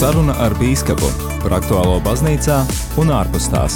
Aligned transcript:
Saruna 0.00 0.32
ar 0.40 0.54
bīskapu 0.56 1.10
par 1.42 1.52
aktuālo 1.58 1.98
baznīcā 2.00 2.54
un 3.02 3.10
ārpus 3.12 3.50
tās. 3.52 3.74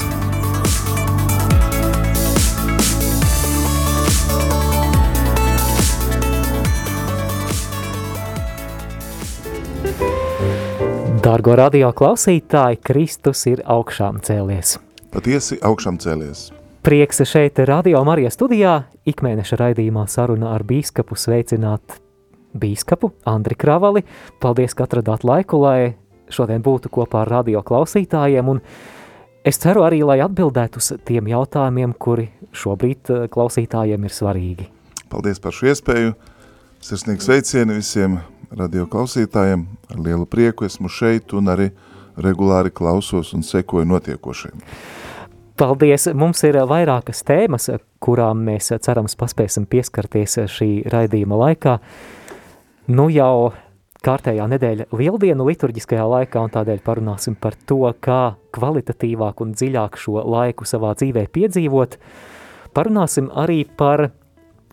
Dārgo 11.27 11.59
radio 11.61 11.91
klausītāji, 11.93 12.79
Kristus 12.81 13.45
ir 13.51 13.61
augšām 13.69 14.23
cēlies. 14.25 14.79
Patiesi 15.13 15.59
augšām 15.61 15.99
cēlies. 16.01 16.47
Prieks 16.89 17.21
šeit 17.29 17.61
radio 17.69 18.01
Marijas 18.09 18.39
studijā 18.39 18.79
ikmēneša 19.05 19.61
raidījumā 19.61 20.07
saruna 20.09 20.55
ar 20.57 20.65
bīskapu 20.65 21.21
sveicināt 21.21 21.99
bīskapu 22.57 23.13
Andri 23.29 23.61
Kravali. 23.61 24.07
Paldies, 24.41 24.73
ka 24.73 24.89
atradāt 24.89 25.29
laiku, 25.29 25.61
lai 25.61 25.93
šodien 26.33 26.63
būtu 26.65 26.91
kopā 26.93 27.25
ar 27.25 27.33
radio 27.39 27.63
klausītājiem, 27.67 28.49
un 28.49 28.61
es 29.45 29.59
ceru 29.63 29.85
arī, 29.87 30.03
lai 30.07 30.21
atbildētu 30.25 30.81
uz 30.83 30.93
tiem 31.05 31.29
jautājumiem, 31.33 31.97
kuri 31.99 32.29
šobrīd 32.55 33.11
eh, 33.11 33.27
klausītājiem 33.33 34.07
ir 34.07 34.15
svarīgi. 34.15 34.69
Paldies 35.13 35.41
par 35.43 35.55
šo 35.55 35.71
iespēju. 35.73 36.15
Sirsnīgi 36.85 37.25
sveicieni 37.25 37.79
visiem 37.79 38.19
radio 38.53 38.87
klausītājiem. 38.91 39.67
Ar 39.93 40.01
lielu 40.05 40.27
prieku 40.29 40.67
esmu 40.69 40.91
šeit 40.93 41.33
un 41.37 41.49
arī 41.53 41.71
regulāri 42.21 42.73
klausos 42.75 43.33
un 43.35 43.43
sekoju 43.43 43.89
notiekošiem. 43.89 44.61
Paldies! 45.55 46.09
Mums 46.19 46.43
ir 46.47 46.59
vairākas 46.67 47.23
tēmas, 47.27 47.69
kurām 48.03 48.41
mēs 48.49 48.73
cerams 48.83 49.15
paspēsim 49.19 49.69
pieskarties 49.71 50.41
šī 50.51 50.71
raidījuma 50.91 51.39
laikā. 51.45 51.77
Nu 52.91 53.07
jau 53.09 53.53
kārtējā 54.05 54.45
nedēļa 54.53 54.89
lieldienu 54.93 55.47
liturģiskajā 55.49 56.05
laikā, 56.11 56.43
un 56.45 56.53
tādēļ 56.53 56.83
parunāsim 56.85 57.37
par 57.41 57.57
to, 57.69 57.81
kā 58.05 58.35
kvalitatīvāk 58.55 59.41
un 59.45 59.55
dziļāk 59.57 59.97
šo 60.01 60.21
laiku 60.29 60.69
savā 60.69 60.93
dzīvē 60.99 61.25
piedzīvot. 61.33 61.97
Parunāsim 62.77 63.31
arī 63.33 63.63
par 63.79 64.11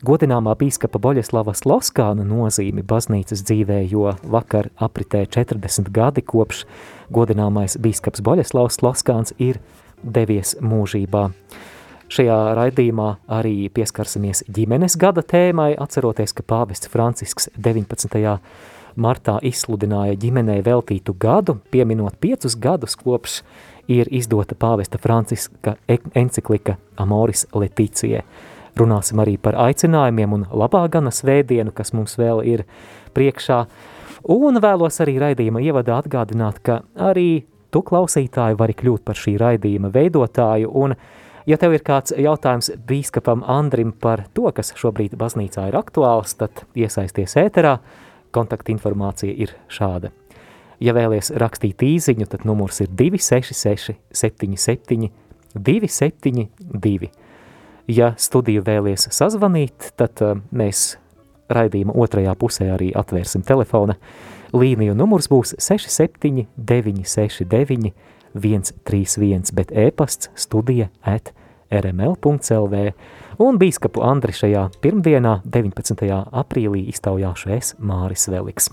godināmā 0.04 0.56
bīskapa 0.60 1.00
Boļeslava 1.02 1.54
Sloskāna 1.58 2.26
nozīmi 2.28 2.84
baznīcas 2.88 3.44
dzīvē, 3.48 3.82
jo 3.92 4.16
vakar 4.24 4.72
apritē 4.82 5.24
40 5.30 5.92
gadi 5.94 6.26
kopš 6.26 6.66
godināmais 7.14 7.78
bīskaps 7.82 8.24
Boļeslavs 8.26 8.82
Sloskāns 8.82 9.36
ir 9.40 9.62
devies 10.04 10.58
mūžībā. 10.60 11.30
Šajā 12.12 12.38
raidījumā 12.58 13.08
arī 13.32 13.70
pieskarsimies 13.72 14.44
ģimenes 14.52 14.98
gada 15.00 15.24
tēmai, 15.24 15.72
atceroties, 15.80 16.34
ka 16.36 16.44
pāvests 16.44 16.92
Francisks 16.92 17.48
19 17.56 18.20
martā 18.96 19.38
izsludināja 19.46 20.18
ģimenei 20.20 20.62
veltītu 20.66 21.16
gadu, 21.20 21.58
pieminot 21.72 22.18
piecus 22.20 22.56
gadus 22.60 22.96
kopš 23.00 23.42
ir 23.92 24.10
izdota 24.12 24.56
pāvesta 24.56 25.00
Franciska 25.02 25.76
enciklika 26.16 26.78
Amoris 26.98 27.48
Leticie. 27.54 28.24
Runāsim 28.80 29.20
arī 29.20 29.38
par 29.38 29.58
aicinājumiem 29.60 30.34
un 30.34 30.46
labā 30.52 30.86
gana 30.92 31.12
svētdienu, 31.12 31.74
kas 31.76 31.92
mums 31.94 32.16
vēl 32.20 32.44
ir 32.48 32.66
priekšā. 33.16 33.66
Un 34.32 34.62
vēlos 34.64 35.02
arī 35.04 35.18
raidījuma 35.20 35.64
ievadā 35.66 35.98
atgādināt, 36.00 36.62
ka 36.64 36.82
arī 36.96 37.44
tu 37.72 37.82
klausītāji 37.84 38.60
vari 38.60 38.78
kļūt 38.78 39.04
par 39.08 39.20
šī 39.20 39.36
raidījuma 39.42 39.92
veidotāju 39.92 40.72
un 40.84 40.96
Ja 41.50 41.58
tev 41.58 41.74
ir 41.74 41.82
kāds 41.82 42.14
jautājums 42.14 42.70
bīskapam 42.88 43.42
Andrim 43.50 43.96
par 43.98 44.28
to, 44.38 44.46
kas 44.54 44.76
šobrīd 44.78 45.16
baznīcā 45.18 45.68
ir 45.72 45.78
aktuāls, 45.80 46.36
tad 46.38 46.64
iesaisties 46.78 47.34
ēterā, 47.42 47.80
kontaktinformācija 48.36 49.34
ir 49.34 49.56
šāda. 49.72 50.12
Ja 50.82 50.96
vēlies 50.98 51.30
rakstīt 51.38 51.84
īziņu, 51.86 52.26
tad 52.32 52.46
numurs 52.50 52.82
ir 52.82 52.90
266 52.90 53.94
77 54.18 55.12
272. 55.54 57.12
Ja 57.92 58.14
studiju 58.18 58.64
vēlies 58.66 59.10
sazvanīt, 59.14 59.92
tad 60.00 60.22
uh, 60.24 60.40
mēs 60.52 60.96
raidījuma 61.52 61.96
otrajā 62.00 62.34
pusē 62.40 62.72
arī 62.76 62.92
atvērsim 62.96 63.44
telefona 63.46 63.98
līniju. 64.56 64.96
Numurs 64.98 65.30
būs 65.32 65.56
67 65.60 66.48
969 66.56 67.94
131, 68.34 69.52
bet 69.54 69.72
e-pasts 69.76 70.32
studija 70.40 70.88
at 71.04 71.34
rml.lv 71.72 72.92
un 73.40 73.60
bīskapu 73.62 74.04
Andri 74.04 74.34
šajā 74.36 74.68
pirmdienā, 74.84 75.40
19. 75.46 76.08
aprīlī, 76.32 76.88
iztaujāšu 76.92 77.54
es 77.56 77.76
Māris 77.80 78.28
Veliks. 78.32 78.72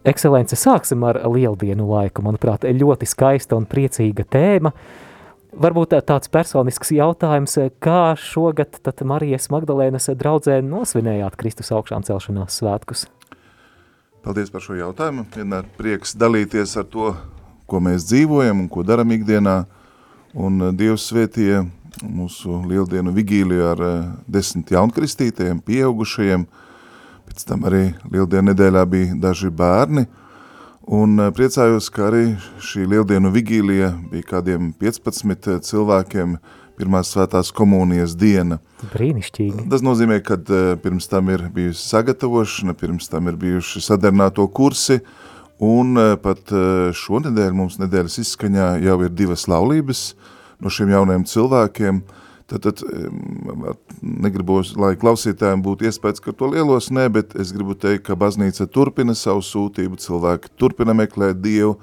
Ekscelence, 0.00 0.56
sāksim 0.56 1.02
ar 1.04 1.18
lieldienu 1.28 1.84
laiku. 1.90 2.22
Manuprāt, 2.24 2.64
ļoti 2.64 3.08
skaista 3.08 3.58
un 3.58 3.66
priecīga 3.68 4.24
tēma. 4.24 4.72
Varbūt 5.60 5.96
tāds 6.06 6.30
personisks 6.30 6.92
jautājums, 6.94 7.58
kā 7.82 8.14
šogad 8.16 8.78
Marijas 9.04 9.50
Magdalēnas 9.52 10.08
draudzē 10.16 10.60
nosvinējāt 10.64 11.36
Kristus 11.36 11.72
augšām 11.74 12.06
celšanās 12.06 12.60
svētkus? 12.62 13.08
Paldies 14.24 14.52
par 14.52 14.64
šo 14.64 14.78
jautājumu. 14.78 15.26
Vienmēr 15.34 15.68
prieks 15.76 16.14
dalīties 16.16 16.76
ar 16.80 16.88
to, 16.92 17.12
ko 17.68 17.80
mēs 17.84 18.04
dzīvojam 18.08 18.64
un 18.64 18.70
ko 18.72 18.84
daram 18.84 19.12
ikdienā. 19.16 19.62
Un 20.38 20.60
Dievs 20.78 21.08
svētīja 21.10 21.64
mūsu 22.06 22.60
lieldienu 22.68 23.12
vigīliju 23.14 23.66
ar 23.72 23.82
eh, 23.84 24.08
desmit 24.30 24.72
jaunkristītajiem, 24.74 25.60
pieaugušajiem, 25.66 26.46
pēc 27.28 27.44
tam 27.48 27.66
arī 27.68 27.90
lieldienu 28.10 28.50
nedēļā 28.50 28.86
bija 28.90 29.18
daži 29.20 29.50
bērni, 29.54 30.06
un 30.86 31.18
eh, 31.20 31.30
priecājos, 31.36 31.90
ka 31.92 32.08
arī 32.08 32.24
šī 32.64 32.86
lieldienu 32.90 33.32
vigīlija 33.34 33.92
bija 34.12 34.30
kādiem 34.34 34.72
15 34.80 35.52
eh, 35.54 35.60
cilvēkiem 35.66 36.38
pirmās 36.80 37.10
svētās 37.12 37.50
komunijas 37.52 38.14
diena. 38.16 38.56
Brīnišķīgi. 38.94 39.66
Tas 39.68 39.82
nozīmē, 39.84 40.22
ka 40.24 40.38
pirms 40.80 41.10
tam 41.12 41.28
ir 41.28 41.44
bijusi 41.52 41.82
sagatavošana, 41.90 42.72
pirms 42.72 43.10
tam 43.12 43.28
ir 43.28 43.36
bijuši 43.36 43.82
sadarbināto 43.84 44.46
kursi, 44.48 45.02
un 45.60 45.92
pat 46.24 46.48
šonedēļ 46.96 47.52
mums 47.52 47.76
nedēļas 47.82 48.16
izskaņā 48.22 48.70
jau 48.80 48.96
ir 49.04 49.12
divas 49.12 49.44
laulības, 49.52 50.06
no 50.60 50.72
šiem 50.72 50.92
jaunajiem 50.92 51.24
cilvēkiem, 51.28 52.02
tad, 52.50 52.66
tad 52.66 52.82
negribos, 54.02 54.74
lai 54.80 54.96
klausītājiem 55.00 55.62
būtu 55.64 55.88
iespējas, 55.88 56.22
ka 56.24 56.34
to 56.36 56.50
lielos 56.52 56.90
nē, 56.94 57.08
bet 57.12 57.34
es 57.38 57.54
gribu 57.56 57.76
teikt, 57.78 58.06
ka 58.08 58.18
baznīca 58.18 58.66
turpina 58.70 59.14
savu 59.18 59.44
sūtību, 59.46 60.00
cilvēki 60.00 60.52
turpina 60.60 60.96
meklēt 60.96 61.40
Dievu, 61.44 61.76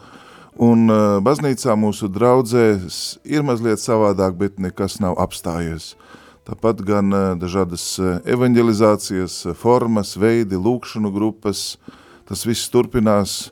un 0.58 0.90
baznīcā 1.24 1.76
mūsu 1.78 2.10
draudzēs 2.12 3.20
ir 3.26 3.46
mazliet 3.46 3.82
savādāk, 3.84 4.38
bet 4.38 4.62
nekas 4.62 5.00
nav 5.04 5.20
apstājies. 5.22 5.94
Tāpat 6.48 6.80
gan 6.88 7.12
dažādas 7.42 7.98
evanģelizācijas 8.24 9.50
formas, 9.60 10.14
veidi, 10.16 10.56
lūkšanu 10.56 11.12
grupas, 11.12 11.76
tas 12.28 12.46
viss 12.48 12.72
turpinās. 12.72 13.50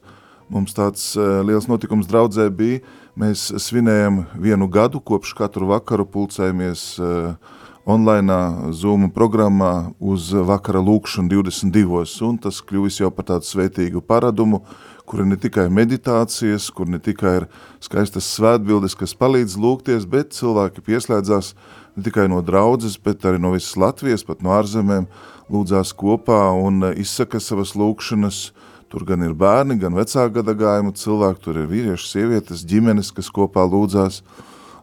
Mums 0.48 0.76
tāds 0.78 1.16
liels 1.18 1.66
notikums 1.68 2.08
draudzē 2.08 2.46
bija, 2.54 2.80
Mēs 3.16 3.46
svinējam 3.64 4.26
vienu 4.44 4.66
gadu, 4.68 5.00
kopš 5.00 5.30
katru 5.38 5.70
vakaru 5.70 6.04
pulcējamies 6.12 6.82
uh, 7.00 7.54
online 7.88 8.74
Zoom 8.76 9.06
programmā 9.16 9.94
uz 10.04 10.34
vakara 10.36 10.82
lūkšanu 10.84 11.32
22. 11.32 12.02
un 12.28 12.42
tas 12.44 12.60
kļuvis 12.60 13.00
jau 13.00 13.14
par 13.16 13.30
tādu 13.30 13.48
svētīgu 13.48 14.04
paradumu, 14.04 14.66
kur 15.08 15.24
ir 15.24 15.30
ne 15.32 15.40
tikai 15.40 15.70
meditācijas, 15.72 16.68
kur 16.76 16.92
ne 16.92 17.00
tikai 17.00 17.38
ir 17.38 17.48
skaistas 17.88 18.28
svētbildes, 18.36 18.98
kas 19.00 19.16
palīdz 19.16 19.56
lūgties, 19.64 20.04
bet 20.04 20.36
cilvēki 20.36 20.84
pieslēdzās 20.84 21.56
ne 21.96 22.04
tikai 22.04 22.28
no 22.28 22.44
draudzes, 22.44 23.00
bet 23.00 23.24
arī 23.24 23.40
no 23.40 23.56
visas 23.56 23.80
Latvijas, 23.80 24.28
pat 24.28 24.44
no 24.44 24.52
ārzemēm, 24.60 25.08
lūdzās 25.48 25.96
kopā 25.96 26.50
un 26.60 26.92
izsaka 27.00 27.40
savas 27.40 27.78
lūkšanas, 27.80 28.50
uh, 28.52 28.65
Tur 28.96 29.04
gan 29.04 29.26
ir 29.26 29.34
bērni, 29.36 29.76
gan 29.76 29.92
vecā 29.92 30.24
gada 30.32 30.54
gājumu 30.56 30.94
cilvēki, 30.96 31.42
tur 31.44 31.58
ir 31.60 31.66
vīrieši, 31.68 32.06
sievietes, 32.08 32.62
ģimenes, 32.64 33.10
kas 33.12 33.28
kopā 33.28 33.66
lūdzās. 33.68 34.22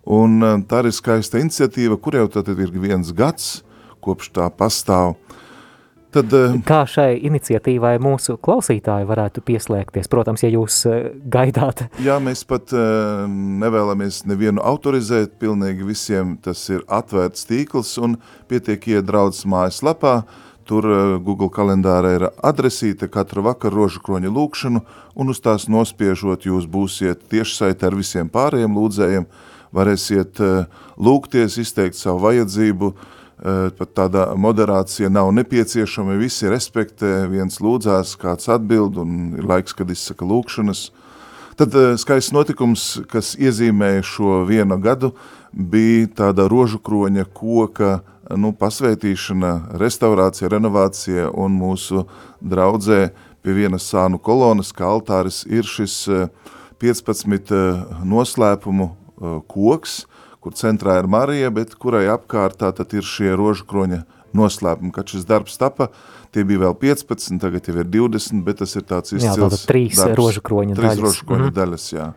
Un 0.04 0.34
eh, 0.44 0.58
tā 0.68 0.82
ir 0.84 0.92
skaista 0.92 1.40
iniciatīva, 1.40 1.96
kur 1.96 2.18
jau 2.18 2.26
tad 2.34 2.50
ir 2.52 2.74
viens 2.76 3.08
gads, 3.16 3.62
kopš 4.04 4.28
tā 4.36 4.50
pastāv. 4.52 5.14
Tad, 6.12 6.28
eh, 6.36 6.58
Kā 6.68 6.82
šai 6.84 7.22
iniciatīvai 7.24 7.94
mūsu 8.04 8.36
klausītāji 8.36 9.08
varētu 9.08 9.46
pieslēgties? 9.48 10.12
Protams, 10.12 10.44
ja 10.44 10.52
jūs 10.58 10.82
eh, 10.92 11.08
gaidāt. 11.32 11.86
Jā, 12.04 12.20
mēs 12.20 12.44
pat 12.44 12.76
nevēlamies 12.76 14.26
nevienu 14.28 14.60
autorizēt, 14.60 15.38
pilnīgi 15.40 15.88
visiem 15.88 16.36
tas 16.36 16.68
ir 16.68 16.84
atvērts 16.84 17.48
tīkls 17.48 17.96
un 17.96 18.20
pietiek 18.52 18.92
iedraudzes 18.98 19.48
mājas 19.48 19.80
lapā, 19.80 20.18
Tur 20.68 20.86
eh, 20.86 21.00
Google 21.22 21.50
kalendārā 21.52 22.12
ir 22.16 22.26
adresīte 22.44 23.08
katru 23.10 23.44
vakaru 23.46 23.82
rožu 23.82 24.02
kroņa 24.04 24.30
lūkšanu, 24.32 24.82
un 25.18 25.32
uz 25.32 25.40
tās 25.42 25.68
nospiežot 25.70 26.46
jūs 26.46 26.68
būsiet 26.70 27.26
tiešsaite 27.32 27.88
ar 27.88 27.96
visiem 27.98 28.30
pārējiem 28.32 28.78
lūdzējiem, 28.78 29.26
varēsiet 29.74 30.42
eh, 30.42 30.64
lūgties, 30.98 31.58
izteikt 31.62 31.98
savu 31.98 32.24
vajadzību, 32.28 32.94
pat 33.42 33.88
tāda 33.98 34.20
moderācija 34.38 35.08
nav 35.10 35.32
nepieciešama, 35.34 36.14
visi 36.14 36.46
respektē, 36.46 37.24
viens 37.26 37.56
lūdzās, 37.58 38.12
kāds 38.20 38.46
atbild 38.54 39.00
un 39.02 39.32
ir 39.34 39.48
laiks, 39.50 39.74
kad 39.74 39.90
izsaka 39.90 40.28
lūkšanas. 40.30 40.84
Tad 41.58 41.74
skaists 41.98 42.30
notikums, 42.30 42.84
kas 43.10 43.32
iezīmēja 43.34 44.04
šo 44.06 44.36
vienu 44.46 44.78
gadu, 44.78 45.10
bija 45.50 46.06
tāda 46.22 46.46
rožu 46.46 46.78
kroņa 46.78 47.26
koka 47.34 47.96
nu, 48.36 48.52
pasvētīšana, 48.56 49.52
restaurācija, 49.80 50.50
renovācija 50.52 51.28
un 51.34 51.54
mūsu 51.58 52.06
draudzē 52.40 53.10
pie 53.42 53.54
vienas 53.56 53.88
sānu 53.90 54.20
kolonas, 54.22 54.72
kā 54.76 54.86
altāris, 54.86 55.42
ir 55.50 55.66
šis 55.66 55.96
15 56.82 57.52
noslēpumu 58.08 58.90
koks, 59.50 60.02
kur 60.42 60.56
centrā 60.58 60.98
ir 61.00 61.10
Marija, 61.10 61.52
bet 61.54 61.76
kurai 61.78 62.08
apkārtā 62.10 62.72
tad 62.74 62.94
ir 62.96 63.06
šie 63.06 63.34
rožu 63.38 63.66
kroņa 63.70 64.02
noslēpumi. 64.36 64.92
Kad 64.94 65.12
šis 65.12 65.26
darbs 65.28 65.58
tapa, 65.60 65.90
tie 66.34 66.44
bija 66.48 66.64
vēl 66.66 66.76
15, 66.80 67.38
tagad 67.42 67.68
jau 67.68 67.76
ir 67.78 67.88
20, 67.92 68.42
bet 68.46 68.62
tas 68.62 68.74
ir 68.78 68.86
tāds 68.88 69.14
izcils 69.14 69.58
jā, 69.60 69.64
trīs 69.68 69.98
darbs. 70.00 70.18
rožu 70.18 70.42
kroņa 70.44 70.78
trīs 70.78 70.94
daļas. 70.94 71.04
rožu 71.04 71.26
kroņa 71.28 71.44
mm 71.44 71.50
-hmm. 71.50 71.58
daļas, 71.60 71.88
jā. 71.92 72.12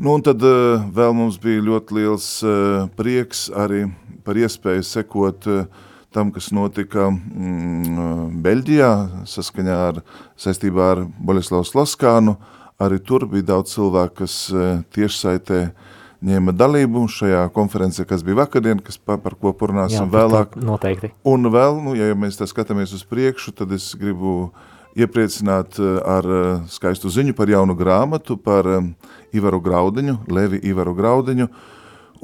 Nu, 0.00 0.14
un 0.16 0.24
tad 0.24 0.40
uh, 0.40 0.80
vēl 0.96 1.12
mums 1.12 1.36
bija 1.42 1.60
ļoti 1.66 1.98
liels 1.98 2.28
uh, 2.40 2.86
prieks 2.96 3.48
arī 3.52 3.84
par 4.24 4.38
iespēju 4.40 4.86
sekot 4.88 5.48
uh, 5.50 5.66
tam, 6.10 6.32
kas 6.32 6.48
notika 6.56 7.10
mm, 7.12 8.40
Beļģijā, 8.42 8.90
saskaņā 9.28 9.76
ar, 9.90 10.00
saistībā 10.40 10.90
ar 10.94 11.04
Boļislavas 11.20 11.76
Laskānu. 11.76 12.38
Arī 12.80 12.96
tur 13.04 13.28
bija 13.28 13.52
daudz 13.52 13.76
cilvēku, 13.76 14.22
kas 14.22 14.36
uh, 14.56 14.80
tiešsaitē 14.96 15.60
uh, 15.68 15.88
ņēma 16.26 16.52
dalību 16.52 17.06
šajā 17.08 17.44
konferencē, 17.54 18.04
kas 18.08 18.24
bija 18.24 18.42
vakardien, 18.42 18.80
kas 18.84 18.98
par, 18.98 19.20
par 19.24 19.36
ko 19.40 19.54
parunāsim 19.56 20.02
Jā, 20.02 20.08
vēlāk. 20.12 20.56
Noteikti. 20.60 21.12
Un 21.28 21.48
vēl, 21.52 21.80
nu, 21.84 21.94
ja 21.96 22.12
mēs 22.18 22.38
tā 22.40 22.48
skatāmies 22.50 22.92
uz 22.96 23.06
priekšu, 23.08 23.54
tad 23.56 23.72
es 23.76 23.90
gribu 23.98 24.50
iepriecināt 24.98 25.78
eh, 25.78 25.98
ar 26.06 26.26
eh, 26.26 26.48
skaistu 26.70 27.10
ziņu 27.12 27.34
par 27.38 27.50
jaunu 27.50 27.76
grāmatu, 27.78 28.36
par 28.40 28.66
eh, 28.66 28.80
Ivaru 29.36 29.60
Graudiņu, 29.62 30.16
Levi 30.30 30.60
Ivaru 30.66 30.94
Graudiņu, 30.98 31.46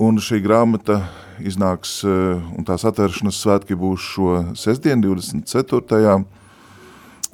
un 0.02 0.18
šī 0.20 0.42
grāmata 0.44 1.00
iznāks, 1.40 2.02
un 2.04 2.64
tās 2.68 2.84
atvēršanas 2.88 3.38
svētki 3.40 3.76
būs 3.78 4.08
šo 4.12 4.32
sestdien, 4.56 5.00
24. 5.00 6.24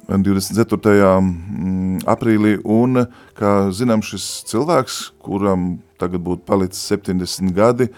24. 0.07 0.93
Mm, 1.19 2.03
aprīlī, 2.07 2.53
un, 2.63 3.05
kā 3.35 3.51
zinām, 3.75 4.03
šis 4.03 4.45
cilvēks, 4.47 4.99
kuram 5.23 5.81
tagad 5.99 6.23
būtu 6.23 6.45
palicis 6.47 6.83
70 6.91 7.51
gadi, 7.55 7.89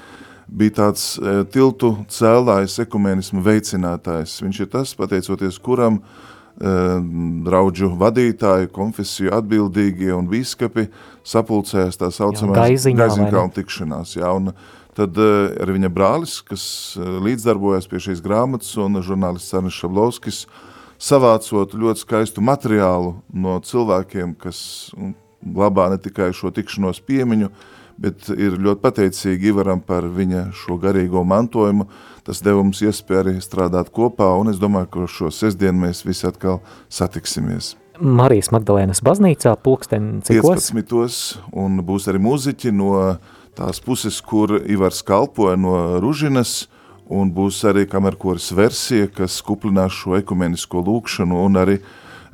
bija 0.45 0.77
tāds 0.79 1.07
tiltu 1.53 1.91
cēlājs, 2.09 2.79
ekumenismu 2.85 3.45
veicinātājs. 3.45 4.39
Viņš 4.45 4.61
ir 4.61 4.71
tas, 4.77 4.93
pateicoties 4.97 5.61
kuram 5.61 5.99
e, 5.99 6.34
draudžu 6.55 7.89
vadītāji, 7.99 8.71
konfesiju 8.71 9.33
atbildīgie 9.35 10.13
un 10.15 10.29
bīskapi 10.31 10.87
sapulcējās 11.27 11.99
tā 11.99 12.11
saucamās 12.15 12.55
gaiziņkalnu 12.55 13.51
tikšanās. 13.57 14.15
Jā, 14.15 14.31
un 14.31 14.53
tad 14.95 15.19
e, 15.19 15.27
arī 15.63 15.75
viņa 15.79 15.91
brālis, 15.91 16.37
kas 16.47 16.63
e, 16.95 17.09
līdzdarbojas 17.27 17.89
pie 17.91 17.99
šīs 18.07 18.23
grāmatas, 18.23 18.71
un 18.79 19.01
žurnālists 19.03 19.57
Arnis 19.57 19.75
Šablovskis, 19.75 20.45
savācot 20.95 21.75
ļoti 21.75 22.05
skaistu 22.05 22.43
materiālu 22.45 23.17
no 23.35 23.59
cilvēkiem, 23.59 24.37
kas 24.39 24.59
glabā 25.43 25.89
ne 25.91 25.99
tikai 26.01 26.31
šo 26.33 26.53
tikšanos 26.55 27.03
piemiņu, 27.05 27.51
bet 27.99 28.29
ir 28.31 28.55
ļoti 28.59 28.83
pateicīgi 28.83 29.51
Ivaram 29.51 29.83
par 29.83 30.07
viņa 30.07 30.49
šo 30.55 30.79
garīgo 30.79 31.23
mantojumu. 31.27 31.87
Tas 32.25 32.41
deva 32.41 32.63
mums 32.63 32.81
iespēju 32.81 33.21
arī 33.21 33.33
strādāt 33.43 33.91
kopā, 33.93 34.31
un 34.41 34.49
es 34.49 34.57
domāju, 34.57 34.89
ka 34.89 35.07
šo 35.11 35.29
sestdienu 35.29 35.83
mēs 35.83 36.01
visi 36.07 36.25
atkal 36.25 36.63
satiksimies. 36.89 37.75
Marijas 38.01 38.49
Magdalēnas 38.51 39.03
baznīcā 39.05 39.53
pulksten 39.63 40.23
cikos? 40.25 40.71
15. 40.73 41.43
un 41.53 41.77
būs 41.85 42.09
arī 42.11 42.19
muziķi 42.25 42.73
no 42.75 42.95
tās 43.55 43.79
puses, 43.83 44.17
kur 44.25 44.57
Ivars 44.57 45.03
kalpoja 45.05 45.55
no 45.59 45.99
Ružinas, 46.03 46.65
un 47.13 47.29
būs 47.31 47.61
arī 47.69 47.85
kamerkoris 47.87 48.49
versija, 48.57 49.07
kas 49.07 49.37
kuplinās 49.45 49.93
šo 49.93 50.17
ekumenisko 50.17 50.81
lūkšanu 50.81 51.43
un 51.45 51.61
arī 51.61 51.77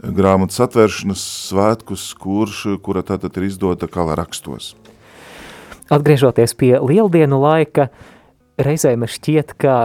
grāmatas 0.02 0.64
atvēršanas 0.66 1.26
svētkus, 1.52 2.08
kurš, 2.18 2.64
kura 2.82 3.04
tātad 3.06 3.36
ir 3.38 3.50
izdota 3.52 3.92
kala 3.92 4.16
rakstos. 4.18 4.74
Atgriežoties 5.92 6.56
pie 6.56 6.78
lieldienu 6.80 7.42
laika, 7.44 7.90
reizēm 8.60 9.06
šķiet, 9.08 9.56
ka 9.62 9.76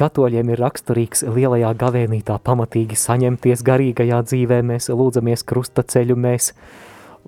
katoļiem 0.00 0.52
ir 0.52 0.62
raksturīgs 0.62 1.24
lielajā 1.28 1.72
gavēnītā 1.78 2.38
pamatīgi 2.44 2.96
saņemties 2.98 3.64
garīgajā 3.66 4.22
dzīvē, 4.28 4.62
mēs 4.66 4.90
lūdzamies 4.92 5.44
krustaceļu, 5.48 6.16
mēs 6.18 6.52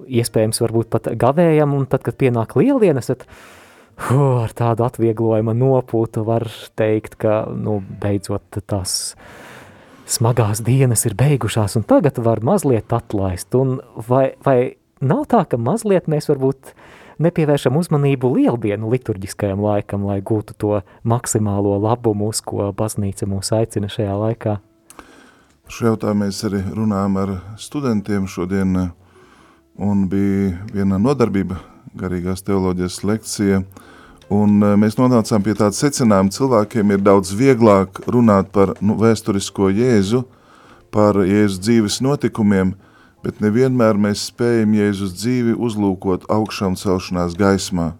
iespējams 0.08 0.62
varbūt 0.64 0.90
pat 0.90 1.10
gavējam, 1.20 1.74
un 1.76 1.86
tad, 1.90 2.02
kad 2.06 2.18
pienāk 2.18 2.56
lieldienas, 2.58 3.12
tad 3.12 3.26
huh, 4.08 4.44
ar 4.44 4.54
tādu 4.56 4.86
atvieglojumu 4.88 5.54
nopūtu 5.58 6.24
var 6.26 6.48
teikt, 6.78 7.18
ka, 7.20 7.44
nu, 7.54 7.78
beidzot 8.02 8.62
tās 8.66 9.14
smagās 10.10 10.60
dienas 10.64 11.06
ir 11.08 11.14
beigušās, 11.16 11.78
un 11.78 11.86
tagad 11.88 12.18
var 12.24 12.42
mazliet 12.44 12.92
atlaist, 12.92 13.54
un 13.56 13.78
vai, 14.08 14.34
vai 14.44 14.58
nav 15.04 15.24
tā, 15.30 15.44
ka 15.48 15.60
mazliet 15.60 16.10
mēs 16.10 16.28
varbūt 16.32 16.74
nepievēršam 17.24 17.76
uzmanību 17.80 18.30
lieldienu 18.36 18.90
liturģiskajam 18.92 19.62
laikam, 19.64 20.06
lai 20.08 20.20
gūtu 20.24 20.56
to 20.60 20.78
maksimālo 21.02 21.76
labumu, 21.82 22.30
uz 22.32 22.42
ko 22.44 22.70
baznīca 22.76 23.28
mūs 23.30 23.52
aicina 23.56 23.90
šajā 23.92 24.14
laikā? 24.20 24.58
Šo 25.64 25.94
jautājumu 25.94 26.26
mēs 26.26 26.42
arī 26.44 26.60
runājam 26.76 27.16
ar 27.22 27.30
studentiem 27.60 28.28
šodien, 28.28 28.76
un 29.80 30.04
bija 30.12 30.58
viena 30.74 30.98
nodarbība 31.00 31.56
garīgās 31.96 32.44
teoloģijas 32.44 33.00
lekcija, 33.06 33.62
un 34.34 34.58
mēs 34.80 34.98
nonācām 34.98 35.44
pie 35.44 35.54
tāda 35.56 35.76
secinājuma, 35.76 36.32
cilvēkiem 36.34 36.94
ir 36.94 37.04
daudz 37.04 37.32
vieglāk 37.38 38.02
runāt 38.10 38.50
par 38.52 38.74
nu, 38.84 38.98
vēsturisko 39.00 39.70
Jēzu, 39.72 40.24
par 40.94 41.18
Jēzus 41.24 41.62
dzīves 41.64 42.00
notikumiem, 42.04 42.74
bet 43.24 43.40
nevienmēr 43.40 43.96
mēs 43.96 44.26
spējam 44.28 44.74
Jēzus 44.76 45.14
dzīvi 45.16 45.54
uzlūkot 45.56 46.26
augšām 46.32 46.76
celšanās 46.76 47.36
gaismā, 47.40 47.94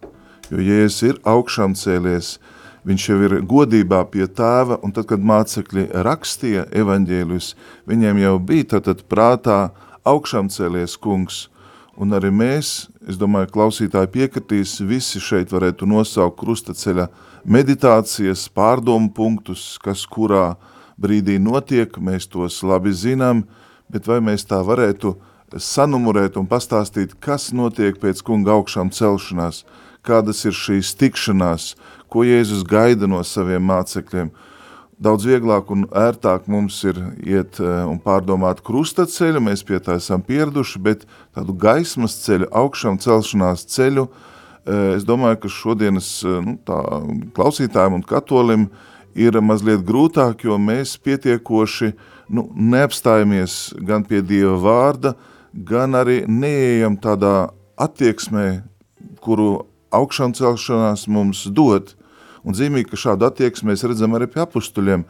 jo 0.51 0.61
Jēzus 0.61 1.01
ir 1.09 1.17
augšām 1.25 1.73
cēlies, 1.77 2.35
viņš 2.85 3.07
jau 3.09 3.17
ir 3.25 3.39
godībā 3.49 4.03
pie 4.13 4.27
tēva, 4.29 4.77
un 4.85 4.93
tad, 4.93 5.07
kad 5.09 5.25
mācekļi 5.25 5.87
rakstīja 6.05 6.67
evaņģēļus, 6.83 7.49
viņiem 7.89 8.21
jau 8.21 8.35
bija 8.51 8.69
tātad 8.75 9.01
prātā 9.09 9.59
augšām 10.05 10.51
cēlies 10.53 10.93
kungs, 11.01 11.47
un 11.97 12.13
arī 12.13 12.29
mēs, 12.29 12.91
es 13.09 13.17
domāju, 13.17 13.49
klausītāji 13.55 14.11
piekritīs, 14.13 14.77
visi 14.85 15.21
šeit 15.23 15.53
varētu 15.55 15.89
nosaukt 15.89 16.37
krustaceļa 16.43 17.09
meditācijas, 17.49 18.45
pārdomu 18.53 19.09
punktus, 19.15 19.75
kas 19.81 20.05
kurā 20.05 20.51
brīdī 21.01 21.39
notiek, 21.41 21.97
mēs 21.97 22.29
tos 22.29 22.61
labi 22.63 22.93
zinām, 22.93 23.45
bet 23.91 24.07
vai 24.09 24.19
mēs 24.23 24.45
tā 24.49 24.61
varētu 24.65 25.15
sanumurēt 25.61 26.39
un 26.39 26.47
pastāstīt, 26.49 27.15
kas 27.21 27.51
notiek 27.55 27.99
pēc 28.01 28.21
kunga 28.25 28.55
augšām 28.57 28.91
celšanās, 28.93 29.63
kādas 30.05 30.43
ir 30.45 30.55
šīs 30.57 30.93
tikšanās, 30.99 31.73
ko 32.09 32.25
Jēzus 32.25 32.65
gaida 32.67 33.07
no 33.09 33.21
saviem 33.25 33.63
mācekļiem. 33.69 34.31
Daudz 35.05 35.25
vieglāk 35.27 35.71
un 35.75 35.83
ērtāk 35.91 36.45
mums 36.47 36.77
ir 36.87 37.01
iet 37.19 37.59
eh, 37.59 37.81
un 37.83 37.99
pārdomāt 37.99 38.61
krustaceļu, 38.63 39.41
mēs 39.43 39.65
pie 39.67 39.81
tā 39.83 39.97
esam 39.99 40.23
pieraduši, 40.23 40.79
bet 40.79 41.03
tādu 41.35 41.55
gaismas 41.59 42.15
ceļu, 42.23 42.47
augšām 42.55 43.01
celšanās 43.03 43.65
ceļu, 43.75 44.07
eh, 44.07 44.95
es 44.95 45.03
domāju, 45.07 45.41
ka 45.43 45.51
šodienas 45.51 46.09
eh, 46.23 46.39
nu, 46.45 46.55
tā, 46.63 46.79
klausītājiem 47.35 47.99
un 47.99 48.05
katolim 48.07 48.69
ir 49.15 49.35
mazliet 49.43 49.83
grūtāk, 49.87 50.47
jo 50.47 50.55
mēs 50.59 50.95
pietiekoši 51.03 51.91
uh, 51.91 52.14
nu, 52.29 52.47
neapstājamies 52.55 53.75
gan 53.85 54.05
pie 54.07 54.21
Dieva 54.25 54.55
vārda, 54.61 55.15
gan 55.53 55.95
arī 55.95 56.23
neejam 56.27 56.97
tādā 57.01 57.51
attieksmē, 57.79 58.63
kuru 59.23 59.65
augšām 59.95 60.35
celšanās 60.35 61.07
mums 61.11 61.45
dod. 61.51 61.93
Un 62.45 62.53
zīmīgi, 62.53 62.91
ka 62.91 62.99
šādu 62.99 63.25
attieksmi 63.29 63.71
mēs 63.71 63.85
redzam 63.87 64.13
arī 64.17 64.27
pie 64.29 64.43
apustuļiem. 64.43 65.05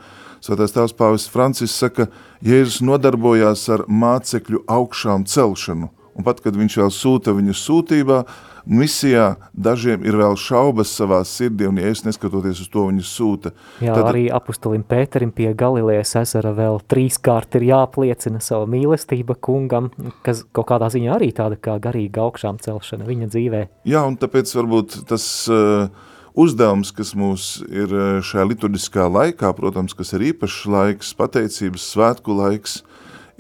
Svētais 0.46 0.76
tēvs 0.76 0.96
Pāvis 0.96 1.28
Francis 1.32 1.74
saka, 1.76 2.08
Jēzus 2.46 2.84
nodarbojās 2.86 3.66
ar 3.74 3.84
mācekļu 3.90 4.64
augšām 4.72 5.26
celšanu. 5.28 5.90
Un 6.16 6.24
pat, 6.24 6.40
kad 6.44 6.56
viņš 6.56 6.78
vēl 6.80 6.92
sūta 6.96 7.34
viņu 7.36 7.56
sūtībā, 7.60 8.22
misijā 8.66 9.36
dažiem 9.54 10.04
ir 10.06 10.18
vēl 10.20 10.36
šaubas 10.40 10.92
savā 10.98 11.22
sirdī, 11.28 11.68
un 11.70 11.80
ja 11.82 11.92
es 11.92 12.04
neskatoties 12.06 12.64
uz 12.64 12.72
to, 12.74 12.88
viņu 12.90 13.06
sūta. 13.06 13.54
Jā, 13.84 13.94
tad... 13.94 14.10
arī 14.12 14.26
apustulim 14.34 14.86
Pēterim 14.88 15.32
pie 15.36 15.52
Galilējas 15.58 16.16
ezera 16.24 16.54
vēl 16.56 16.82
trīskārt 16.90 17.60
ir 17.60 17.70
jāpliecina 17.70 18.42
savu 18.44 18.68
mīlestība 18.74 19.38
kungam, 19.38 19.92
kas 20.26 20.44
kaut 20.56 20.70
kādā 20.74 20.90
ziņā 20.94 21.16
arī 21.18 21.32
tāda 21.36 21.60
kā 21.60 21.78
garīga 21.82 22.26
augšām 22.26 22.60
celšana 22.64 23.08
viņa 23.08 23.32
dzīvē. 23.34 23.64
Jā, 23.90 24.04
un 24.08 24.20
tāpēc 24.22 24.52
varbūt 24.58 25.02
tas 25.10 25.26
uh, 25.52 25.90
uzdevums, 26.36 26.92
kas 26.96 27.14
mūs 27.18 27.50
ir 27.70 27.92
šajā 28.26 28.46
liturģiskā 28.52 29.08
laikā, 29.12 29.52
protams, 29.58 29.96
kas 29.98 30.14
ir 30.18 30.30
īpašs 30.32 30.62
laiks, 30.72 31.14
pateicības 31.18 31.90
svētku 31.96 32.36
laiks, 32.38 32.82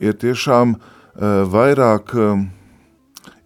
ir 0.02 0.16
tiešām 0.20 0.78
vairāk 1.52 2.16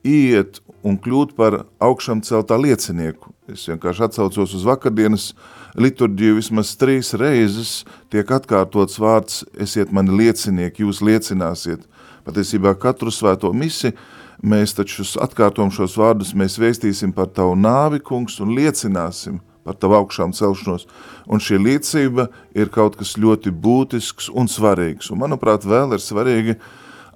iet 0.07 0.62
un 0.83 0.98
kļūt 1.00 1.36
par 1.38 1.63
augšām 1.83 2.21
celtā 2.25 2.57
liecinieku. 2.59 3.33
Es 3.51 3.65
vienkārši 3.69 4.05
atsaucos 4.05 4.53
uz 4.55 4.65
vakardienas 4.67 5.31
liturģiju 5.79 6.38
vismaz 6.39 6.75
trīs 6.79 7.12
reizes 7.19 7.83
tiek 8.13 8.29
atkārtots 8.31 9.00
vārds 9.01 9.43
esiet 9.59 9.91
mani 9.95 10.15
liecinieki, 10.21 10.86
jūs 10.86 11.03
liecināsiet. 11.05 11.86
Patiesībā 12.27 12.75
katru 12.79 13.12
svēto 13.13 13.51
misi 13.55 13.93
mēs 14.45 14.75
taču 14.77 15.05
atkārtom 15.19 15.71
šos 15.74 15.98
vārdus, 16.00 16.36
mēs 16.38 16.59
vēstīsim 16.62 17.13
par 17.15 17.31
tavu 17.33 17.57
nāvi, 17.59 18.00
kungs, 18.00 18.39
un 18.39 18.53
liecināsim 18.55 19.39
par 19.67 19.75
tavu 19.75 19.98
augšām 20.00 20.31
celšanos. 20.33 20.88
Un 21.27 21.41
šī 21.43 21.59
liecība 21.62 22.29
ir 22.55 22.71
kaut 22.74 22.95
kas 23.00 23.17
ļoti 23.19 23.51
būtisks 23.51 24.29
un 24.31 24.48
svarīgs. 24.50 25.12
Un 25.12 25.19
manuprāt, 25.25 25.67
vēl 25.67 25.98
ir 25.98 26.01
svarīgi 26.01 26.55
uh, 26.55 26.69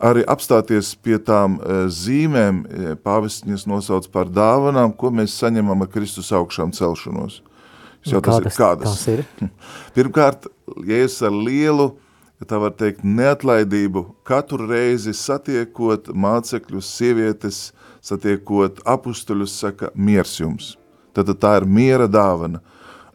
arī 0.04 0.24
apstāties 0.30 0.94
pie 1.04 1.18
tām 1.24 1.58
e, 1.58 1.80
zīmēm, 1.94 2.62
e, 2.64 2.94
pāvestiņas 3.04 3.66
nosauc 3.70 4.10
par 4.14 4.32
dāvanām, 4.32 4.94
ko 4.98 5.12
mēs 5.16 5.36
saņemam 5.40 5.86
ar 5.86 5.92
Kristus 5.94 6.32
augšām 6.36 6.74
celšanos. 6.76 7.40
Jau 8.04 8.20
tas 8.20 8.42
kādas, 8.42 8.52
ir, 8.52 8.58
kādas? 8.60 8.98
Tas 8.98 9.08
ir? 9.14 9.52
Pirmkārt, 9.96 10.50
ja 10.88 11.04
es 11.06 11.16
ar 11.24 11.36
lielu, 11.36 11.94
tā 12.44 12.60
var 12.60 12.76
teikt, 12.76 13.06
neatlaidību 13.08 14.04
katru 14.28 14.68
reizi 14.68 15.14
satiekot 15.16 16.12
mācekļus, 16.12 16.90
sievietes, 17.00 17.64
satiekot 18.04 18.84
apustuļus, 18.84 19.56
saka, 19.64 19.94
miers 19.96 20.36
jums. 20.42 20.74
Tad 21.16 21.32
tā 21.40 21.58
ir 21.62 21.70
miera 21.70 22.10
dāvana. 22.12 22.60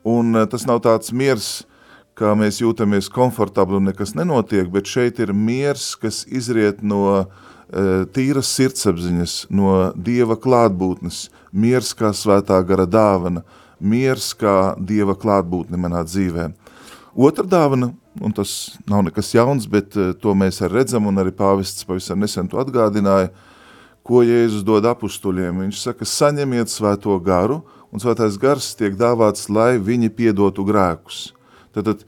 Un 0.09 0.33
e, 0.39 0.47
tas 0.49 0.65
nav 0.69 0.81
tāds 0.87 1.13
miers, 1.13 1.67
kā 2.19 2.35
mēs 2.39 2.61
jūtamies 2.63 3.11
komfortabli 3.13 3.79
un 3.79 3.89
nekas 3.91 4.15
nenotiek, 4.19 4.69
bet 4.73 4.91
šeit 4.91 5.21
ir 5.23 5.33
miers, 5.37 5.93
kas 6.01 6.25
izriet 6.27 6.83
no 6.83 7.03
e, 7.15 7.25
tīras 8.15 8.51
sirdsapziņas, 8.57 9.39
no 9.55 9.93
Dieva 9.95 10.39
klātbūtnes, 10.41 11.29
miers 11.53 11.95
kā 11.99 12.13
svētā 12.17 12.59
gara 12.67 12.89
dāvana, 12.91 13.45
miers 13.79 14.33
kā 14.39 14.75
Dieva 14.79 15.15
klātbūtne 15.19 15.79
manā 15.81 16.03
dzīvē. 16.07 16.51
Otra 17.19 17.47
dāvana, 17.47 17.93
un 18.23 18.35
tas 18.35 18.75
nav 18.91 19.07
nekas 19.07 19.33
jauns, 19.35 19.71
bet 19.71 19.97
e, 19.97 20.11
to 20.19 20.35
mēs 20.39 20.61
arī 20.63 20.81
redzam, 20.83 21.09
un 21.11 21.23
arī 21.23 21.35
pāvests 21.35 21.87
pavisam 21.87 22.21
nesen 22.23 22.51
to 22.51 22.61
atgādināja, 22.63 23.33
ko 24.07 24.23
Jēzus 24.25 24.65
dod 24.67 24.87
apustuļiem. 24.89 25.65
Viņš 25.67 25.81
saka, 25.87 26.07
saņemiet 26.09 26.73
svēto 26.73 27.17
garu, 27.23 27.63
un 27.93 28.03
svētais 28.03 28.39
gars 28.41 28.75
tiek 28.79 28.97
dāvāts, 28.99 29.49
lai 29.53 29.77
viņi 29.83 30.13
piedotu 30.17 30.65
grēkus. 30.69 31.29
Tad 31.87 32.05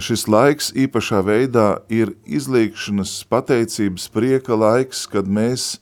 šis 0.00 0.26
laiks 0.30 0.70
īpašā 0.76 1.20
veidā 1.26 1.68
ir 1.92 2.14
izlīkšanas, 2.24 3.16
pateicības, 3.30 4.08
prieka 4.12 4.56
laiks, 4.58 5.04
kad 5.10 5.28
mēs 5.28 5.76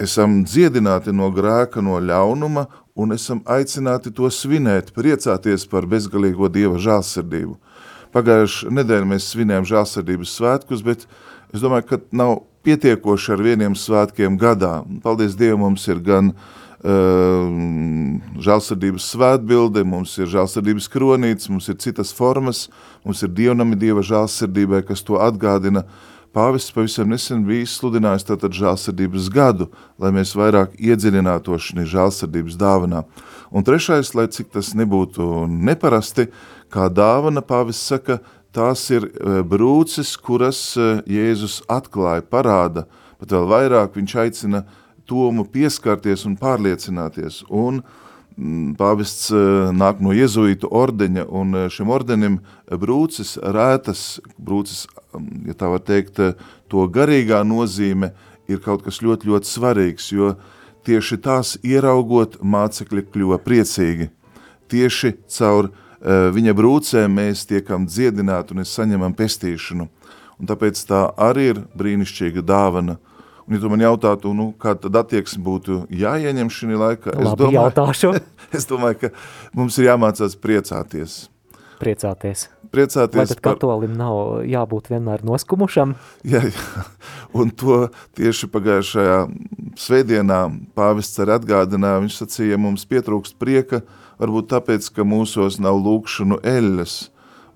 esam 0.00 0.42
dziedināti 0.44 1.14
no 1.14 1.30
grēka, 1.34 1.82
no 1.84 2.00
ļaunuma 2.02 2.66
un 2.94 3.14
esam 3.14 3.42
aicināti 3.50 4.12
to 4.14 4.30
svinēt, 4.30 4.92
priecāties 4.94 5.66
par 5.70 5.86
bezgalīgo 5.90 6.50
Dieva 6.52 6.80
žālsirdību. 6.82 7.58
Pagājuši 8.14 8.70
nedēļu 8.70 9.10
mēs 9.10 9.30
svinējam 9.32 9.66
žālsirdības 9.66 10.34
svētkus, 10.38 10.84
bet 10.86 11.08
es 11.54 11.62
domāju, 11.62 11.88
ka 11.90 12.02
nav 12.14 12.44
pietiekoši 12.64 13.32
ar 13.34 13.42
vieniem 13.42 13.74
svētkiem 13.78 14.38
gadā. 14.38 14.82
Paldies 15.02 15.34
Dievam, 15.38 15.66
mums 15.66 15.86
ir 15.90 15.98
gan 16.02 16.30
uh, 16.30 16.63
Ehm, 16.82 18.18
žālsirdības 18.42 19.06
svētbilde, 19.14 19.84
mums 19.86 20.16
ir 20.18 20.28
žālsirdības 20.32 20.88
kronītes, 20.90 21.48
mums 21.52 21.70
ir 21.70 21.78
citas 21.80 22.10
formas, 22.12 22.66
mums 23.06 23.22
ir 23.22 23.30
dievnami 23.30 23.78
Dieva 23.78 24.02
žālsirdībai, 24.04 24.82
kas 24.88 25.04
to 25.06 25.20
atgādina. 25.22 25.84
Pāvests 26.34 26.74
pavisam 26.74 27.12
nesen 27.14 27.44
bija 27.46 27.62
izsludinājis 27.62 28.26
tātad 28.26 28.56
žālsirdības 28.58 29.30
gadu, 29.30 29.68
lai 30.02 30.10
mēs 30.16 30.34
vairāk 30.34 30.74
iedziļinātos 30.82 31.70
šī 31.70 31.86
žālsirdības 31.94 32.58
dāvanā. 32.58 33.04
Un 33.54 33.62
trešais, 33.62 34.10
lai 34.18 34.26
cik 34.26 34.50
tas 34.50 34.72
nebūtu 34.74 35.46
neparasti, 35.46 36.26
kā 36.74 36.90
dāvana 36.90 37.38
pāvests 37.38 37.86
saka, 37.86 38.18
tās 38.50 38.82
ir 38.90 39.06
e, 39.06 39.42
brūces, 39.46 40.16
kuras 40.18 40.74
e, 40.74 40.90
Jēzus 41.06 41.60
atklāja, 41.70 42.26
parāda, 42.26 42.88
pat 43.22 43.30
vēl 43.30 43.46
vairāk 43.50 43.94
viņš 43.94 44.18
aicina 44.26 44.64
uh, 44.64 44.80
tomu 45.06 45.44
pieskarties 45.44 46.24
un 46.28 46.36
pārliecināties. 46.40 47.42
Un 47.48 47.80
mm, 48.36 48.74
pāvests 48.80 49.30
eh, 49.34 49.70
nāk 49.76 50.00
no 50.04 50.14
jezuītu 50.16 50.70
ordeņa, 50.72 51.26
un 51.28 51.54
eh, 51.58 51.68
šim 51.72 51.92
ordenim 51.94 52.40
brūcis 52.68 53.36
rētas, 53.38 54.18
brūcis, 54.38 54.86
mm, 55.12 55.46
ja 55.50 55.56
tā 55.60 55.70
var 55.72 55.84
teikt, 55.84 56.20
eh, 56.20 56.34
to 56.72 56.88
garīgā 56.90 57.42
nozīme 57.46 58.12
ir 58.50 58.60
kaut 58.64 58.84
kas 58.84 59.00
ļoti, 59.04 59.30
ļoti 59.32 59.50
svarīgs, 59.50 60.10
jo 60.12 60.34
tieši 60.84 61.20
tās 61.24 61.56
ieraugot 61.64 62.40
mācekļi 62.44 63.08
kļuva 63.08 63.40
priecīgi. 63.40 64.10
Tieši 64.68 65.14
caur 65.32 65.70
viņa 66.04 66.52
brūcēm 66.52 67.14
mēs 67.16 67.46
tiekam 67.48 67.86
dziedināti 67.88 68.52
un 68.52 68.66
saņemam 68.68 69.14
pestīšanu. 69.16 69.86
Un 70.36 70.48
tāpēc 70.50 70.82
tā 70.84 71.06
arī 71.16 71.46
ir 71.54 71.62
brīnišķīga 71.72 72.44
dāvana– 72.44 72.98
Un, 73.44 73.56
ja 73.56 73.60
tu 73.60 73.68
man 73.68 73.82
jautātu, 73.84 74.32
nu, 74.36 74.48
kāda 74.56 74.86
tad 74.86 75.02
attieksme 75.02 75.42
būtu 75.44 75.82
jāieņem 75.92 76.48
šī 76.48 76.78
laikā, 76.80 77.12
es 77.12 77.28
Labi, 77.28 77.42
domāju, 77.42 77.58
jautāšu. 77.58 78.12
es 78.56 78.68
domāju, 78.70 79.00
ka 79.02 79.10
mums 79.56 79.76
ir 79.78 79.90
jāmācās 79.90 80.38
priecāties. 80.40 81.24
Priecāties. 81.76 82.48
Priecāties 82.72 83.18
Vai 83.18 83.26
tad 83.28 83.40
par... 83.42 83.58
katolim 83.58 83.92
nav 83.98 84.46
jābūt 84.48 84.88
vienmēr 84.94 85.24
noskumušam? 85.26 85.92
Jā, 86.26 86.40
jā. 86.48 86.84
un 87.36 87.52
to 87.52 87.84
tieši 88.16 88.48
pagājušajā 88.54 89.18
svētdienā 89.78 90.40
pāvests 90.78 91.20
arī 91.22 91.36
atgādināja, 91.36 92.00
viņš 92.06 92.18
sacīja, 92.22 92.60
mums 92.60 92.86
pietrūkst 92.88 93.36
prieka, 93.42 93.82
varbūt 94.22 94.48
tāpēc, 94.54 94.88
ka 94.96 95.04
mūsos 95.04 95.60
nav 95.60 95.76
lūkšanu 95.84 96.40
eļas, 96.40 96.96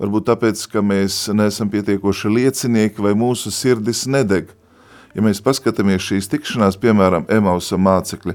varbūt 0.03 0.29
tāpēc, 0.29 0.69
ka 0.75 0.85
mēs 0.85 1.25
neesam 1.33 1.73
pietiekoši 1.73 2.35
liecinieki 2.37 3.09
vai 3.09 3.17
mūsu 3.19 3.55
sirdis 3.55 4.05
nedeg. 4.11 4.53
Ja 5.17 5.25
mēs 5.25 5.41
paskatāmies 5.45 6.05
šīs 6.05 6.29
tikšanās, 6.33 6.77
piemēram, 6.81 7.27
Emausa 7.33 7.79
mācekļi, 7.81 8.35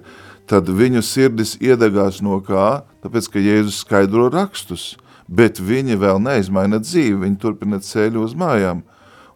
tad 0.50 0.70
viņu 0.70 1.04
sirdis 1.06 1.56
iedegās 1.62 2.22
no 2.26 2.40
kā? 2.44 2.84
Tāpēc, 3.04 3.30
ka 3.30 3.44
Jēzus 3.44 3.84
skaidro 3.84 4.30
rakstus, 4.34 4.94
bet 5.28 5.62
viņi 5.62 6.00
vēl 6.02 6.22
neizmaina 6.24 6.82
dzīvi, 6.82 7.22
viņi 7.26 7.40
turpina 7.40 7.80
ceļu 7.84 8.26
uz 8.26 8.34
mājām. 8.38 8.84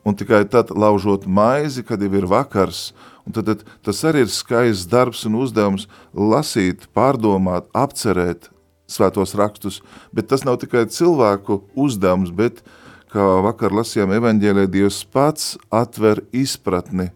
Un 0.07 0.15
tikai 0.15 0.45
tad, 0.47 0.71
laužot 0.71 1.27
maizi, 1.27 1.83
kad 1.83 2.01
jau 2.01 2.11
ir 2.15 2.27
vakars, 2.31 2.91
un 3.27 3.35
tad, 3.35 3.49
tad 3.49 3.63
tas 3.83 4.03
arī 4.07 4.23
ir 4.23 4.31
skaists 4.31 4.87
darbs 4.87 5.25
un 5.27 5.35
uzdevums 5.41 5.87
lasīt, 6.15 6.87
pārdomāt, 6.95 7.67
apcerēt 7.75 8.47
svētos 8.87 9.35
rakstus, 9.35 9.81
bet 10.15 10.29
tas 10.31 10.45
nav 10.47 10.61
tikai 10.63 10.85
cilvēku 10.91 11.59
uzdevums, 11.75 12.31
bet, 12.31 12.63
kā 13.11 13.25
vakar 13.43 13.75
lasījām 13.75 14.15
evaņģēlē, 14.15 14.67
Dievs 14.71 15.03
pats 15.11 15.55
atver 15.71 16.23
izpratni 16.31 17.11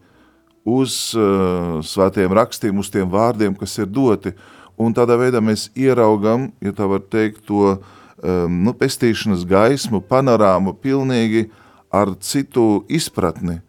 uz 0.66 1.14
uh, 1.18 1.80
svētiem 1.86 2.34
rakstiem, 2.34 2.78
uz 2.78 2.92
tiem 2.94 3.10
vārdiem, 3.10 3.56
kas 3.58 3.78
ir 3.82 3.90
doti. 3.90 4.36
Un 4.82 4.94
tādā 4.98 5.18
veidā 5.20 5.42
mēs 5.44 5.70
ieraugam, 5.78 6.50
ja 6.62 6.74
tā 6.74 6.88
var 6.90 7.04
teikt, 7.06 7.44
to 7.50 7.76
um, 7.76 8.62
nu, 8.66 8.74
pestīšanas 8.78 9.46
gaismu, 9.50 10.02
panorāmu 10.02 10.74
pilnīgi 10.82 11.50
ar 11.94 12.14
citu 12.22 12.84
izpratni. 12.90 13.60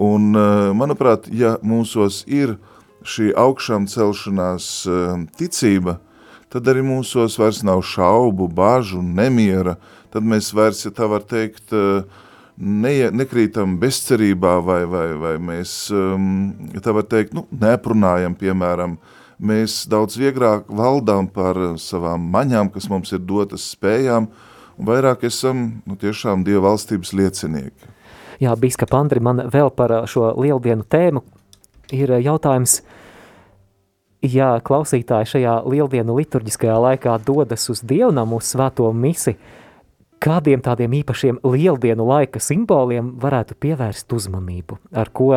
Un, 0.00 0.32
uh, 0.32 0.70
manuprāt, 0.76 1.28
ja 1.32 1.58
mūsos 1.62 2.24
ir 2.28 2.56
šī 3.04 3.30
augšām 3.36 3.86
celšanās 3.88 4.70
uh, 4.88 5.20
ticība, 5.36 5.98
tad 6.52 6.68
arī 6.72 6.82
mūsos 6.84 7.36
vairs 7.40 7.62
nav 7.64 7.84
šaubu, 7.86 8.48
bāžu, 8.48 9.04
nemiera, 9.04 9.76
tad 10.10 10.26
mēs 10.26 10.50
vairs, 10.56 10.82
ja 10.86 10.92
tā 10.92 11.08
var 11.08 11.24
teikt, 11.28 11.68
uh, 11.76 12.02
ne, 12.60 12.92
nekrītam 13.14 13.78
bezcerībā 13.80 14.58
vai, 14.64 14.82
vai, 14.88 15.06
vai 15.20 15.34
mēs, 15.42 15.72
um, 15.94 16.52
tā 16.82 16.94
var 16.94 17.08
teikt, 17.08 17.34
nu, 17.36 17.46
neprunājam, 17.50 18.36
piemēram, 18.38 18.98
mēs 19.40 19.82
daudz 19.90 20.18
vieglāk 20.20 20.68
valdām 20.68 21.30
par 21.32 21.58
savām 21.80 22.28
maņām, 22.32 22.72
kas 22.74 22.90
mums 22.92 23.12
ir 23.16 23.24
dotas 23.24 23.70
spējām, 23.72 24.28
un 24.76 24.88
vairāk 24.88 25.24
esam 25.28 25.80
nu, 25.88 25.96
tiešām 26.00 26.44
Dieva 26.44 26.68
valstības 26.68 27.14
liecinieki. 27.16 27.96
Jā, 28.40 28.54
Bīskap 28.56 28.92
Andri, 28.96 29.20
man 29.20 29.42
vēl 29.52 29.68
par 29.76 29.92
šo 30.08 30.30
lieldienu 30.40 30.84
tēmu 30.88 31.24
ir 31.92 32.12
jautājums, 32.22 32.78
ja 34.24 34.54
klausītāji 34.64 35.32
šajā 35.34 35.56
lieldienu 35.68 36.16
liturģiskajā 36.20 36.76
laikā 36.84 37.16
dodas 37.24 37.66
uz 37.72 37.82
dievnamu 37.84 38.38
uz 38.40 38.52
svēto 38.52 38.88
misi, 38.96 39.34
uh, 39.36 39.60
kādiem 40.20 40.62
tādiem 40.64 40.94
īpašiem 41.00 41.40
lieldienu 41.46 42.06
laika 42.06 42.40
simboliem 42.42 43.14
varētu 43.20 43.56
pievērst 43.60 44.12
uzmanību, 44.12 44.78
ar 44.92 45.10
ko 45.12 45.32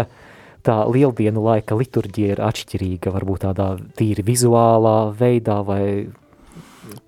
tā 0.64 0.76
lieldienu 0.88 1.44
laika 1.44 1.76
liturģija 1.80 2.36
ir 2.36 2.44
atšķirīga, 2.44 3.12
varbūt 3.16 3.46
tādā 3.48 3.74
tīri 4.00 4.26
vizuālā 4.28 4.98
veidā 5.20 5.60
vai 5.68 5.84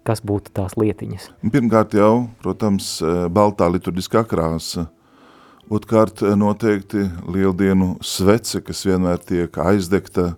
kas 0.08 0.22
būtu 0.25 0.53
tās 0.55 0.75
lietiņas? 0.79 1.29
Pirmkārt 1.51 1.96
jau, 1.98 2.27
protams, 2.44 2.98
baltā 3.32 3.67
liturģiskā 3.72 4.25
krāsa. 4.29 4.89
Otkārt 5.65 6.22
noteikti 6.38 7.08
lieldienu 7.25 7.96
svece, 8.05 8.62
kas 8.62 8.84
vienmēr 8.86 9.17
tiek 9.25 9.55
aizdegta. 9.58 10.36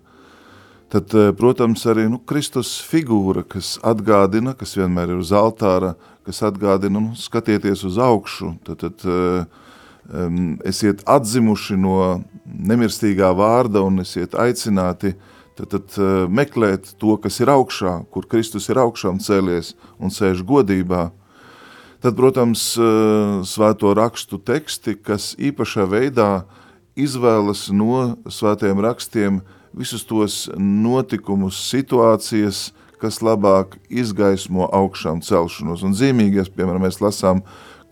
Tad, 0.88 1.12
protams, 1.36 1.82
arī 1.84 2.06
nu, 2.08 2.16
Kristus 2.24 2.78
figūra, 2.80 3.42
kas 3.44 3.74
atgādina, 3.84 4.54
kas 4.56 4.72
vienmēr 4.78 5.12
ir 5.12 5.20
uz 5.20 5.34
altāra, 5.36 5.92
kas 6.28 6.42
atgādina, 6.44 7.00
nu, 7.00 7.16
skatieties 7.16 7.86
uz 7.88 7.96
augšu, 8.04 8.52
tad, 8.66 8.84
tad 8.84 9.06
um, 9.08 10.58
esiet 10.68 11.00
atzimuši 11.08 11.78
no 11.80 11.96
nemirstīgā 12.44 13.30
vārda 13.36 13.80
un 13.86 14.02
esiet 14.04 14.36
aicināti 14.36 15.14
tad, 15.56 15.70
tad 15.72 15.96
uh, 15.96 16.26
meklēt 16.28 16.92
to, 17.00 17.16
kas 17.22 17.40
ir 17.40 17.52
augšā, 17.52 18.02
kur 18.12 18.28
Kristus 18.28 18.68
ir 18.68 18.80
augšā 18.82 19.12
un 19.14 19.22
cēlies 19.24 19.72
un 19.96 20.12
sēž 20.12 20.44
godībā. 20.46 21.08
Tad, 22.04 22.14
protams, 22.14 22.70
uh, 22.78 23.40
svēto 23.48 23.94
rakstu 23.96 24.38
teksti, 24.38 24.98
kas 25.02 25.32
īpašā 25.34 25.88
veidā 25.90 26.44
izvēlas 26.98 27.68
no 27.74 28.18
svētajiem 28.28 28.84
rakstiem 28.84 29.40
visus 29.74 30.04
tos 30.06 30.44
notikumus, 30.58 31.58
situācijas, 31.70 32.68
kas 33.00 33.20
labāk 33.24 33.76
izgaismo 33.88 34.68
augšām 34.74 35.22
celšanos. 35.24 35.84
Un 35.86 35.96
zīmīgais, 35.96 36.50
piemēram, 36.52 36.84
mēs 36.86 37.00
lasām 37.02 37.42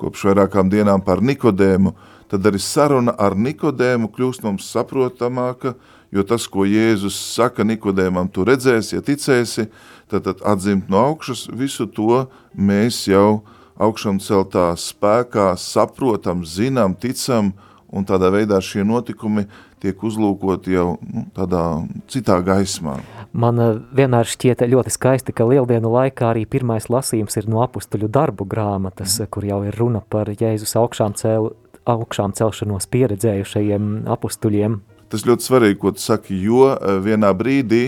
kopš 0.01 0.29
vairākām 0.31 0.71
dienām 0.73 1.03
par 1.05 1.23
Nikodēmu, 1.25 1.95
tad 2.31 2.47
arī 2.49 2.61
saruna 2.61 3.15
ar 3.19 3.37
Nikodēmu 3.39 4.11
kļūst 4.13 4.45
mums 4.45 4.69
saprotamāka, 4.73 5.75
jo 6.15 6.25
tas, 6.27 6.47
ko 6.51 6.67
Jēzus 6.69 7.17
saka 7.35 7.65
Nikodēmam, 7.67 8.29
tu 8.33 8.45
redzēsi, 8.47 8.97
ja 8.99 9.05
ticēsi, 9.05 9.69
tad, 10.11 10.27
tad 10.27 10.43
atzimt 10.47 10.91
no 10.93 11.03
augšas, 11.13 11.47
visu 11.53 11.87
to 11.87 12.27
mēs 12.53 13.07
jau 13.11 13.43
augšām 13.77 14.21
celtā 14.23 14.71
spēkā 14.81 15.53
saprotam, 15.61 16.45
zinām, 16.45 16.97
ticam, 16.99 17.53
un 17.93 18.07
tādā 18.07 18.31
veidā 18.35 18.59
šie 18.63 18.85
notikumi 18.85 19.47
tiek 19.83 20.03
uzlūkoti 20.03 20.75
jau 20.75 20.87
nu, 21.03 21.27
tādā 21.37 21.63
citā 22.11 22.39
gaismā. 22.45 22.97
Man 23.37 23.61
eh, 23.61 23.75
vienmēr 23.97 24.29
šķiet 24.29 24.65
ļoti 24.71 24.95
skaisti, 24.95 25.35
ka 25.37 25.47
lieldienu 25.49 25.91
laikā 25.93 26.33
arī 26.33 26.47
pirmais 26.49 26.89
lasījums 26.93 27.37
ir 27.41 27.49
no 27.53 27.63
apustuļu 27.65 28.09
darbu 28.13 28.49
grāmatas, 28.49 29.19
mm. 29.21 29.31
kur 29.33 29.47
jau 29.49 29.61
ir 29.69 29.77
runa 29.77 30.01
par 30.01 30.31
Jēzus 30.33 30.77
augšām, 30.81 31.17
cēl, 31.19 31.53
augšām 31.89 32.35
celšanos 32.37 32.89
pieredzējušajiem 32.93 34.07
apustuļiem. 34.17 34.81
Tas 35.13 35.23
ļoti 35.29 35.47
svarīgi, 35.47 35.79
ko 35.83 35.93
tu 35.95 36.03
saki, 36.03 36.41
jo 36.47 36.73
eh, 36.73 36.97
vienā 37.05 37.33
brīdī 37.37 37.85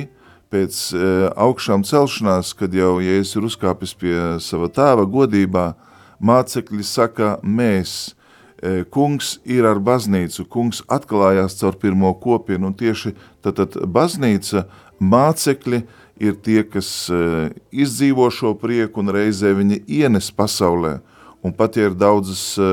pēc 0.52 0.83
eh, 0.92 1.25
augšām 1.33 1.85
celšanās, 1.88 2.52
kad 2.59 2.76
jau 2.76 2.99
Jēzus 3.04 3.40
ir 3.40 3.49
uzkāpis 3.49 3.97
pie 3.99 4.16
sava 4.45 4.68
tēva 4.73 5.09
godībā, 5.09 5.73
mācekļi 6.18 6.85
saka, 6.85 7.37
mēs– 7.42 7.99
kungs 8.90 9.36
ir 9.46 9.66
ar 9.68 9.78
baznīcu, 9.78 10.46
kungs 10.50 10.82
atklājās 10.90 11.58
caur 11.60 11.76
pirmo 11.78 12.10
kopienu, 12.18 12.72
un 12.72 12.76
tieši 12.78 13.14
tad, 13.44 13.60
tad 13.60 13.76
baznīca 13.86 14.64
mācekļi 14.98 15.82
ir 16.18 16.38
tie, 16.42 16.64
kas 16.66 16.88
e, 17.10 17.50
izdzīvo 17.70 18.26
šo 18.34 18.56
prieku 18.58 19.04
un 19.04 19.12
reizē 19.14 19.54
viņi 19.54 19.84
ienes 20.00 20.32
pasaulē. 20.34 20.98
Un 21.46 21.54
pat 21.54 21.78
ja 21.78 21.86
ir 21.86 21.94
daudzas 21.94 22.42
e, 22.58 22.72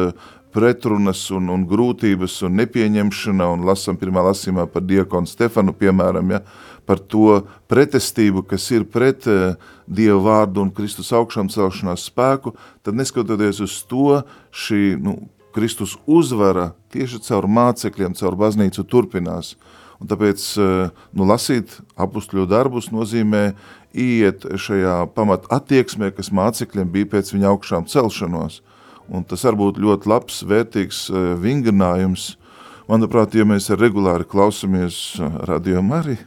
pretrunas 0.55 1.27
un, 1.35 1.51
un 1.51 1.65
grūtības 1.67 2.39
un 2.47 2.55
nepieņemšana, 2.61 3.49
un 3.53 3.65
lasam 3.67 3.99
pirmā 3.99 4.23
lasīmā 4.25 4.65
par 4.71 4.85
diakonu 4.87 5.29
Stefanu, 5.29 5.75
piemēram, 5.75 6.31
ja, 6.31 6.41
par 6.87 7.01
to 7.01 7.41
pretestību, 7.69 8.45
kas 8.47 8.69
ir 8.71 8.85
pret 8.87 9.25
uh, 9.27 9.57
Dieva 9.85 10.21
vārdu 10.21 10.63
un 10.63 10.71
Kristus 10.73 11.11
augšām 11.13 11.49
celšanās 11.51 12.07
spēku, 12.09 12.55
tad 12.85 12.97
neskatoties 12.97 13.59
uz 13.65 13.79
to, 13.89 14.21
šī 14.53 14.95
nu, 15.01 15.17
Kristus 15.55 15.95
uzvara 16.03 16.73
tieši 16.91 17.21
caur 17.23 17.47
mācekļiem, 17.47 18.15
caur 18.19 18.35
baznīcu 18.39 18.83
turpinās. 18.91 19.55
Un 20.01 20.09
tāpēc 20.11 20.43
eh, 20.59 20.89
nu, 21.15 21.27
lasīt 21.29 21.77
apustļu 21.95 22.43
darbus 22.51 22.91
nozīmē 22.91 23.45
iet 23.95 24.43
šajā 24.59 24.97
pamat 25.15 25.47
attieksmē, 25.55 26.11
kas 26.15 26.33
mācekļiem 26.35 26.91
bija 26.91 27.13
pēc 27.15 27.31
viņa 27.31 27.51
augšām 27.53 27.87
celšanos. 27.91 28.59
Un 29.07 29.23
tas 29.23 29.45
var 29.45 29.55
būt 29.55 29.79
ļoti 29.79 30.11
labs, 30.11 30.41
vērtīgs 30.49 31.05
eh, 31.09 31.29
vingrinājums. 31.39 32.33
Manuprāt, 32.91 33.33
ja 33.33 33.47
mēs 33.47 33.71
regulāri 33.79 34.27
klausamies 34.27 34.99
eh, 35.17 35.39
radiomu 35.47 35.95
arī, 36.01 36.17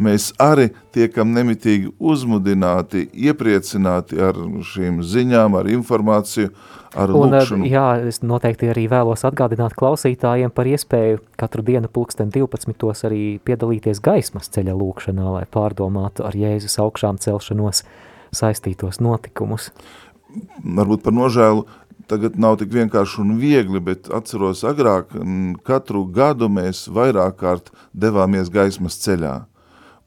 mēs 0.00 0.30
arī 0.40 0.70
tiekam 0.94 1.32
nemitīgi 1.34 1.92
uzmudināti, 2.00 3.06
iepriecināti 3.28 4.20
ar 4.24 4.38
šīm 4.72 5.00
ziņām, 5.06 5.56
ar 5.60 5.70
informāciju, 5.70 6.52
ar 6.96 7.12
un, 7.14 7.34
lūkšanu. 7.34 7.68
Jā, 7.70 7.86
es 8.10 8.22
noteikti 8.24 8.70
arī 8.72 8.86
vēlos 8.90 9.24
atgādināt 9.28 9.76
klausītājiem 9.78 10.52
par 10.54 10.70
iespēju 10.70 11.20
katru 11.40 11.64
dienu 11.66 11.90
pulksten 11.92 12.32
12. 12.34 12.90
arī 13.08 13.24
piedalīties 13.44 14.02
gaismas 14.04 14.50
ceļa 14.54 14.76
lūkšanā, 14.76 15.26
lai 15.38 15.44
pārdomātu 15.50 16.26
ar 16.26 16.38
Jēzus 16.38 16.80
augšām 16.82 17.20
celšanos 17.22 17.84
saistītos 18.34 19.02
notikumus. 19.02 19.70
Varbūt 20.62 21.02
par 21.02 21.14
nožēlu 21.14 21.66
tagad 22.10 22.38
nav 22.40 22.56
tik 22.60 22.72
vienkārši 22.74 23.20
un 23.22 23.36
viegli, 23.38 23.80
bet 23.82 24.10
atceros 24.14 24.64
agrāk, 24.66 25.12
katru 25.66 26.04
gadu 26.10 26.48
mēs 26.50 26.88
vairāk 26.90 27.38
kārt 27.42 27.70
devāmies 27.94 28.50
gaismas 28.52 28.98
ceļā. 29.04 29.36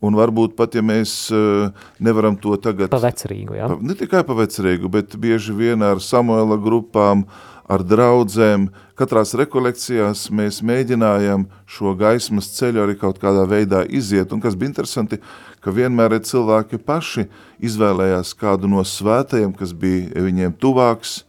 Un 0.04 0.18
varbūt 0.20 0.58
pat, 0.60 0.76
ja 0.76 0.84
mēs 0.84 1.14
uh, 1.32 1.72
nevaram 2.04 2.36
to 2.36 2.58
tagad... 2.60 2.90
Pa 2.92 3.00
vecerīgu, 3.00 3.56
jā? 3.56 3.70
Ne 3.80 3.96
tikai 3.96 4.26
pa 4.28 4.36
vecerīgu, 4.36 4.92
bet 4.92 5.16
bieži 5.16 5.56
vien 5.56 5.86
ar 5.86 6.02
Samuela 6.04 6.58
grupām, 6.60 7.24
ar 7.72 7.86
draudzēm, 7.88 8.68
katrās 9.00 9.32
rekolekcijās 9.40 10.26
mēs 10.36 10.60
mēģinājam 10.68 11.46
šo 11.72 11.94
gaismas 11.96 12.50
ceļu 12.58 12.82
arī 12.84 12.98
kaut 13.00 13.22
kādā 13.22 13.46
veidā 13.48 13.86
iziet. 13.88 14.34
Un 14.36 14.44
kas 14.44 14.58
bija 14.60 14.74
interesanti, 14.74 15.22
ka 15.64 15.72
vienmēr 15.72 16.18
cilvēki 16.20 16.82
paši 16.84 17.30
izvēlējās 17.64 18.36
kādu 18.36 18.68
no 18.68 18.84
svētajiem, 18.84 19.56
kas 19.56 19.72
bija 19.72 20.26
viņiem 20.28 20.58
tuvāks. 20.60 21.22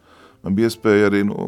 Man 0.43 0.59
bija 0.59 0.73
iespēja 0.73 1.13
arī 1.13 1.23
nu, 1.31 1.47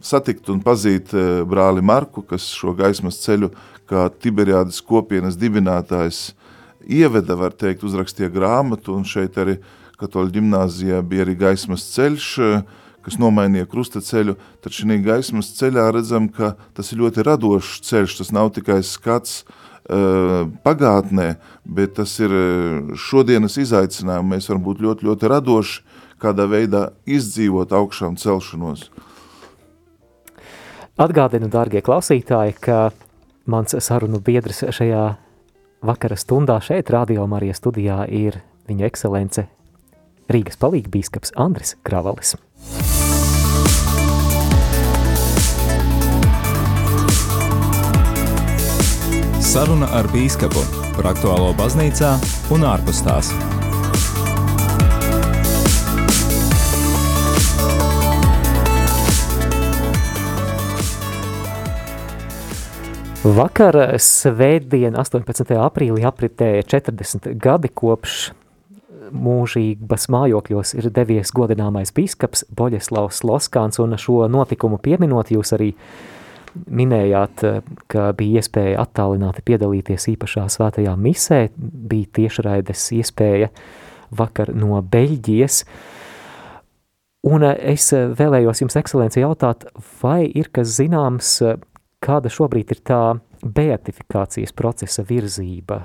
satikt 0.00 0.48
un 0.50 0.64
pazīt 0.64 1.12
uh, 1.12 1.44
brāli 1.44 1.84
Marku, 1.84 2.24
kas 2.24 2.48
šo 2.56 2.72
gaismas 2.80 3.20
ceļu 3.22 3.52
kā 3.86 4.08
Tiberiādas 4.24 4.80
kopienas 4.82 5.36
dibinātājs 5.38 6.24
uh, 6.30 6.45
ieveda, 6.86 7.36
var 7.38 7.54
teikt, 7.56 7.84
uzrakstīja 7.86 8.30
grāmatu, 8.32 8.94
un 8.96 9.06
šeit 9.08 9.38
arī 9.40 9.58
katoļu 10.00 10.34
ģimnāzijā 10.38 11.00
bija 11.06 11.26
arī 11.26 11.36
gaismas 11.40 11.86
ceļš, 11.94 12.32
kas 13.06 13.18
nomainīja 13.22 13.68
krusta 13.70 14.02
ceļu, 14.02 14.34
tad 14.64 14.74
šī 14.74 14.98
gaismas 15.04 15.52
ceļā 15.58 15.86
redzam, 15.94 16.28
ka 16.28 16.54
tas 16.76 16.90
ir 16.92 17.04
ļoti 17.04 17.24
radošs 17.26 17.80
ceļš, 17.86 18.18
tas 18.20 18.32
nav 18.34 18.50
tikai 18.56 18.80
skats 18.84 19.44
uh, 19.46 20.48
pagātnē, 20.66 21.36
bet 21.64 21.94
tas 22.00 22.16
ir 22.18 22.34
šodienas 22.98 23.58
izaicinājumi, 23.62 24.34
mēs 24.34 24.50
varam 24.50 24.64
būt 24.66 24.82
ļoti, 24.82 25.06
ļoti 25.06 25.30
radoši, 25.32 25.84
kādā 26.22 26.48
veidā 26.50 26.88
izdzīvot 27.06 27.74
augšām 27.76 28.16
celšanos. 28.18 28.88
Atgādinu, 30.96 31.50
dārgie 31.52 31.82
klausītāji, 31.84 32.56
ka 32.56 32.88
mans 33.46 33.76
sarunu 33.84 34.18
biedrs 34.24 34.64
šajā 34.72 35.04
vakara 35.86 36.16
stundā 36.18 36.58
šeit, 36.62 36.90
Radio 36.90 37.26
Marijas 37.30 37.60
studijā, 37.62 38.02
ir 38.10 38.40
viņa 38.68 38.88
ekscelence 38.90 39.46
Rīgas 40.30 40.58
palīgbīskaps 40.58 41.34
Andris 41.38 41.76
Kravalis. 41.86 42.34
Saruna 49.46 49.88
ar 49.96 50.10
bīskapu 50.12 50.64
par 50.96 51.12
aktuālo 51.14 51.52
baznīcā 51.56 52.16
un 52.52 52.66
ārpus 52.68 53.04
tās. 53.06 53.30
Vakar 63.26 63.74
svētdien 63.98 64.94
18. 64.94 65.56
aprīlī 65.58 66.04
apritēja 66.06 66.62
40 66.62 67.32
gadi 67.42 67.72
kopš 67.74 68.18
mūžības 69.10 70.06
mājokļos 70.14 70.74
ir 70.78 70.86
devies 70.94 71.32
godināmais 71.34 71.90
biskaps 71.96 72.44
Boļeslavs 72.54 73.24
Loskāns, 73.26 73.80
un 73.82 73.98
šo 73.98 74.28
notikumu 74.30 74.78
pieminot 74.78 75.34
jūs 75.34 75.56
arī 75.58 75.72
minējāt, 76.70 77.44
ka 77.90 78.08
bija 78.14 78.44
iespēja 78.44 78.86
attālināti 78.86 79.42
piedalīties 79.50 80.06
īpašā 80.14 80.46
svētajā 80.52 80.94
misē, 80.94 81.48
bija 81.56 82.12
tiešraides 82.20 82.88
iespēja 83.00 83.50
vakar 84.14 84.54
no 84.54 84.78
Beļģijas, 84.78 85.64
un 87.26 87.50
es 87.50 87.90
vēlējos 87.90 88.62
jums, 88.62 88.82
ekscelenci, 88.84 89.24
jautāt, 89.26 89.66
vai 89.98 90.20
ir 90.30 90.54
kas 90.54 90.78
zināms 90.78 91.40
kāda 92.06 92.30
šobrīd 92.32 92.72
ir 92.74 92.82
tā 92.86 93.00
beatifikācijas 93.42 94.54
procesa 94.56 95.04
virzība, 95.06 95.80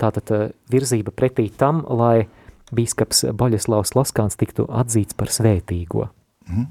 tātad 0.00 0.32
eh, 0.34 0.48
virzība 0.70 1.14
pretī 1.14 1.48
tam, 1.54 1.82
lai 1.88 2.28
bīskaps 2.74 3.24
Boļeslavs 3.38 3.94
Loskāns 3.96 4.36
tiktu 4.38 4.68
atzīts 4.68 5.16
par 5.16 5.32
svētīgo. 5.32 6.08
Mhm. 6.48 6.66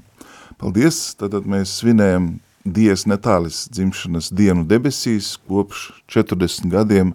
Paldies! 0.58 1.14
Tātad 1.18 1.46
mēs 1.46 1.76
svinējam 1.78 2.38
Dievs 2.66 3.06
Netālis 3.06 3.66
dzimšanas 3.70 4.32
dienu 4.34 4.64
debesīs 4.66 5.36
kopš 5.48 5.90
40 6.10 6.66
gadiem, 6.72 7.12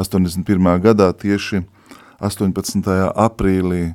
81. 0.00 0.70
gadā 0.80 1.10
tieši 1.12 1.64
18. 2.24 2.88
aprīlī. 3.14 3.90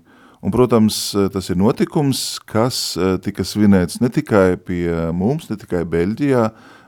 Un, 0.46 0.54
protams, 0.54 1.16
tas 1.34 1.50
ir 1.50 1.58
notikums, 1.58 2.38
kas 2.46 2.94
eh, 3.00 3.16
tika 3.26 3.42
svinēts 3.42 3.98
ne 4.04 4.12
tikai 4.14 4.60
pie 4.62 5.10
mums, 5.18 5.50
ne 5.50 5.58
tikai 5.58 5.82
Beļģijā, 5.90 6.44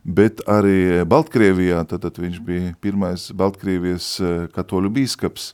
bet 0.08 0.42
arī 0.48 1.04
Baltkrievijā, 1.08 1.84
tad, 1.90 2.06
tad 2.06 2.18
viņš 2.22 2.42
bija 2.48 2.74
pirmais 2.82 3.28
Baltkrievijas 3.36 4.10
eh, 4.24 4.36
katoļu 4.56 4.92
bīskaps, 4.96 5.52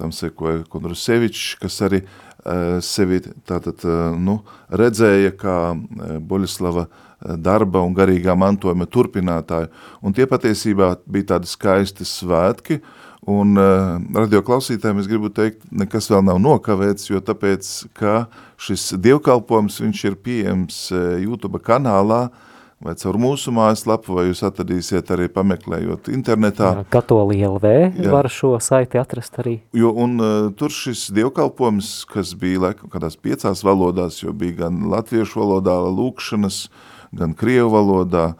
tam 0.00 0.14
sekoja 0.16 0.62
Kondrusevičs, 0.70 1.58
kas 1.60 1.74
arī 1.84 1.98
uh, 2.00 2.78
sevi 2.80 3.18
tātad, 3.44 3.82
uh, 3.84 4.14
nu, 4.16 4.38
redzēja 4.72 5.34
kā 5.36 5.56
Boļislava 6.24 6.86
darba 7.36 7.82
un 7.84 7.92
garīgā 7.92 8.32
mantojuma 8.32 8.86
turpinātāju, 8.88 9.68
un 10.00 10.16
tie 10.16 10.24
patiesībā 10.30 10.94
bija 11.04 11.34
tādi 11.34 11.50
skaisti 11.52 12.08
svētki, 12.08 12.78
un 13.28 13.60
uh, 13.60 13.98
radio 14.16 14.40
klausītājiem 14.46 15.02
es 15.02 15.10
gribu 15.10 15.28
teikt, 15.36 15.68
nekas 15.68 16.08
vēl 16.08 16.24
nav 16.30 16.40
nokavēts, 16.40 17.10
jo 17.10 17.20
tāpēc, 17.20 17.68
ka 17.92 18.22
šis 18.56 18.94
dievkalpojums, 19.04 19.82
viņš 19.84 20.06
ir 20.08 20.16
pieejams 20.24 20.86
YouTube 21.20 21.60
kanālā, 21.66 22.22
uh, 22.30 22.46
vai 22.80 22.94
caur 22.96 23.18
mūsu 23.20 23.52
mājaslapu, 23.52 24.14
vai 24.16 24.26
jūs 24.30 24.40
atradīsiet 24.48 25.10
arī 25.12 25.28
pameklējot 25.32 26.08
internetā. 26.14 26.70
Katoli 26.92 27.42
LV 27.44 27.72
Jā. 28.00 28.12
var 28.12 28.28
šo 28.32 28.54
saiti 28.64 29.00
atrast 29.00 29.36
arī. 29.42 29.58
Jo, 29.76 29.92
un 29.92 30.16
uh, 30.16 30.48
tur 30.56 30.72
šis 30.72 31.10
dievkalpojums, 31.16 31.90
kas 32.08 32.32
bija 32.40 32.64
laikam 32.64 32.92
kādās 32.92 33.18
piecās 33.20 33.64
valodās, 33.66 34.22
jo 34.22 34.32
bija 34.32 34.62
gan 34.64 34.86
latviešu 34.88 35.42
valodā 35.42 35.76
lūkšanas, 35.92 36.62
gan 37.20 37.36
krievu 37.36 37.68
valodā, 37.74 38.30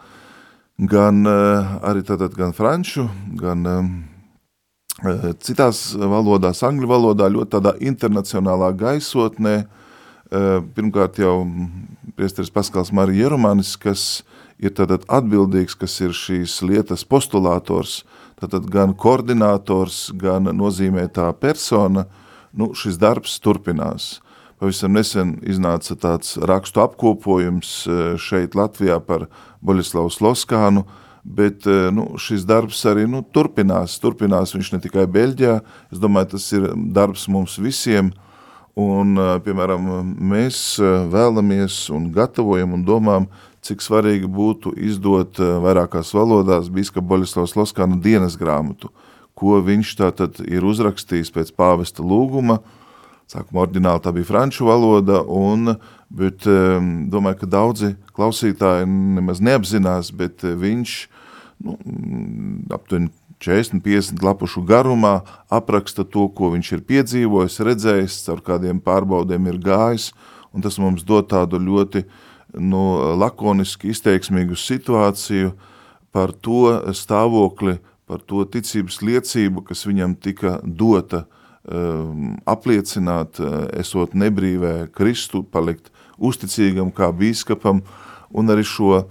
gan 0.89 1.21
uh, 1.29 1.77
arī 1.85 2.01
tātad 2.07 2.33
gan 2.33 2.57
franču, 2.57 3.05
gan 3.37 3.69
uh, 3.69 5.29
citās 5.37 5.91
valodās, 5.93 6.63
angļu 6.65 6.89
valodā, 6.89 7.29
ļoti 7.29 7.53
tādā 7.59 7.75
internacionālā 7.77 8.73
gaisotnē, 8.73 9.55
uh, 9.61 10.65
pirmkārt 10.73 11.21
jau 11.21 11.43
priesteris 12.17 12.49
Paskals 12.49 12.89
Marija 12.89 13.27
Jeromanis, 13.27 13.77
kas 13.77 14.23
ir 14.61 14.73
tātad 14.77 15.05
atbildīgs, 15.09 15.75
kas 15.75 15.97
ir 16.05 16.15
šīs 16.15 16.59
lietas 16.65 17.03
postulātors, 17.07 18.01
tātad 18.41 18.69
gan 18.71 18.93
koordinators, 18.97 20.09
gan 20.17 20.51
nozīmētā 20.55 21.31
persona, 21.41 22.05
nu, 22.53 22.71
šis 22.77 22.99
darbs 23.01 23.39
turpinās. 23.41 24.19
Pavisam 24.61 24.93
nesen 24.93 25.39
iznāca 25.49 25.95
tāds 25.97 26.35
rakstu 26.37 26.83
apkopojums 26.83 27.69
e, 27.89 27.95
šeit 28.21 28.53
Latvijā 28.53 28.99
par 29.01 29.25
Boļislavu 29.65 30.11
Sloskānu, 30.13 30.83
bet 31.25 31.65
e, 31.65 31.89
nu, 31.89 32.11
šis 32.21 32.45
darbs 32.45 32.83
arī 32.85 33.07
nu, 33.09 33.23
turpinās. 33.33 33.97
Turpinās 34.03 34.53
viņš 34.53 34.75
ne 34.75 34.81
tikai 34.83 35.07
Beļģijā, 35.09 35.55
es 35.89 36.01
domāju, 36.03 36.35
tas 36.35 36.45
ir 36.53 36.67
darbs 36.93 37.25
mums 37.25 37.57
visiem, 37.57 38.11
un, 38.77 39.15
e, 39.17 39.31
piemēram, 39.47 39.89
mēs 40.29 40.61
vēlamies 41.09 41.87
un 41.97 42.11
gatavojam 42.13 42.77
un 42.77 42.85
domām 42.85 43.25
cik 43.65 43.83
svarīgi 43.85 44.29
būtu 44.29 44.73
izdot 44.89 45.39
eh, 45.39 45.55
vairākās 45.63 46.11
valodās 46.17 46.69
Bīskapa 46.73 47.05
Boļislavas 47.13 47.55
Loskāna 47.57 47.99
dienas 48.01 48.37
grāmatu, 48.39 48.91
ko 49.37 49.59
viņš 49.63 49.95
tātad 49.99 50.41
ir 50.43 50.65
uzrakstījis 50.67 51.31
pēc 51.33 51.53
pāvesta 51.57 52.03
lūguma, 52.05 52.59
sākumā 53.31 53.65
ordināli 53.67 54.03
tā 54.03 54.13
bija 54.15 54.27
franču 54.27 54.67
valoda, 54.67 55.21
un, 55.23 55.77
bet 56.11 56.45
ehm, 56.49 57.07
domāju, 57.13 57.43
ka 57.43 57.51
daudzi 57.53 57.93
klausītāji 58.17 58.89
nemaz 58.89 59.41
neapzinās, 59.43 60.11
bet 60.17 60.45
eh, 60.47 60.57
viņš 60.57 60.97
nu, 61.61 61.77
aptuveni 62.73 63.13
40-50 63.41 64.21
lapušu 64.21 64.61
garumā 64.69 65.21
apraksta 65.49 66.03
to, 66.05 66.27
ko 66.29 66.51
viņš 66.53 66.73
ir 66.75 66.83
piedzīvojis, 66.89 67.61
redzējis, 67.65 68.19
caur 68.27 68.43
kādiem 68.45 68.81
pārbaudēm 68.83 69.47
ir 69.49 69.57
gājis, 69.61 70.11
un 70.53 70.61
tas 70.61 70.77
mums 70.81 71.01
dod 71.07 71.29
tādu 71.31 71.57
ļoti 71.61 72.03
uh, 72.03 72.27
nu, 72.57 72.81
lakoniski 73.19 73.91
izteiksmīgu 73.91 74.57
situāciju 74.59 75.53
par 76.11 76.33
to 76.33 76.93
stāvokli, 76.95 77.77
par 78.09 78.23
to 78.27 78.43
ticības 78.43 78.99
liecību, 79.05 79.63
kas 79.69 79.85
viņam 79.87 80.17
tika 80.19 80.57
dota 80.63 81.23
um, 81.63 82.35
apliecināt, 82.49 83.39
uh, 83.39 83.63
esot 83.79 84.15
nebrīvē 84.17 84.91
Kristu, 84.95 85.43
palikt 85.43 85.91
uzticīgam 86.19 86.91
kā 86.95 87.09
bīskapam, 87.15 87.81
un 88.35 88.51
arī 88.51 88.65
šo, 88.67 89.05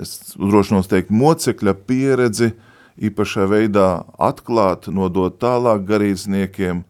es 0.00 0.34
udrošinos 0.38 0.88
teikt, 0.90 1.12
mocekļa 1.12 1.76
pieredzi 1.88 2.54
īpašā 2.98 3.46
veidā 3.50 3.88
atklāt, 4.18 4.88
nodot 4.90 5.36
tālāk 5.38 5.84
garīdzniekiem, 5.88 6.82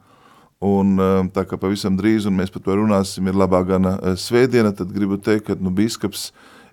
Un 0.59 0.97
eh, 0.99 1.29
tā 1.31 1.45
kā 1.47 1.55
pavisam 1.61 1.95
drīz, 1.99 2.27
un 2.27 2.35
mēs 2.35 2.51
par 2.51 2.65
to 2.65 2.75
runāsim, 2.75 3.29
ir 3.31 3.37
labā 3.39 3.61
gana 3.67 3.95
eh, 4.03 4.17
svētdiena, 4.19 4.73
tad 4.75 4.91
gribu 4.91 5.19
teikt, 5.23 5.47
ka 5.47 5.55
nu, 5.55 5.71
bīskaps 5.71 6.33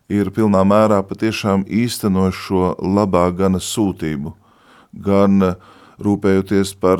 ir 0.10 0.32
pilnā 0.34 0.63
mērā 0.65 1.04
patiešām 1.06 1.67
īsteno 1.69 2.26
šo 2.34 2.74
labā 2.82 3.28
gana 3.38 3.62
sūtību. 3.62 4.34
Gan 5.06 5.52
eh, 5.52 5.54
rūpējoties 6.02 6.74
par 6.84 7.00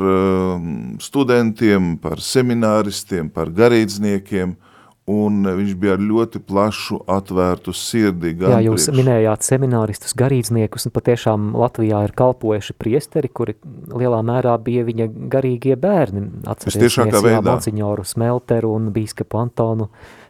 studentiem, 1.04 1.98
par 2.00 2.22
semināristiem, 2.24 3.26
par 3.28 3.50
garīdzniekiem, 3.52 4.54
un 5.06 5.46
viņš 5.46 5.74
bija 5.78 5.94
ar 5.94 6.02
ļoti 6.02 6.40
plašu 6.42 6.98
atvērtu 7.10 7.70
sirdi. 7.76 8.32
Jā, 8.42 8.58
jūs 8.64 8.88
priekš. 8.88 8.98
minējāt 8.98 9.46
semināristus, 9.46 10.14
garīdzniekus, 10.18 10.88
un 10.88 10.94
patiešām 10.96 11.48
Latvijā 11.54 12.00
ir 12.08 12.14
kalpojuši 12.18 12.74
priesteri, 12.74 13.30
kuri 13.30 13.54
lielā 13.86 14.18
mērā 14.26 14.56
bija 14.62 14.82
viņa 14.88 15.06
garīgie 15.30 15.76
bērni. 15.78 16.24
Atcerēsimies, 16.50 17.22
jā, 17.22 17.42
Monsiņoru 17.46 18.06
Smelteru 18.06 18.72
un 18.74 18.88
bīskapu 18.94 19.38
Antonu 19.38 19.86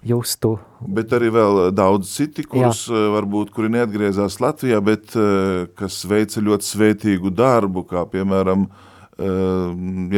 Justu. 0.06 0.58
Bet 0.84 1.14
arī 1.16 1.30
vēl 1.32 1.60
daudz 1.74 2.10
citi, 2.12 2.44
kurus 2.44 2.84
jā. 2.90 2.98
Eh, 2.98 3.06
varbūt, 3.14 3.54
kuri 3.56 3.72
neatgriezās 3.78 4.36
Latvijā, 4.44 4.82
bet 4.84 5.16
eh, 5.16 5.70
kas 5.78 6.02
veica 6.04 6.42
ļoti 6.44 6.68
svētīgu 6.68 7.32
darbu, 7.32 7.86
kā 7.88 8.04
piemēram 8.12 8.68
eh, 8.68 9.32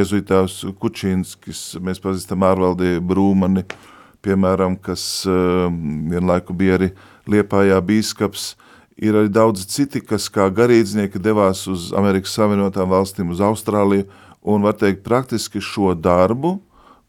Jezuitāvs 0.00 0.64
Kučinskis, 0.82 1.62
mēs 1.78 2.02
pazīstam 2.02 2.42
ārvaldī 2.48 2.96
Brūmani, 2.98 3.62
uh, 3.62 3.94
piemēram, 4.24 4.76
kas 4.82 5.02
uh, 5.28 5.68
vienlaiku 6.10 6.56
bija 6.56 6.78
arī 6.78 6.92
Liepājā 7.28 7.78
bīskaps, 7.84 8.54
ir 8.98 9.18
arī 9.18 9.30
daudz 9.30 9.66
citi, 9.70 10.00
kas 10.00 10.30
kā 10.32 10.48
garīdznieki 10.50 11.20
devās 11.22 11.66
uz 11.70 11.90
Amerikas 11.96 12.34
Savienotām 12.38 12.88
valstīm, 12.90 13.30
uz 13.34 13.42
Austrāliju, 13.44 14.08
un 14.42 14.64
var 14.64 14.78
teikt, 14.80 15.04
praktiski 15.06 15.60
šo 15.62 15.92
darbu 15.94 16.56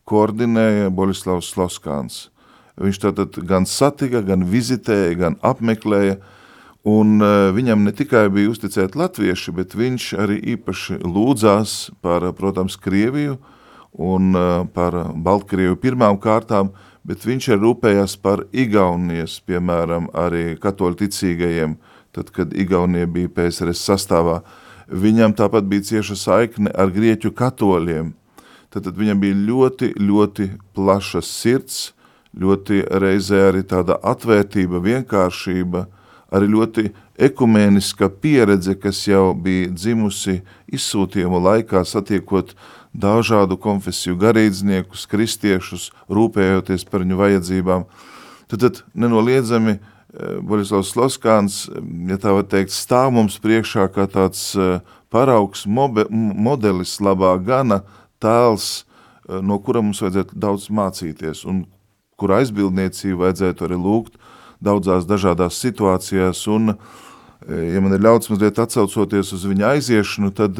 koordinēja 0.09 0.89
Boļislavs 0.93 1.53
Sloskāns. 1.53 2.27
Viņš 2.79 2.99
tātad 3.03 3.39
gan 3.47 3.67
satika, 3.67 4.21
gan 4.23 4.45
vizitēja, 4.47 5.15
gan 5.19 5.39
apmeklēja, 5.45 6.17
un 6.87 7.17
uh, 7.19 7.49
viņam 7.55 7.83
ne 7.83 7.93
tikai 7.95 8.27
bija 8.31 8.51
uzticēti 8.53 8.99
latvieši, 8.99 9.55
bet 9.55 9.75
viņš 9.75 10.11
arī 10.19 10.39
īpaši 10.55 11.01
lūdzās 11.03 11.79
par, 12.03 12.23
protams, 12.37 12.79
Krieviju 12.79 13.35
un 13.99 14.31
uh, 14.37 14.63
par 14.73 14.95
Baltkrievu 15.15 15.75
pirmām 15.81 16.19
kārtām, 16.21 16.71
bet 17.09 17.25
viņš 17.25 17.47
ir 17.55 17.61
rūpējās 17.63 18.13
par 18.21 18.43
Igaunijas, 18.53 19.39
piemēram, 19.49 20.11
arī 20.13 20.53
katoļu 20.61 20.99
ticīgajiem, 21.01 21.75
tad, 22.13 22.29
kad 22.35 22.53
Igaunija 22.53 23.09
bija 23.09 23.31
PSRS 23.33 23.81
sastāvā. 23.89 24.43
Viņam 24.89 25.33
tāpat 25.37 25.65
bija 25.69 25.87
cieša 25.89 26.17
saikne 26.17 26.73
ar 26.73 26.93
grieķu 26.93 27.33
katoļiem. 27.33 28.13
Tad, 28.69 28.85
tad 28.85 28.93
viņam 28.97 29.21
bija 29.23 29.37
ļoti, 29.47 29.95
ļoti 29.97 30.51
plaša 30.77 31.23
sirds, 31.25 31.95
ļoti 32.37 32.83
reizē 33.01 33.47
arī 33.47 33.63
tāda 33.65 33.97
atvērtība, 34.05 34.77
vienkāršība, 34.85 35.87
arī 36.29 36.51
ļoti 36.53 36.91
ekumēniska 37.25 38.11
pieredze, 38.21 38.75
kas 38.77 39.01
jau 39.09 39.31
bija 39.33 39.71
dzimusi 39.73 40.43
izsūtījumu 40.77 41.41
laikā 41.41 41.81
satiekot 41.89 42.53
uh, 42.53 42.78
dažādu 42.93 43.57
konfesiju 43.61 44.17
garīdzniekus, 44.19 45.05
kristiešus, 45.09 45.89
rūpējoties 46.09 46.85
par 46.89 47.05
viņu 47.05 47.19
vajadzībām. 47.19 47.85
Tad, 48.49 48.59
tad 48.63 48.81
nenoliedzami 48.97 49.77
eh, 49.77 49.81
Borislavs 50.41 50.93
Sloskāns, 50.93 51.67
ja 52.09 52.17
tā 52.21 52.33
var 52.33 52.47
teikt, 52.49 52.73
stāv 52.73 53.13
mums 53.13 53.37
priekšā 53.41 53.89
kā 53.93 54.07
tāds 54.09 54.51
eh, 54.57 54.79
paraugs 55.13 55.67
mobe, 55.69 56.07
modelis 56.09 56.97
labā 57.01 57.35
gana 57.43 57.83
tēls, 58.21 58.85
eh, 59.29 59.37
no 59.41 59.59
kura 59.61 59.83
mums 59.85 60.01
vajadzētu 60.01 60.39
daudz 60.39 60.69
mācīties 60.73 61.45
un 61.45 61.67
kura 62.19 62.41
aizbildniecību 62.41 63.21
vajadzētu 63.21 63.69
arī 63.69 63.77
lūgt 63.79 64.17
daudzās 64.59 65.05
dažādās 65.07 65.55
situācijās 65.55 66.41
un, 66.51 66.73
ja 67.47 67.79
man 67.79 67.93
ir 67.95 68.01
ļauts 68.03 68.27
mazliet 68.27 68.59
atsaucoties 68.59 69.29
uz 69.37 69.45
viņa 69.47 69.69
aiziešanu, 69.77 70.33
tad 70.35 70.59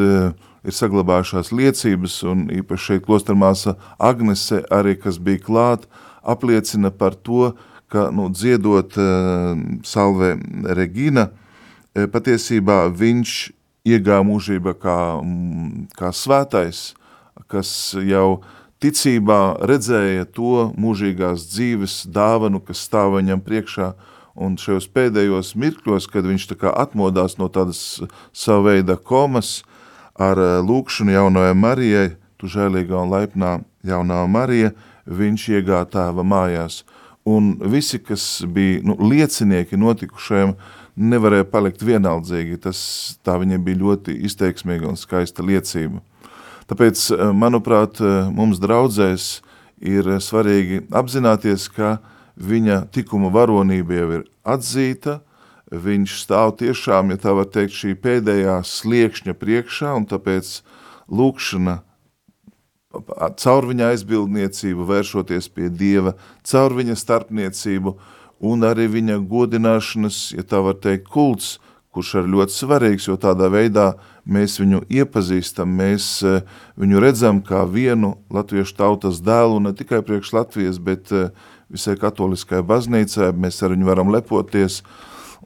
ir 0.66 0.76
saglabājušās 0.76 1.52
liecības, 1.56 2.20
un 2.30 2.48
īpaši 2.60 2.94
šeit 2.94 3.06
klostermāsa 3.08 3.76
Agnese 3.98 4.64
arī, 4.74 4.96
kas 5.00 5.20
bija 5.22 5.44
klāt, 5.46 5.88
apliecina 6.24 6.92
par 6.92 7.16
to, 7.16 7.54
ka, 7.90 8.10
nu, 8.14 8.30
dziedot 8.30 8.98
uh, 9.00 9.56
salve 9.88 10.36
Regina, 10.78 11.30
uh, 11.32 12.06
patiesībā 12.12 12.86
viņš 12.94 13.40
iegā 13.90 14.20
mūžība 14.26 14.76
kā, 14.78 15.00
kā 15.98 16.12
svētais, 16.14 16.94
kas 17.50 17.72
jau 18.06 18.42
ticībā 18.84 19.60
redzēja 19.68 20.28
to 20.36 20.70
mūžīgās 20.80 21.48
dzīves 21.52 22.04
dāvanu, 22.12 22.62
kas 22.64 22.84
stāv 22.88 23.18
viņam 23.18 23.42
priekšā, 23.44 23.94
un 24.40 24.56
šajos 24.60 24.88
pēdējos 24.96 25.56
mirkļos, 25.60 26.08
kad 26.12 26.28
viņš 26.28 26.46
tā 26.52 26.60
kā 26.62 26.72
atmodās 26.72 27.36
no 27.40 27.50
tādas 27.52 28.00
sava 28.32 28.70
veida 28.70 28.96
komas, 28.96 29.64
ar 30.20 30.40
eh, 30.40 30.60
lūkšanu 30.66 31.16
jaunajai 31.16 31.56
Marijai, 31.58 32.08
tu 32.40 32.50
žēlīgā 32.52 32.98
un 33.00 33.14
laipnā 33.14 33.54
jaunā 33.88 34.24
Marija, 34.32 34.74
viņš 35.10 35.46
iegā 35.56 35.84
tēva 35.90 36.26
mājās. 36.28 36.84
Un 37.28 37.54
visi, 37.72 38.00
kas 38.02 38.42
bija 38.48 38.82
nu, 38.88 38.96
liecinieki 39.00 39.78
notikušajiem, 39.80 40.54
nevarēja 41.00 41.48
palikt 41.52 41.84
vienaldzīgi. 41.86 42.60
Tas 42.64 42.80
tā 43.24 43.38
viņiem 43.40 43.64
bija 43.64 43.82
ļoti 43.84 44.16
izteiksmīga 44.28 44.90
un 44.90 45.00
skaista 45.00 45.46
liecība. 45.46 46.04
Tāpēc, 46.70 47.06
eh, 47.16 47.32
manuprāt, 47.34 48.02
eh, 48.02 48.30
mums 48.32 48.60
draudzēs 48.60 49.42
ir 49.80 50.04
svarīgi 50.20 50.84
apzināties, 50.92 51.70
ka 51.72 52.00
viņa 52.40 52.90
tikuma 52.92 53.32
varonība 53.32 53.96
jau 53.96 54.12
ir 54.20 54.24
atzīta, 54.46 55.20
viņš 55.72 56.16
stāv 56.24 56.56
tiešām, 56.62 57.14
ja 57.14 57.20
tā 57.22 57.36
var 57.38 57.50
teikt, 57.52 57.76
šī 57.78 57.94
pēdējā 58.02 58.60
sliekšņa 58.66 59.36
priekšā, 59.38 59.94
un 59.98 60.08
tāpēc 60.10 60.60
lūkšana 61.10 61.80
caur 63.38 63.68
viņa 63.70 63.92
aizbildniecību, 63.94 64.86
vēršoties 64.90 65.50
pie 65.54 65.70
Dieva, 65.70 66.16
caur 66.42 66.74
viņa 66.74 66.96
starpniecību, 66.98 67.96
un 68.40 68.66
arī 68.66 68.88
viņa 68.90 69.20
godināšanas, 69.30 70.32
ja 70.34 70.46
tā 70.48 70.62
var 70.66 70.80
teikt, 70.82 71.10
kults, 71.14 71.60
kurš 71.94 72.16
ir 72.22 72.32
ļoti 72.34 72.54
svarīgs, 72.54 73.08
jo 73.10 73.18
tādā 73.22 73.50
veidā 73.50 73.92
mēs 74.30 74.60
viņu 74.62 74.84
iepazīstam, 74.94 75.70
mēs 75.74 76.10
eh, 76.26 76.42
viņu 76.80 77.02
redzam 77.02 77.42
kā 77.46 77.64
vienu 77.66 78.16
latviešu 78.34 78.76
tautas 78.78 79.22
dēlu, 79.26 79.60
ne 79.66 79.74
tikai 79.74 80.02
priekš 80.06 80.34
Latvijas, 80.38 80.82
bet 80.82 81.12
eh, 81.12 81.32
visai 81.70 81.98
katoliskai 82.00 82.62
baznīcai, 82.66 83.32
mēs 83.34 83.62
ar 83.66 83.74
viņu 83.74 83.90
varam 83.90 84.14
lepoties, 84.14 84.84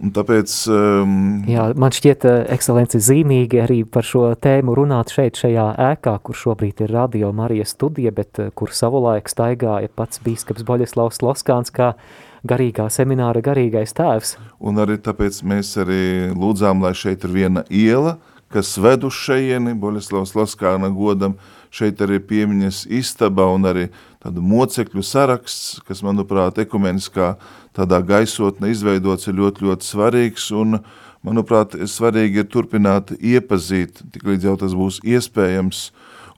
Un 0.02 0.10
tāpēc... 0.14 0.50
Um, 0.74 1.16
Jā, 1.46 1.68
man 1.78 1.94
šķiet, 1.94 2.26
uh, 2.26 2.40
ekscelenci, 2.56 3.02
zīmīgi 3.04 3.62
arī 3.62 3.80
par 3.86 4.08
šo 4.08 4.26
tēmu 4.42 4.74
runāt 4.80 5.14
šeit, 5.14 5.38
šajā 5.38 5.68
ēkā, 5.92 6.16
kur 6.26 6.38
šobrīd 6.40 6.82
ir 6.86 6.94
Radio 6.96 7.30
Marijas 7.36 7.76
studija, 7.76 8.14
bet 8.16 8.42
uh, 8.42 8.50
kur 8.58 8.74
savulaik 8.74 9.30
staigāja 9.30 9.92
pats 9.94 10.24
bīskaps 10.26 10.66
Boļeslavs 10.66 11.22
Loskāns 11.22 11.74
kā 11.74 11.94
garīgā 12.44 12.90
semināra 12.92 13.44
garīgais 13.46 13.94
tēvs. 13.96 14.36
Un 14.60 14.82
arī 14.82 14.98
tāpēc 14.98 15.44
mēs 15.46 15.76
arī 15.84 16.04
lūdzām, 16.34 16.82
lai 16.84 16.96
šeit 16.98 17.28
ir 17.28 17.38
viena 17.38 17.64
iela, 17.70 18.18
kas 18.54 18.76
ved 18.82 19.06
uz 19.08 19.18
šeieni, 19.18 19.76
Boļeslavs 19.78 20.36
Loskāna 20.38 20.90
godam, 20.94 21.38
šeit 21.74 22.02
arī 22.06 22.20
piemiņas 22.22 22.84
istaba 22.94 23.48
un 23.54 23.66
arī 23.70 23.88
tādu 24.24 24.44
mocekļu 24.46 25.04
saraksts, 25.06 25.80
kas, 25.88 26.04
manuprāt, 26.06 26.60
ekumeniskā 26.62 27.34
tādā 27.76 28.00
gaisotne 28.06 28.72
izveidots 28.74 29.28
ir 29.28 29.38
ļoti, 29.40 29.68
ļoti 29.68 29.90
svarīgs 29.90 30.50
un, 30.56 30.80
manuprāt, 31.24 31.76
svarīgi 31.90 32.44
ir 32.44 32.50
turpināt 32.52 33.14
iepazīt, 33.20 34.04
tik 34.14 34.26
līdz 34.28 34.50
jau 34.50 34.58
tas 34.66 34.76
būs 34.78 35.00
iespējams 35.08 35.88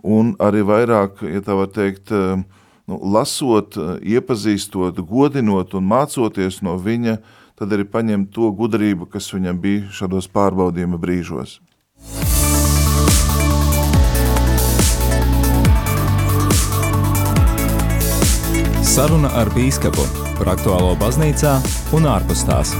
un 0.05 0.35
arī 0.39 0.61
vairāk, 0.65 1.23
ja 1.25 1.41
tā 1.45 1.57
var 1.57 1.71
teikt, 1.73 2.13
nu, 2.13 2.99
lasot, 3.15 3.77
iepazīstot, 4.05 5.01
godinot 5.09 5.73
un 5.75 5.89
mācoties 5.89 6.61
no 6.65 6.77
viņa, 6.77 7.17
tad 7.55 7.73
arī 7.73 7.87
paņemt 7.87 8.33
to 8.35 8.51
gudrību, 8.53 9.09
kas 9.09 9.31
viņam 9.33 9.61
bija 9.63 9.87
šādos 9.95 10.29
pārbaudījuma 10.31 10.99
brīžos. 11.01 11.59
Saruna 18.95 19.33
ar 19.35 19.49
bīskapu 19.51 20.24
par 20.37 20.53
aktuālo 20.55 20.93
baznīcā 20.99 21.55
un 21.95 22.07
ārpus 22.11 22.43
tās. 22.47 22.75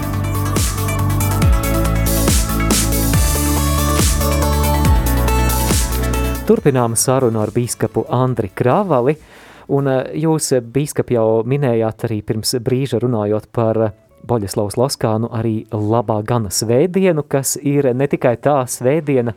Turpinām 6.46 6.94
sarunu 6.94 7.40
ar 7.42 7.50
bīskapu 7.50 8.04
Andri 8.14 8.52
Kravali, 8.54 9.16
un 9.74 9.88
eh, 9.90 10.12
jūs, 10.22 10.52
eh, 10.54 10.62
bīskapi, 10.62 11.16
jau 11.18 11.42
minējāt 11.42 12.06
arī 12.06 12.20
pirms 12.22 12.54
brīža 12.62 13.00
runājot 13.02 13.48
par 13.56 13.80
eh, 13.82 13.96
Boļeslavas 14.26 14.78
Loskānu 14.78 15.32
arī 15.34 15.56
labā 15.74 16.20
gana 16.26 16.52
svētdienu, 16.54 17.24
kas 17.30 17.56
ir 17.62 17.90
ne 17.98 18.06
tikai 18.10 18.36
tā 18.42 18.60
svētdiena, 18.70 19.34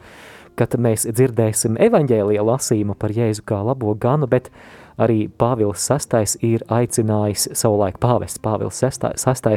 kad 0.59 0.77
mēs 0.77 1.07
dzirdēsim 1.09 1.79
evaņģēlija 1.89 2.45
lasījumu 2.45 2.97
par 3.01 3.17
Jēzu 3.17 3.45
kā 3.49 3.63
labo 3.65 3.95
ganu, 3.97 4.29
bet 4.29 4.51
arī 4.99 5.29
Pāvils 5.39 5.87
VI 5.89 6.25
ir 6.47 6.65
aicinājis 6.69 7.49
savulaik 7.57 7.99
pāvests 8.03 8.43
Pāvils 8.43 8.83
VI 8.83 9.57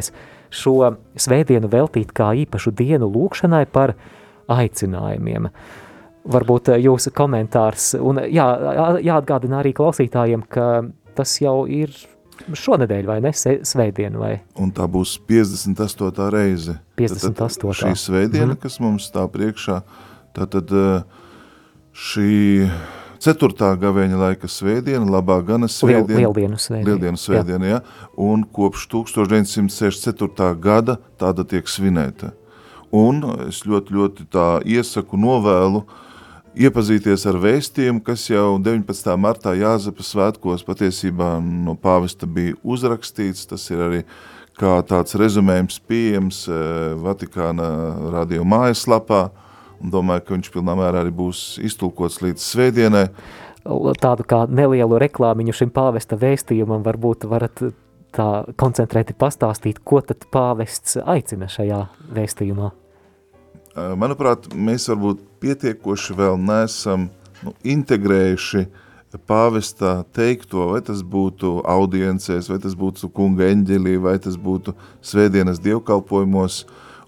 šo 0.52 0.76
svētdienu 1.16 1.70
veltīt 1.72 2.12
kā 2.16 2.32
īpašu 2.44 2.74
dienu 2.76 3.08
lūkšanai 3.12 3.64
par 3.72 3.94
aicinājumiem. 4.52 5.48
Varbūt 6.32 6.72
eh, 6.72 6.82
jūsu 6.86 7.10
komentārs, 7.16 7.92
un 7.98 8.20
jā, 8.30 8.46
jāatgādina 9.02 9.62
arī 9.62 9.72
klausītājiem, 9.74 10.44
ka 10.52 10.84
tas 11.16 11.34
jau 11.42 11.64
ir 11.66 11.94
šonedēļ, 12.42 13.06
vai 13.06 13.18
ne, 13.22 13.32
svētdiena, 13.34 14.18
vai? 14.18 14.32
Un 14.60 14.70
tā 14.74 14.86
būs 14.90 15.16
58. 15.28 16.28
reize. 16.32 16.78
58. 16.98 17.34
Tātad 17.38 17.82
šī 17.82 17.92
svētdiena, 17.98 18.52
mm. 18.54 18.60
kas 18.62 18.78
mums 18.82 19.10
tā 19.14 19.26
priekšā, 19.34 19.82
tātad 20.38 20.72
eh, 20.78 21.22
šī 21.92 22.32
Ceturtā 23.22 23.68
gavēņa 23.78 24.18
laika 24.18 24.48
svētdiena, 24.50 25.04
labā 25.06 25.36
gana 25.46 25.68
svētdiena. 25.70 26.08
Liel, 26.08 26.24
lieldienu 26.24 26.56
svētdiena. 26.58 26.88
Lieldienu 26.88 27.20
svētdiena, 27.22 27.68
jā. 27.68 27.76
jā. 27.78 28.06
Un 28.18 28.42
kopš 28.42 28.88
1964. 28.90 30.48
gada 30.58 30.96
tāda 31.20 31.44
tiek 31.46 31.70
svinēta. 31.70 32.32
Un 32.90 33.22
es 33.46 33.62
ļoti, 33.62 33.94
ļoti 33.94 34.26
tā 34.32 34.46
iesaku 34.66 35.20
novēlu 35.22 35.84
iepazīties 36.58 37.22
ar 37.30 37.38
vēstījumu, 37.44 38.02
kas 38.04 38.26
jau 38.26 38.58
19. 38.60 39.14
martā 39.22 39.54
Jāzepa 39.56 40.04
svētkos 40.04 40.66
patiesībā 40.66 41.36
no 41.40 41.76
pāvesta 41.78 42.26
bija 42.26 42.58
uzrakstīts. 42.66 43.46
Tas 43.48 43.68
ir 43.70 43.86
arī 43.86 44.02
kā 44.58 44.74
tāds 44.88 45.14
rezumējums 45.16 45.78
pieejams 45.86 46.42
eh, 46.50 46.58
Vatikāna 47.06 47.70
radio 48.18 48.42
mājaslapā 48.42 49.28
un 49.82 49.92
domāju, 49.92 50.24
ka 50.26 50.36
viņš 50.36 50.50
pilnā 50.54 50.76
mērā 50.78 51.02
arī 51.02 51.12
būs 51.14 51.58
iztulkots 51.62 52.20
līdz 52.22 52.44
svētdienai. 52.46 53.06
Tādu 54.02 54.26
kā 54.26 54.44
nelielu 54.50 54.98
reklāmiņu 55.02 55.54
šim 55.54 55.70
pāvesta 55.74 56.18
vēstījumam 56.18 56.82
varbūt 56.86 57.26
varat 57.30 57.62
tā 58.12 58.28
koncentrēti 58.58 59.14
pastāstīt, 59.16 59.80
ko 59.84 60.02
tad 60.04 60.26
pāvests 60.32 60.98
aicina 61.00 61.48
šajā 61.50 61.82
vēstījumā? 62.12 62.72
Manuprāt, 63.96 64.50
mēs 64.52 64.88
varbūt 64.90 65.22
pietiekoši 65.40 66.16
vēl 66.18 66.36
neesam 66.36 67.08
nu, 67.40 67.54
integrējuši 67.64 68.66
pāvestā 69.28 70.02
teikto, 70.16 70.66
vai 70.72 70.82
tas 70.84 71.00
būtu 71.04 71.60
audiencēs, 71.68 72.50
vai 72.52 72.58
tas 72.60 72.76
būtu 72.76 73.08
kunga 73.12 73.48
eņģelī, 73.52 73.96
vai 74.00 74.18
tas 74.20 74.36
būtu 74.40 74.74
svētdienas 75.04 75.60
dievkalpojumos, 75.64 76.62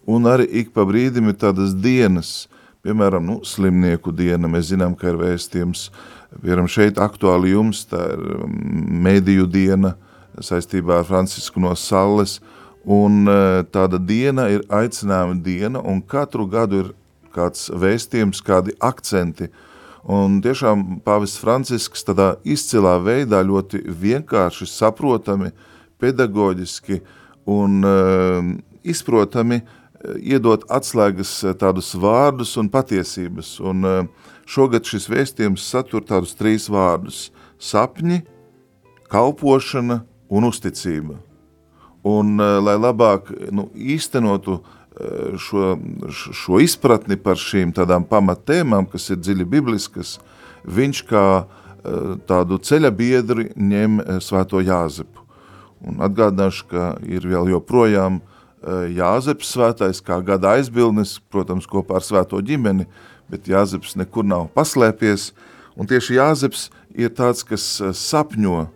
un 0.09 0.29
arī 0.29 0.49
ik 0.63 0.73
pa 0.77 0.85
brīdim 0.89 1.33
ir 1.33 1.39
tādas 1.41 1.77
dienas, 1.77 2.47
Piemēram, 2.85 3.25
nu, 3.25 3.39
slimnieku 3.49 4.13
diena, 4.13 4.49
mēs 4.51 4.69
zinām, 4.69 4.93
ka 4.93 5.09
ir 5.09 5.17
vēstījums, 5.17 5.87
piemēram, 6.35 6.67
šeit 6.69 6.99
aktuāli 7.01 7.55
jums, 7.55 7.87
tā 7.89 8.03
ir 8.13 8.25
um, 8.45 8.59
mediju 9.07 9.47
diena 9.49 9.95
saistībā 10.37 10.99
ar 11.01 11.07
Francisku 11.09 11.63
no 11.65 11.73
Salles, 11.81 12.43
un 12.85 13.23
uh, 13.25 13.63
tāda 13.73 13.97
diena 13.97 14.51
ir 14.53 14.67
aicinājuma 14.69 15.41
diena, 15.47 15.81
un 15.81 16.03
katru 16.05 16.45
gadu 16.53 16.83
ir 16.83 16.91
kāds 17.33 17.71
vēstījums, 17.73 18.43
kādi 18.45 18.77
akcenti, 18.85 19.49
un 20.05 20.43
tiešām 20.45 20.99
pāvis 21.07 21.39
Francisks 21.41 22.05
tādā 22.05 22.35
izcilā 22.45 22.99
veidā 23.01 23.41
ļoti 23.49 23.81
vienkārši 23.89 24.69
saprotami, 24.69 25.55
pedagoģiski 26.05 27.01
un 27.49 27.81
uh, 27.81 28.53
izprotami 28.85 29.63
uh, 29.63 29.81
iedot 30.21 30.67
atslēgas 30.73 31.33
eh, 31.45 31.57
tādus 31.59 31.93
vārdus 31.99 32.55
un 32.61 32.71
patiesības. 32.73 33.57
Un 33.65 33.89
eh, 33.89 34.01
šogad 34.47 34.87
šis 34.89 35.09
vēstījums 35.13 35.65
satur 35.71 36.05
tādus 36.07 36.37
trīs 36.39 36.69
vārdus– 36.73 37.29
sapņi, 37.65 38.23
kalpošana 39.09 40.03
un 40.29 40.49
uzticība. 40.49 41.17
Un, 42.05 42.37
lai 42.37 42.75
labāk 42.77 43.31
nu, 43.55 43.71
īstenotu 43.73 44.59
šo, 45.41 45.71
šo 46.13 46.59
izpratni 46.61 47.17
par 47.17 47.41
šīm 47.41 47.73
tādām 47.73 48.05
pamattēmām, 48.05 48.91
kas 48.93 49.09
ir 49.15 49.23
dziļi 49.23 49.47
bibliskas, 49.55 50.19
viņš 50.69 51.01
kā 51.09 51.25
tādu 52.29 52.59
ceļa 52.61 52.91
biedri 52.93 53.47
ņem 53.57 54.03
svēto 54.21 54.61
Jāzepu. 54.61 55.25
Un 55.85 56.05
atgādināšu, 56.05 56.69
ka 56.69 56.93
ir 57.09 57.25
vēl 57.29 57.55
joprojām 57.55 58.21
Jāzeps 58.65 59.51
svētais 59.53 60.01
kā 60.05 60.21
gada 60.25 60.55
aizbildnis, 60.57 61.19
protams, 61.33 61.67
kopā 61.69 61.99
ar 61.99 62.07
svēto 62.07 62.41
ģimeni, 62.41 62.87
bet 63.31 63.49
Jāzeps 63.51 63.97
nekur 64.01 64.25
nav 64.25 64.49
paslēpies, 64.57 65.33
un 65.77 65.89
tieši 65.91 66.19
Jāzeps 66.19 66.69
ir 66.97 67.13
tāds, 67.13 67.45
kas 67.45 67.67
sapņo, 67.99 68.67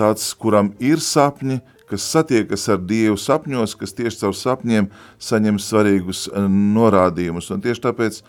tāds, 0.00 0.30
kuram 0.40 0.72
ir 0.80 1.02
sapņi, 1.02 1.60
kas 1.90 2.06
satiekas 2.08 2.64
ar 2.72 2.80
Dievu 2.80 3.18
sapņos, 3.20 3.76
kas 3.78 3.94
tieši 3.96 4.22
caur 4.22 4.34
sapņiem 4.38 4.88
saņem 5.20 5.60
svarīgus 5.60 6.26
norādījumus. 6.48 7.50
Un 7.52 7.62
tieši 7.64 7.84
tāpēc 7.84 8.20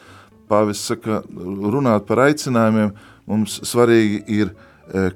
pāvis 0.51 0.83
saka, 0.89 1.21
runāt 1.31 2.05
par 2.09 2.25
aicinājumiem, 2.27 2.91
mums 3.29 3.61
svarīgi 3.65 4.19
ir, 4.41 4.51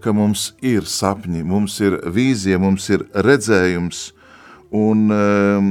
ka 0.01 0.13
mums 0.15 0.53
ir 0.65 0.87
sapņi, 0.89 1.43
mums 1.45 1.75
ir 1.83 1.99
vīzija, 2.09 2.57
mums 2.61 2.87
ir 2.89 3.05
redzējums, 3.13 4.09
un 4.71 5.09
um, 5.11 5.69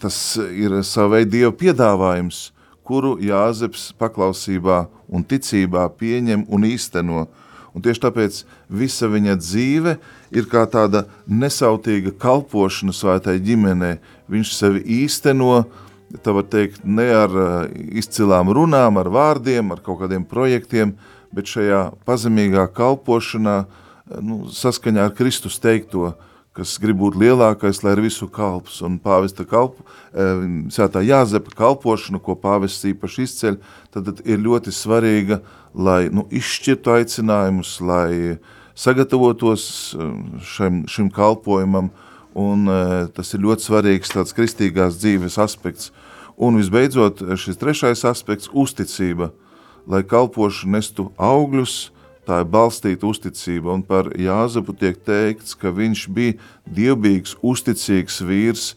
tas 0.00 0.36
ir 0.52 0.78
sava 0.86 1.16
veida 1.16 1.32
Dieva 1.32 1.52
piedāvājums, 1.56 2.48
kuru 2.88 3.16
Jāzeps 3.20 3.90
paklausībā 4.00 4.86
un 5.12 5.24
ticībā 5.24 5.88
pieņem 5.98 6.46
un 6.48 6.64
īsteno. 6.68 7.26
Un 7.76 7.84
tieši 7.84 8.02
tāpēc 8.02 8.38
visa 8.72 9.08
viņa 9.10 9.36
dzīve 9.38 9.98
ir 10.34 10.48
kā 10.50 10.64
tāda 10.70 11.04
nesautīga 11.28 12.14
kalpošana 12.20 12.94
svētai 12.96 13.36
ģimenei. 13.44 13.98
Viņš 14.32 14.54
sevi 14.56 14.82
īsteno, 15.04 15.66
tā 16.24 16.32
var 16.34 16.48
teikt, 16.48 16.80
ne 16.84 17.06
ar 17.12 17.36
izcilām 17.70 18.50
runām, 18.56 18.98
ar 19.00 19.12
vārdiem, 19.12 19.72
ar 19.72 19.84
kaut 19.84 20.00
kādiem 20.02 20.24
projektiem, 20.28 20.96
bet 21.32 21.50
šajā 21.52 21.82
pazemīgā 22.08 22.64
kalpošanā, 22.72 23.58
nu, 24.24 24.46
saskaņā 24.48 25.10
ar 25.10 25.14
Kristus 25.16 25.60
teikto, 25.60 26.14
kas 26.58 26.74
grib 26.82 26.98
būt 26.98 27.16
lielākais, 27.20 27.84
lai 27.84 27.94
ir 27.94 28.02
visu 28.02 28.26
kalps. 28.34 28.80
Un 28.86 28.98
pāvesta 29.02 29.46
kalpu, 29.46 29.84
sētā 30.74 31.04
Jāzepa 31.06 31.54
kalpošana, 31.54 32.18
ko 32.22 32.34
pāvests 32.38 32.86
īpaši 32.90 33.26
izceļ, 33.28 33.58
tad 33.94 34.22
ir 34.26 34.42
ļoti 34.42 34.74
svarīga, 34.74 35.40
lai 35.74 36.08
nu, 36.10 36.26
izšķirtu 36.34 36.96
aicinājumus, 36.96 37.76
lai 37.84 38.38
sagatavotos 38.78 39.68
šim, 40.54 40.82
šim 40.90 41.10
kalpojumam, 41.14 41.92
un 42.38 42.66
tas 43.14 43.34
ir 43.34 43.44
ļoti 43.46 43.68
svarīgs 43.68 44.14
tāds 44.14 44.34
kristīgās 44.34 44.98
dzīves 44.98 45.38
aspekts. 45.42 45.92
Un 46.38 46.58
visbeidzot, 46.58 47.22
šis 47.38 47.58
trešais 47.58 48.04
aspekts– 48.06 48.50
uzticība, 48.62 49.32
lai 49.90 50.02
kalpošana 50.06 50.78
nestu 50.78 51.12
augļus– 51.18 51.78
tā 52.28 52.42
ir 52.42 52.50
balstīta 52.52 53.08
uzticība, 53.08 53.72
un 53.72 53.84
par 53.86 54.10
Jāzepu 54.18 54.74
tiek 54.76 54.98
teikts, 55.04 55.56
ka 55.58 55.72
viņš 55.74 56.04
bija 56.12 56.36
dievbīgs, 56.76 57.38
uzticīgs 57.44 58.20
vīrs, 58.28 58.72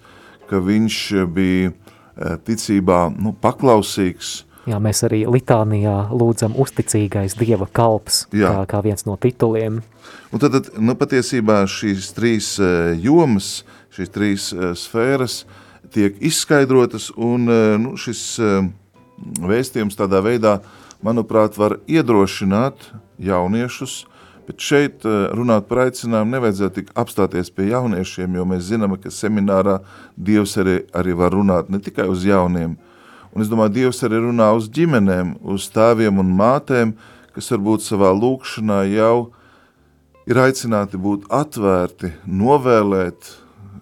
ka 0.50 0.62
viņš 0.64 1.00
bija 1.32 1.72
e, 1.72 1.74
ticībā 2.48 3.04
nu, 3.18 3.36
paklausīgs. 3.44 4.42
Jā, 4.70 4.78
mēs 4.78 5.02
arī 5.08 5.24
litānijā 5.26 6.12
lūdzam 6.14 6.54
uzticīgais 6.62 7.34
Dieva 7.40 7.66
kalps, 7.66 8.28
Jā. 8.30 8.52
kā, 8.52 8.68
kā 8.76 8.84
viens 8.86 9.08
no 9.08 9.18
tituliem. 9.18 9.82
Un 10.32 10.44
tad, 10.44 10.54
tad 10.54 10.70
nu, 10.78 10.96
patiesībā 11.00 11.64
šīs 11.68 12.12
trīs 12.16 12.54
e, 12.62 12.72
jomas, 13.02 13.64
šīs 13.96 14.14
trīs 14.14 14.52
e, 14.54 14.72
sfēras 14.78 15.42
tiek 15.92 16.16
izskaidrotas, 16.24 17.10
un 17.20 17.50
nu, 17.84 17.98
šis 18.00 18.22
vēstījums 19.44 19.98
tādā 20.00 20.22
veidā, 20.24 20.62
manuprāt, 21.04 21.58
var 21.60 21.82
iedrošināt 21.90 22.86
jauniešus, 23.22 24.06
bet 24.48 24.62
šeit 24.62 25.06
eh, 25.06 25.32
runāt 25.38 25.68
par 25.70 25.86
aicinājumu 25.86 26.36
nevajadzētu 26.36 26.78
tik 26.80 26.94
apstāties 26.98 27.52
pie 27.54 27.70
jauniešiem, 27.72 28.36
jo 28.36 28.48
mēs 28.50 28.70
zinām, 28.72 28.98
ka 29.02 29.14
seminārā 29.14 29.80
Dievs 30.18 30.58
arī, 30.62 30.82
arī 30.98 31.16
var 31.18 31.36
runāt 31.36 31.70
ne 31.70 31.82
tikai 31.82 32.10
uz 32.12 32.26
jauniem. 32.28 32.76
Un 33.32 33.44
es 33.44 33.52
domāju, 33.52 33.76
Dievs 33.78 34.04
arī 34.04 34.20
runā 34.26 34.50
uz 34.58 34.68
ģimenēm, 34.74 35.38
uz 35.54 35.70
tēviem 35.72 36.20
un 36.20 36.34
mātēm, 36.36 36.96
kas 37.36 37.48
varbūt 37.54 37.86
savā 37.86 38.12
lūkšanā 38.12 38.82
jau 38.92 39.32
ir 40.28 40.42
aicināti 40.42 41.00
būt 41.00 41.30
atvērti, 41.32 42.12
novēlēt 42.28 43.36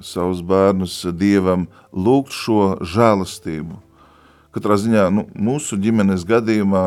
savus 0.05 0.43
bērnus 0.45 1.01
Dievam, 1.17 1.67
lūgt 1.91 2.35
šo 2.35 2.75
žēlastību. 2.85 3.88
Katrā 4.55 4.79
ziņā 4.81 5.05
nu, 5.13 5.27
mūsu 5.37 5.77
ģimenes 5.77 6.25
gadījumā 6.25 6.85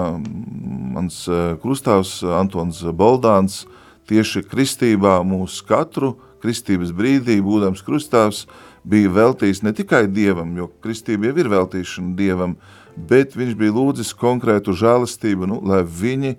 mans 0.97 1.23
eh, 1.31 1.55
krustāvs 1.63 2.21
Antons 2.27 2.83
Boldāns 2.91 3.63
tieši 4.11 4.43
kristībā 4.51 5.21
mūsu 5.27 5.67
katru 5.69 6.17
kristības 6.43 6.91
brīdī, 6.91 7.39
būdams 7.45 7.85
krustāvs, 7.87 8.47
bija 8.83 9.13
veltījis 9.15 9.63
ne 9.63 9.73
tikai 9.79 10.09
Dievam, 10.11 10.57
jo 10.59 10.69
kristība 10.83 11.31
jau 11.31 11.37
ir 11.39 11.51
veltīšana 11.53 12.17
Dievam, 12.19 12.57
bet 12.97 13.37
viņš 13.39 13.55
bija 13.59 13.75
lūdzis 13.77 14.11
konkrētu 14.19 14.75
žēlastību, 14.77 15.49
nu, 15.49 15.61
lai 15.63 15.85
viņi 15.87 16.35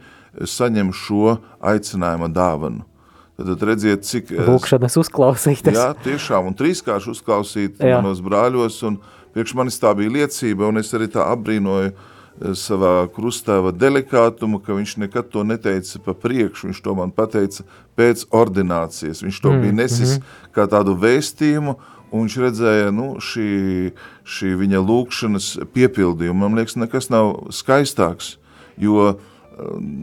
saņem 0.49 0.91
šo 0.97 1.37
aicinājuma 1.63 2.29
dāvanu. 2.33 2.83
Tad 3.33 3.63
redziet, 3.65 4.03
cik... 4.05 4.29
Lūkšanas 4.45 4.93
uzklausītas. 5.01 5.73
Jā, 5.73 5.87
tiešām, 6.03 6.51
un 6.51 6.57
trīskārši 6.57 7.09
uzklausīt 7.15 7.81
jā. 7.81 7.97
manos 7.97 8.21
brāļos, 8.21 8.77
un 8.85 8.99
priekš 9.33 9.55
manis 9.57 9.79
tā 9.81 9.93
bija 9.97 10.11
liecība, 10.13 10.67
un 10.69 10.81
es 10.81 10.91
arī 10.93 11.09
tā 11.11 11.25
apbrīnoju 11.33 11.91
eh, 11.91 12.53
savā 12.59 13.07
krustāva 13.13 13.73
delikātumu, 13.75 14.61
ka 14.63 14.77
viņš 14.77 14.97
nekad 15.05 15.31
to 15.33 15.45
neteica 15.47 16.01
pa 16.05 16.15
priekšu, 16.17 16.69
viņš 16.69 16.83
to 16.85 16.95
man 16.97 17.11
pateica 17.11 17.65
pēc 17.97 18.27
ordinācijas, 18.31 19.23
viņš 19.25 19.41
to 19.43 19.53
mm, 19.53 19.61
bija 19.65 19.79
nesis 19.81 20.17
mm 20.17 20.21
-hmm. 20.21 20.55
kā 20.55 20.67
tādu 20.69 20.95
vēstījumu, 20.97 21.75
un 22.11 22.25
viņš 22.25 22.37
redzēja 22.45 22.91
nu, 22.91 23.15
šī, 23.19 23.91
šī 24.25 24.55
viņa 24.57 24.79
lūkšanas 24.79 25.47
piepildījumu. 25.73 26.39
Man 26.39 26.55
liekas, 26.55 26.75
nekas 26.75 27.09
nav 27.09 27.49
skaistāks, 27.49 28.37
jo 28.77 29.09
eh, 29.09 29.17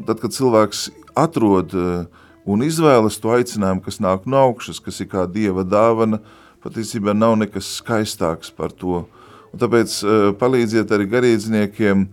tad, 0.06 0.20
kad 0.20 0.30
cilvēks 0.30 0.90
atrod 1.14 1.74
uh, 1.74 2.06
un 2.44 2.64
izvēlas 2.64 3.18
to 3.20 3.32
aicinājumu, 3.34 3.82
kas 3.84 4.00
nāk 4.02 4.26
no 4.30 4.44
augšas, 4.48 4.80
kas 4.82 5.00
ir 5.02 5.10
kā 5.12 5.26
Dieva 5.30 5.64
dāvana, 5.66 6.20
patiesībā 6.64 7.14
nav 7.16 7.36
nekas 7.40 7.68
skaistāks 7.80 8.52
par 8.54 8.72
to. 8.72 9.04
Un 9.50 9.62
tāpēc 9.62 9.94
uh, 10.04 10.30
palīdziet 10.38 10.92
arī 10.94 11.08
garīdzniekiem, 11.10 12.06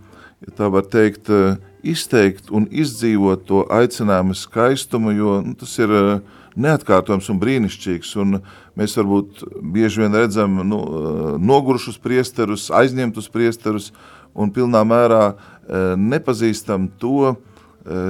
ja 0.46 0.54
tā 0.58 0.70
var 0.74 0.86
teikt, 0.90 1.30
uh, 1.30 1.58
izteikt 1.86 2.50
un 2.50 2.66
izdzīvot 2.70 3.46
to 3.46 3.62
aicinājumu 3.70 4.34
skaistumu, 4.34 5.14
jo 5.14 5.38
nu, 5.44 5.54
tas 5.58 5.76
ir 5.78 5.94
uh, 5.94 6.18
neatkārtojams 6.58 7.30
un 7.30 7.38
brīnišķīgs, 7.38 8.12
un 8.18 8.40
mēs 8.78 8.96
varbūt 8.98 9.44
bieži 9.74 10.02
vien 10.02 10.18
redzam 10.18 10.58
nu, 10.66 10.80
nogurušus 11.38 12.00
priesterus, 12.02 12.66
aizņemtus 12.74 13.30
priesterus, 13.30 13.92
un 14.34 14.50
pilnā 14.54 14.82
mērā 14.86 15.22
nepazīstam 15.98 16.88
to 16.98 17.36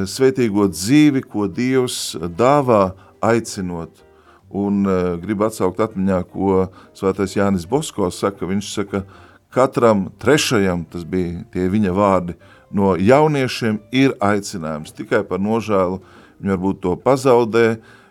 svētīgo 0.09 0.69
dzīvi, 0.73 1.23
ko 1.29 1.45
Dievs 1.53 2.17
dāvā 2.39 2.95
aicinot. 3.21 4.08
Un 4.49 4.87
uh, 4.89 5.17
gribu 5.21 5.45
atsaukt 5.45 5.81
atmiņā, 5.85 6.23
ko 6.33 6.69
svētais 6.97 7.37
Jānis 7.37 7.67
Bosko 7.69 8.09
saka. 8.15 8.49
Viņš 8.49 8.71
saka, 8.73 9.03
katram 9.53 10.07
trešajam, 10.21 10.87
tas 10.89 11.05
bija 11.05 11.43
tie 11.53 11.69
viņa 11.69 11.93
vārdi, 11.97 12.39
no 12.73 12.95
jauniešiem 12.97 13.81
ir 13.93 14.17
aicinājums. 14.25 14.95
Tikai 14.97 15.23
par 15.29 15.43
nožēlu 15.45 16.01
viņi 16.39 16.55
varbūt 16.55 16.81
to 16.87 16.95
pazaudē, 17.03 17.67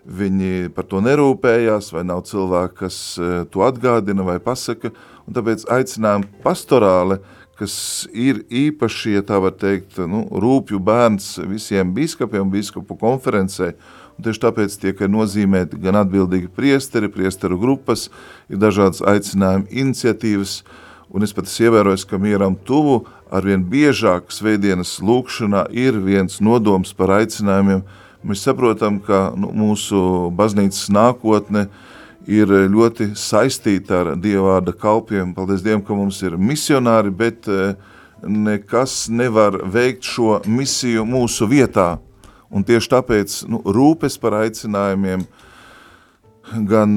viņi 0.07 0.69
par 0.75 0.85
to 0.87 1.01
nerūpējās, 1.03 1.89
vai 1.95 2.05
nav 2.07 2.21
cilvēki, 2.29 2.77
kas 2.85 2.99
uh, 3.17 3.41
to 3.49 3.65
atgādina 3.65 4.25
vai 4.27 4.37
pasaka. 4.43 4.93
Un 5.27 5.35
tāpēc 5.35 5.65
aicinājumi 5.73 6.29
pastorāli, 6.45 7.17
kas 7.57 8.05
ir 8.13 8.43
īpaši, 8.53 9.17
ja 9.17 9.23
tā 9.25 9.39
var 9.41 9.55
teikt, 9.57 9.97
nu, 10.05 10.23
rūpju 10.29 10.79
bērns 10.83 11.33
visiem 11.49 11.89
biskupiem, 11.95 12.45
biskupu 12.53 12.95
konferencē, 13.01 13.73
tieši 14.23 14.43
tāpēc 14.43 14.77
tiek 14.81 15.03
nozīmēti 15.11 15.79
gan 15.81 15.99
atbildīgi 16.01 16.49
priesteri, 16.55 17.09
priesteru 17.11 17.59
grupas, 17.61 18.07
ir 18.49 18.61
dažādas 18.61 19.03
aicinājuma 19.05 19.69
iniciatīvas, 19.69 20.61
un 21.13 21.23
es 21.23 21.33
pat 21.35 21.51
ievēroju, 21.51 22.07
ka 22.09 22.19
mieram 22.21 22.57
tuvu 22.67 23.03
arvien 23.31 23.63
biežāk 23.67 24.31
svētdienas 24.33 24.97
lūkšanā 25.03 25.67
ir 25.75 25.99
viens 26.03 26.41
nodoms 26.43 26.93
par 26.97 27.13
aicinājumiem. 27.19 27.83
Mēs 28.27 28.43
saprotam, 28.47 28.99
ka 29.03 29.29
nu, 29.37 29.51
mūsu 29.55 30.31
baznīcas 30.35 30.89
nākotne 30.91 31.67
ir 32.27 32.51
ļoti 32.71 33.13
saistīta 33.15 34.01
ar 34.01 34.09
Dievvārda 34.19 34.73
kalpiem. 34.75 35.31
Paldies 35.35 35.63
Dievam, 35.63 35.85
ka 35.85 35.95
mums 35.95 36.19
ir 36.25 36.35
misionāri, 36.35 37.13
bet 37.13 37.47
eh, 37.47 37.77
nekas 38.23 39.05
nevar 39.13 39.61
veikt 39.63 40.07
šo 40.07 40.41
misiju 40.49 41.05
mūsu 41.07 41.47
vietā. 41.47 41.95
Un 42.53 42.63
tieši 42.67 42.91
tāpēc 42.93 43.41
nu, 43.51 43.61
rūpes 43.63 44.15
par 44.21 44.37
aicinājumiem, 44.43 45.25
gan, 46.69 46.93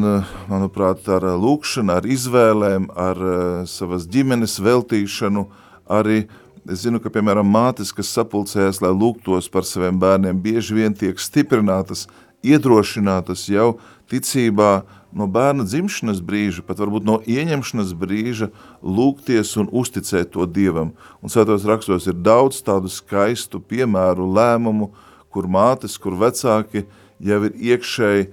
manuprāt, 0.50 1.08
ar 1.10 1.26
lūkšanu, 1.42 1.96
ar 1.96 2.06
izvēlēm, 2.06 2.86
ar 2.94 3.24
savas 3.66 4.06
ģimenes 4.10 4.60
veltīšanu, 4.62 5.48
arī 5.90 6.22
Es 6.68 6.82
zinu, 6.84 7.00
ka, 7.00 7.08
piemēram, 7.08 7.48
mātes, 7.48 7.88
kas 7.96 8.10
sapulcējas, 8.12 8.82
lai 8.84 8.90
lūgtos 8.92 9.48
par 9.50 9.64
saviem 9.64 9.96
bērniem, 10.00 10.36
bieži 10.44 10.76
vien 10.76 10.92
tiek 10.94 11.16
stiprinātas, 11.18 12.04
iedrošinātas 12.44 13.46
jau 13.48 13.78
ticībā 14.12 14.82
no 15.16 15.26
bērna 15.30 15.64
dzimšanas 15.66 16.20
brīža, 16.24 16.62
pat 16.66 16.82
varbūt 16.82 17.06
no 17.08 17.16
ieņemšanas 17.24 17.94
brīža, 17.98 18.50
lūgties 18.84 19.54
un 19.60 19.70
uzticēt 19.72 20.34
to 20.36 20.46
Dievam. 20.46 20.92
Un 21.24 21.32
svētos 21.32 21.64
rakstos 21.68 22.06
ir 22.10 22.20
daudz 22.20 22.60
tādu 22.66 22.92
skaistu 22.92 23.58
piemēru, 23.60 24.28
lēmumu, 24.36 24.92
kur 25.32 25.48
mātes, 25.50 25.98
kur 26.00 26.18
vecāki 26.20 26.84
jau 27.20 27.42
ir 27.46 27.56
iekšēji 27.74 28.28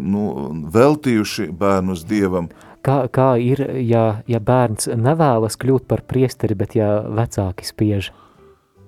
nu, 0.00 0.24
veltījuši 0.72 1.50
bērnus 1.56 2.04
Dievam. 2.08 2.50
Kā, 2.84 3.04
kā 3.12 3.34
ir, 3.40 3.60
ja, 3.84 4.22
ja 4.28 4.40
bērns 4.40 4.88
nevēlas 4.96 5.58
kļūt 5.60 5.84
par 5.88 6.02
priesteri, 6.08 6.56
bet 6.56 6.76
ja 6.78 7.00
vecāki 7.04 7.68
spiež? 7.68 8.10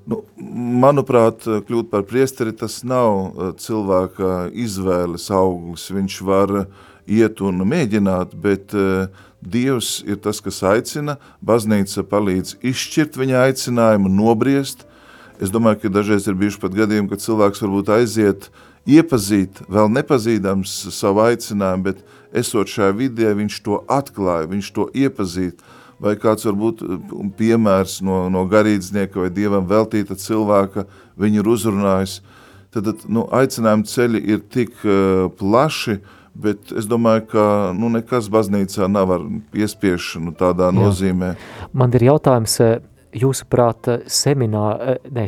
Nu, 0.09 0.23
manuprāt, 0.83 1.45
kļūt 1.45 1.91
par 1.93 2.07
priesteri 2.09 2.55
tas 2.57 2.81
nav 2.89 3.13
eh, 3.19 3.53
cilvēka 3.61 4.49
izvēles 4.65 5.29
auglis. 5.31 5.91
Viņš 5.93 6.17
var 6.27 6.57
iet 7.07 7.43
un 7.45 7.63
mēģināt, 7.69 8.35
bet 8.39 8.75
uh, 8.79 9.11
Dievs 9.43 10.05
ir 10.07 10.21
tas, 10.23 10.39
kas 10.39 10.61
aicina, 10.63 11.17
baznīca 11.43 12.05
palīdz 12.07 12.61
izšķirt 12.63 13.19
viņa 13.19 13.41
aicinājumu, 13.49 14.11
nobriest. 14.15 14.87
Es 15.43 15.51
domāju, 15.51 15.81
ka 15.83 15.91
dažreiz 15.91 16.29
ir 16.31 16.37
bijuši 16.39 16.61
pat 16.63 16.75
gadījumi, 16.77 17.11
kad 17.11 17.23
cilvēks 17.25 17.63
varbūt 17.65 17.89
aiziet 17.97 18.51
iepazīt, 18.87 19.63
vēl 19.71 19.91
nepazīdams 19.91 20.75
savu 20.95 21.25
aicinājumu, 21.25 21.87
bet 21.89 22.03
esot 22.39 22.71
šajā 22.71 22.93
vidē, 22.99 23.33
viņš 23.39 23.59
to 23.67 23.81
atklāja, 23.91 24.51
viņš 24.51 24.71
to 24.77 24.87
iepazīt, 24.95 25.63
vai 26.03 26.15
kāds 26.19 26.47
varbūt 26.47 26.83
piemērs 27.39 28.01
no, 28.07 28.25
no 28.33 28.45
garīdznieka 28.51 29.23
vai 29.23 29.31
dievam 29.35 29.67
veltīta 29.71 30.19
cilvēka 30.19 30.87
viņu 31.19 31.43
ir 31.43 31.51
uzrunājis, 31.53 32.17
tad 32.75 33.05
nu, 33.11 33.27
aicinājumi 33.35 33.87
ceļi 33.91 34.23
ir 34.35 34.43
tik 34.51 34.79
uh, 34.87 35.27
plaši, 35.39 35.99
bet 36.33 36.73
es 36.79 36.87
domāju, 36.89 37.27
ka 37.35 37.45
nu, 37.77 37.91
nekas 37.93 38.31
baznīcā 38.33 38.89
nav 38.91 39.11
ar 39.19 39.27
piespiešanu 39.53 40.33
tādā 40.39 40.71
Jā. 40.71 40.79
nozīmē. 40.79 41.35
Man 41.77 41.93
ir 41.99 42.09
jautājums, 42.09 42.57
jūsuprāt, 43.17 43.91
seminā, 44.11 44.67
ne, 45.13 45.27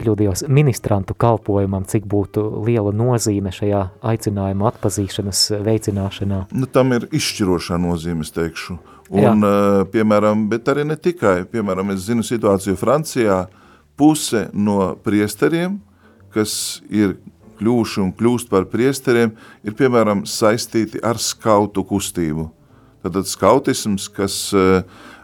kļūdījos 0.00 0.46
ministrantu 0.48 1.14
kalpojumam, 1.20 1.84
cik 1.88 2.06
būtu 2.08 2.44
liela 2.66 2.92
nozīme 2.96 3.52
šajā 3.54 3.82
aicinājuma 4.12 4.70
atpazīšanas 4.72 5.42
veicināšanā? 5.66 6.46
Nu, 6.56 6.68
tam 6.72 6.94
ir 6.96 7.06
izšķirošā 7.12 7.78
nozīme, 7.80 8.24
es 8.24 8.32
teikšu. 8.36 8.78
Un, 9.10 9.42
Jā. 9.42 9.84
piemēram, 9.90 10.46
bet 10.52 10.68
arī 10.70 10.86
ne 10.86 10.96
tikai, 10.96 11.42
piemēram, 11.50 11.90
es 11.96 12.06
zinu 12.06 12.22
situāciju 12.26 12.78
Francijā, 12.78 13.42
puse 13.98 14.46
no 14.54 14.94
priesteriem, 15.04 15.80
kas 16.32 16.80
ir 16.88 17.18
kļūši 17.60 18.00
un 18.04 18.12
kļūst 18.16 18.48
par 18.52 18.68
priesteriem, 18.70 19.34
ir, 19.66 19.76
piemēram, 19.76 20.22
saistīti 20.30 21.02
ar 21.04 21.20
skautu 21.20 21.84
kustību. 21.84 22.46
Tātad 23.04 23.28
skautisms, 23.28 24.06
kas 24.12 24.38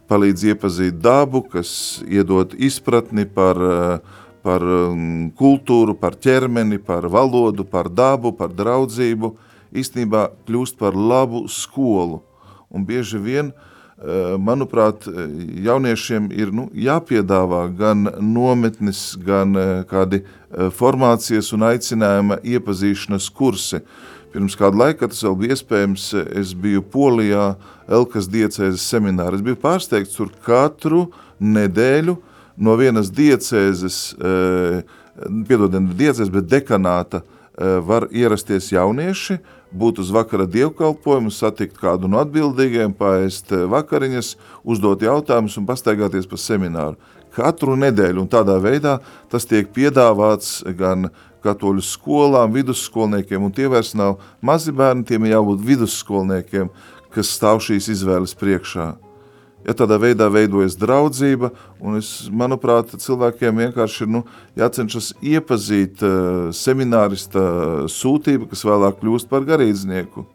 palīdz 0.08 0.50
iepazīt 0.52 1.00
dabu, 1.02 1.42
kas 1.50 2.02
iedod 2.06 2.54
izpratni 2.58 3.26
par 3.26 3.60
uh, 3.60 4.22
par 4.46 4.62
um, 4.62 5.30
kultūru, 5.34 5.96
par 5.98 6.14
ķermeni, 6.22 6.78
par 6.78 7.08
valodu, 7.10 7.66
par 7.66 7.90
dabu, 7.90 8.30
par 8.36 8.52
draudzību, 8.54 9.32
īstenībā 9.74 10.28
kļūst 10.46 10.78
par 10.78 10.94
labu 10.94 11.46
skolu. 11.50 12.20
Un 12.70 12.84
bieži 12.86 13.18
vien, 13.22 13.50
uh, 13.50 14.36
manuprāt, 14.38 15.08
jauniešiem 15.66 16.30
ir 16.30 16.54
nu, 16.54 16.68
jāpiedāvā 16.70 17.64
gan 17.78 18.06
nometnes, 18.22 19.16
gan 19.26 19.58
uh, 19.58 19.72
kādi 19.90 20.22
uh, 20.22 20.68
formācijas 20.70 21.50
un 21.56 21.66
aicinājuma 21.72 22.38
iepazīšanas 22.46 23.26
kursi. 23.34 23.82
Pirms 24.34 24.56
kādu 24.58 24.80
laiku, 24.82 25.08
tas 25.08 25.22
vēl 25.24 25.36
bija 25.40 25.56
iespējams, 25.56 26.06
es 26.36 26.52
biju 26.58 26.82
Polijā 26.92 27.54
Elkas 27.88 28.28
diecēzes 28.28 28.84
seminārā. 28.84 29.38
Es 29.38 29.44
biju 29.44 29.58
pārsteigts 29.62 30.16
tur 30.18 30.32
katru 30.44 31.06
nedēļu 31.40 32.16
no 32.56 32.76
vienas 32.76 33.10
diecēzes, 33.14 33.98
eh, 34.18 34.82
piedodiet, 35.48 35.80
ne 35.80 35.94
diecēzes, 35.94 36.32
bet 36.32 36.48
dekanāta 36.50 37.22
eh, 37.22 37.78
var 37.80 38.08
ierasties 38.12 38.72
jaunieši, 38.72 39.38
būt 39.72 40.00
uz 40.02 40.10
vakara 40.12 40.46
dievkalpojumu, 40.46 41.30
satikt 41.32 41.78
kādu 41.80 42.08
no 42.08 42.20
atbildīgiem, 42.20 42.94
paēst 42.96 43.52
eh, 43.52 43.66
vakariņas, 43.70 44.34
uzdot 44.64 45.04
jautājumus 45.04 45.56
un 45.60 45.68
pastaigāties 45.68 46.28
pa 46.28 46.40
semināru. 46.40 46.96
Katru 47.36 47.76
nedēļu 47.76 48.24
tādā 48.32 48.56
veidā 48.62 48.98
tas 49.28 49.44
tiek 49.44 49.68
piedāvāts 49.72 50.62
gan 50.78 51.10
katoļu 51.46 51.86
skolām, 51.86 52.52
vidusskolniekiem, 52.56 53.48
un 53.48 53.54
tie 53.54 53.70
vairs 53.72 53.94
nav 53.98 54.20
mazi 54.44 54.74
bērni, 54.74 55.06
tiem 55.08 55.30
jābūt 55.30 55.64
vidusskolniekiem, 55.66 56.70
kas 57.14 57.34
stāv 57.38 57.62
šīs 57.64 57.90
izvēles 57.96 58.36
priekšā 58.36 58.92
ja 59.66 59.74
tādā 59.74 59.98
veidā 60.00 60.28
veidojas 60.30 60.76
draudzība, 60.78 61.50
un 61.82 61.98
es, 61.98 62.28
manuprāt, 62.30 62.94
cilvēkiem 63.02 63.64
vienkārši 63.64 64.04
ir 64.06 64.12
nu, 64.18 64.22
jācenšas 64.58 65.12
iepazīt 65.20 66.04
uh, 66.06 66.48
seminārista 66.54 67.42
sūtību, 67.90 68.50
kas 68.52 68.64
vēlāk 68.66 69.02
kļūst 69.02 69.30
par 69.32 69.46
garīdznieku. 69.48 70.26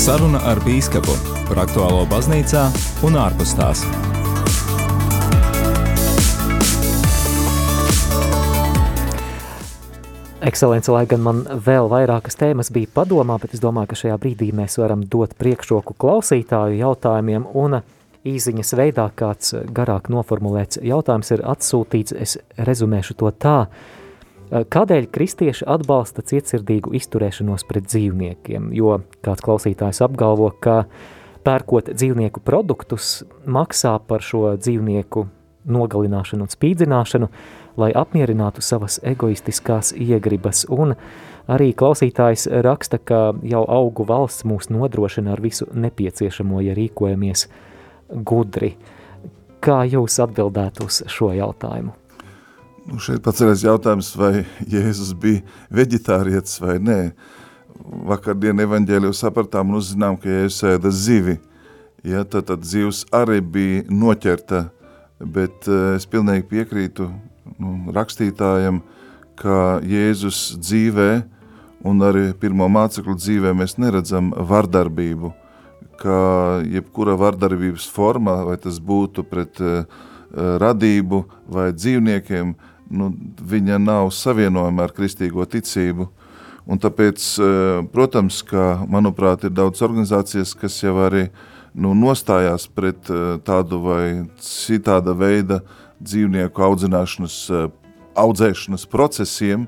Saruna 0.00 0.40
ar 0.48 0.58
bīskapu 0.64 1.39
par 1.50 1.64
aktuālo 1.64 2.04
baznīcā 2.06 2.68
un 3.06 3.18
ārpus 3.18 3.56
tās. 3.58 3.82
Ekscelence, 10.40 10.88
lai 10.88 11.02
gan 11.10 11.20
man 11.20 11.42
vēl 11.66 11.90
vairākas 11.90 12.38
tēmas 12.40 12.70
bija 12.72 12.88
padomā, 12.94 13.36
bet 13.42 13.52
es 13.52 13.60
domāju, 13.60 13.90
ka 13.90 13.98
šajā 14.00 14.16
brīdī 14.22 14.48
mēs 14.56 14.78
varam 14.80 15.02
dot 15.04 15.34
priekšroku 15.42 15.98
klausītāju 16.00 16.78
jautājumiem 16.78 17.44
un 17.60 17.82
īziņas 18.30 18.72
veidā 18.78 19.10
kāds 19.18 19.52
garāk 19.74 20.08
noformulēts 20.12 20.80
jautājums 20.86 21.34
ir 21.34 21.44
atsūtīts, 21.44 22.16
es 22.16 22.38
rezumēšu 22.56 23.18
to 23.20 23.34
tā. 23.36 23.58
Kādēļ 24.50 25.06
kristieši 25.12 25.66
atbalsta 25.70 26.24
cietsirdīgu 26.26 26.96
izturēšanos 26.98 27.66
pret 27.68 27.86
dzīvniekiem? 27.92 28.72
Jo 28.74 29.02
kāds 29.22 29.44
klausītājs 29.44 30.00
apgalvo, 30.06 30.50
ka 30.56 30.86
pērkot 31.44 31.92
dzīvnieku 31.94 32.42
produktus 32.44 33.20
maksā 33.46 33.96
par 34.06 34.24
šo 34.24 34.54
dzīvnieku 34.60 35.26
nogalināšanu 35.70 36.46
un 36.46 36.52
spīdzināšanu, 36.52 37.28
lai 37.80 37.90
apmierinātu 37.96 38.62
savas 38.64 38.98
egoistiskās 39.06 39.92
iegribas. 39.96 40.64
Un 40.72 40.94
arī 41.50 41.70
klausītājs 41.76 42.48
raksta, 42.64 42.98
ka 42.98 43.20
jau 43.46 43.62
augu 43.68 44.06
valsts 44.08 44.46
mūs 44.48 44.70
nodrošina 44.72 45.34
ar 45.34 45.42
visu 45.44 45.68
nepieciešamo, 45.72 46.62
ja 46.64 46.76
rīkojamies 46.76 47.46
gudri. 48.26 48.74
Kā 49.60 49.82
jūs 49.84 50.16
atbildētu 50.24 50.88
uz 50.88 51.02
šo 51.10 51.34
jautājumu? 51.36 51.92
Nu, 52.88 52.98
šeit 52.98 53.20
paceļas 53.22 53.62
jautājums, 53.66 54.14
vai 54.16 54.46
Jēzus 54.72 55.12
bija 55.20 55.44
veģetārietis 55.76 56.56
vai 56.62 56.78
nē. 56.82 57.00
Vakardien 57.90 58.60
evaņģēliju 58.62 59.14
sapratām 59.16 59.72
un 59.72 59.80
uzzinām, 59.80 60.18
ka 60.20 60.28
Jēzus 60.30 60.62
ēda 60.76 60.92
zivi. 60.94 61.40
Ja, 62.06 62.22
tad, 62.24 62.46
tad 62.48 62.62
zivs 62.64 63.02
arī 63.12 63.40
bija 63.42 63.82
noķerta, 63.90 64.68
bet 65.20 65.66
uh, 65.68 65.96
es 65.98 66.06
pilnīgi 66.08 66.46
piekrītu 66.48 67.08
nu, 67.58 67.74
rakstītājam, 67.92 68.80
ka 69.40 69.80
Jēzus 69.84 70.54
dzīvē 70.60 71.10
un 71.84 72.04
arī 72.04 72.30
pirmo 72.40 72.68
māceklu 72.70 73.16
dzīvē 73.18 73.52
mēs 73.56 73.76
neredzam 73.80 74.30
vardarbību, 74.36 75.32
ka 76.00 76.16
jebkura 76.64 77.16
vardarbības 77.20 77.88
forma, 77.92 78.38
vai 78.48 78.56
tas 78.60 78.78
būtu 78.80 79.26
pret 79.28 79.60
uh, 79.64 79.82
radību 80.30 81.24
vai 81.50 81.70
dzīvniekiem, 81.74 82.54
nu, 82.90 83.10
viņa 83.52 83.82
nav 83.82 84.12
savienojama 84.14 84.86
ar 84.86 84.94
kristīgo 84.96 85.44
ticību. 85.44 86.08
Un 86.66 86.80
tāpēc, 86.82 87.24
uh, 87.40 87.84
protams, 87.92 88.42
ka, 88.46 88.82
manuprāt, 88.88 89.46
ir 89.48 89.54
daudz 89.56 89.82
organizācijas, 89.86 90.56
kas 90.58 90.82
jau 90.82 90.96
arī 91.06 91.28
nu, 91.74 91.94
nostājās 91.94 92.68
pret 92.68 93.08
uh, 93.10 93.38
tādu 93.44 93.80
vai 93.84 94.04
citāda 94.42 95.16
veida 95.16 95.62
dzīvnieku 96.00 96.64
audzināšanas, 96.64 97.36
eh, 97.50 97.68
audzēšanas 98.14 98.86
procesiem, 98.86 99.66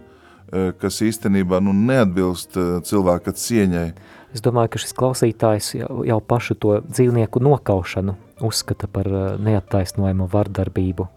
eh, 0.53 0.73
kas 0.79 1.01
īstenībā 1.01 1.61
nu, 1.63 1.73
neatbilst 1.73 2.57
eh, 2.57 2.81
cilvēka 2.81 3.33
cieņai. 3.33 3.93
Es 4.33 4.41
domāju, 4.41 4.71
ka 4.73 4.79
šis 4.79 4.95
klausītājs 4.97 5.75
jau, 5.77 6.05
jau 6.05 6.21
pašu 6.21 6.55
to 6.55 6.81
dzīvnieku 6.81 7.41
nokaušanu 7.41 8.17
uzskata 8.41 8.89
par 8.89 9.05
neattaisnojumu 9.39 10.29
vardarbību. 10.33 11.09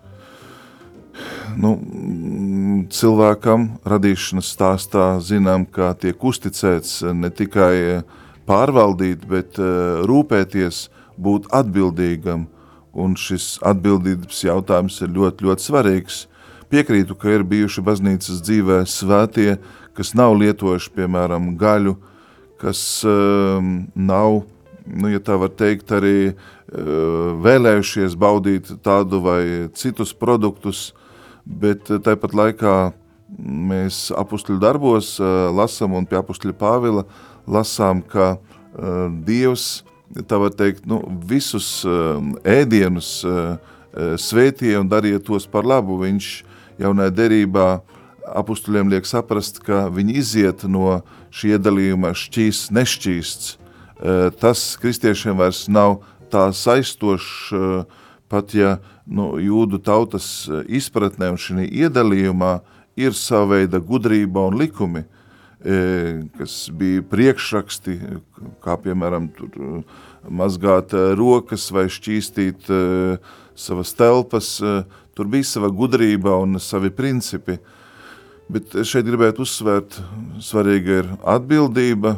Nu, 1.59 1.75
cilvēkam 2.91 3.69
radīšanas 3.87 4.51
stāstā 4.55 5.07
zinām, 5.23 5.65
ka 5.65 5.93
tiek 5.99 6.19
uzticēts 6.19 7.01
ne 7.15 7.31
tikai 7.33 8.03
pārvaldīt, 8.45 9.25
bet 9.29 9.57
rūpēties, 9.57 10.89
būt 11.15 11.47
atbildīgam, 11.55 12.45
un 12.95 13.15
šis 13.19 13.57
atbildības 13.65 14.43
jautājums 14.45 15.01
ir 15.03 15.13
ļoti, 15.15 15.47
ļoti 15.47 15.67
svarīgs. 15.67 16.25
Piekrītu, 16.71 17.15
ka 17.19 17.35
ir 17.35 17.45
bijuši 17.47 17.83
baznīcas 17.85 18.41
dzīvē 18.43 18.81
svētie, 18.89 19.57
kas 19.95 20.13
nav 20.17 20.35
lietojuši, 20.39 20.91
piemēram, 20.95 21.53
gaļu, 21.59 21.95
kas 22.59 22.79
um, 23.07 23.85
nav, 23.95 24.41
nu, 24.85 25.11
ja 25.11 25.21
tā 25.23 25.37
var 25.39 25.53
teikt, 25.55 25.91
arī 25.95 26.17
uh, 26.31 26.37
vēlējušies 27.45 28.17
baudīt 28.19 28.71
tādu 28.83 29.21
vai 29.23 29.41
citus 29.77 30.15
produktus, 30.15 30.89
bet 31.45 31.89
tāpat 32.05 32.35
laikā 32.35 32.75
mēs 33.37 34.09
apustuļu 34.15 34.59
darbos 34.61 35.15
uh, 35.19 35.49
lasam 35.53 35.95
un 35.97 36.05
pie 36.09 36.19
apustuļa 36.19 36.55
Pāvila 36.59 37.05
lasām, 37.47 38.01
ka 38.01 38.35
uh, 38.35 39.07
Dievs, 39.25 39.83
tā 40.29 40.39
var 40.39 40.53
teikt, 40.55 40.85
nu, 40.87 41.01
visus 41.27 41.83
ēdienus 42.45 43.25
svētīja 44.21 44.79
un 44.83 44.89
darīja 44.91 45.19
tos 45.23 45.47
par 45.49 45.65
labu. 45.67 45.97
Viņš 46.03 46.27
jaunajā 46.79 47.13
derībā 47.15 47.67
apustuļiem 48.37 48.91
liek 48.93 49.07
saprast, 49.09 49.59
ka 49.65 49.87
viņi 49.91 50.17
iziet 50.21 50.65
no 50.69 51.01
šī 51.35 51.55
iedalījuma 51.55 52.13
šķīsts, 52.15 52.71
nešķīsts. 52.75 53.51
Tas 54.39 54.63
kristiešiem 54.81 55.39
vairs 55.39 55.65
nav 55.71 55.99
tā 56.31 56.47
saistošs, 56.55 57.51
pat 58.31 58.55
ja 58.57 58.77
nu, 59.05 59.35
jūdu 59.41 59.79
tautas 59.83 60.47
izpratnē 60.65 61.31
un 61.33 61.39
šī 61.41 61.67
iedalījumā 61.85 62.57
ir 62.99 63.15
sava 63.17 63.55
veida 63.55 63.81
gudrība 63.83 64.47
un 64.49 64.57
likumi, 64.59 65.03
kas 66.37 66.57
bija 66.77 67.03
priekšraksti, 67.09 67.95
kā 68.63 68.77
piemēram 68.81 69.29
tur 69.35 69.81
mazgāt 70.29 70.93
rokas 71.17 71.67
vai 71.73 71.87
šķīstīt 71.91 72.69
savas 73.55 73.95
telpas, 73.97 74.51
tur 75.15 75.31
bija 75.31 75.47
sava 75.47 75.71
gudrība 75.73 76.37
un 76.43 76.59
savi 76.61 76.91
principi. 76.93 77.57
Bet 78.45 78.75
šeit 78.85 79.07
gribētu 79.07 79.41
uzsvērt, 79.41 79.97
svarīga 80.45 80.99
ir 81.01 81.07
atbildība, 81.25 82.13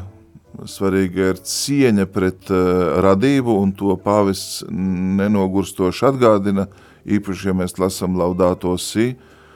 svarīga 0.65 1.31
ir 1.33 1.39
cieņa 1.43 2.07
pret 2.09 2.49
uh, 2.49 2.97
radību, 3.03 3.59
un 3.61 3.73
to 3.77 3.93
pāvests 4.01 4.63
nenogurstoši 4.71 6.07
atgādina, 6.09 6.67
īpaši, 7.07 7.51
ja 7.51 7.55
mēs 7.57 7.77
lasam 7.79 8.17
laudāto 8.19 8.73
si, 8.81 9.13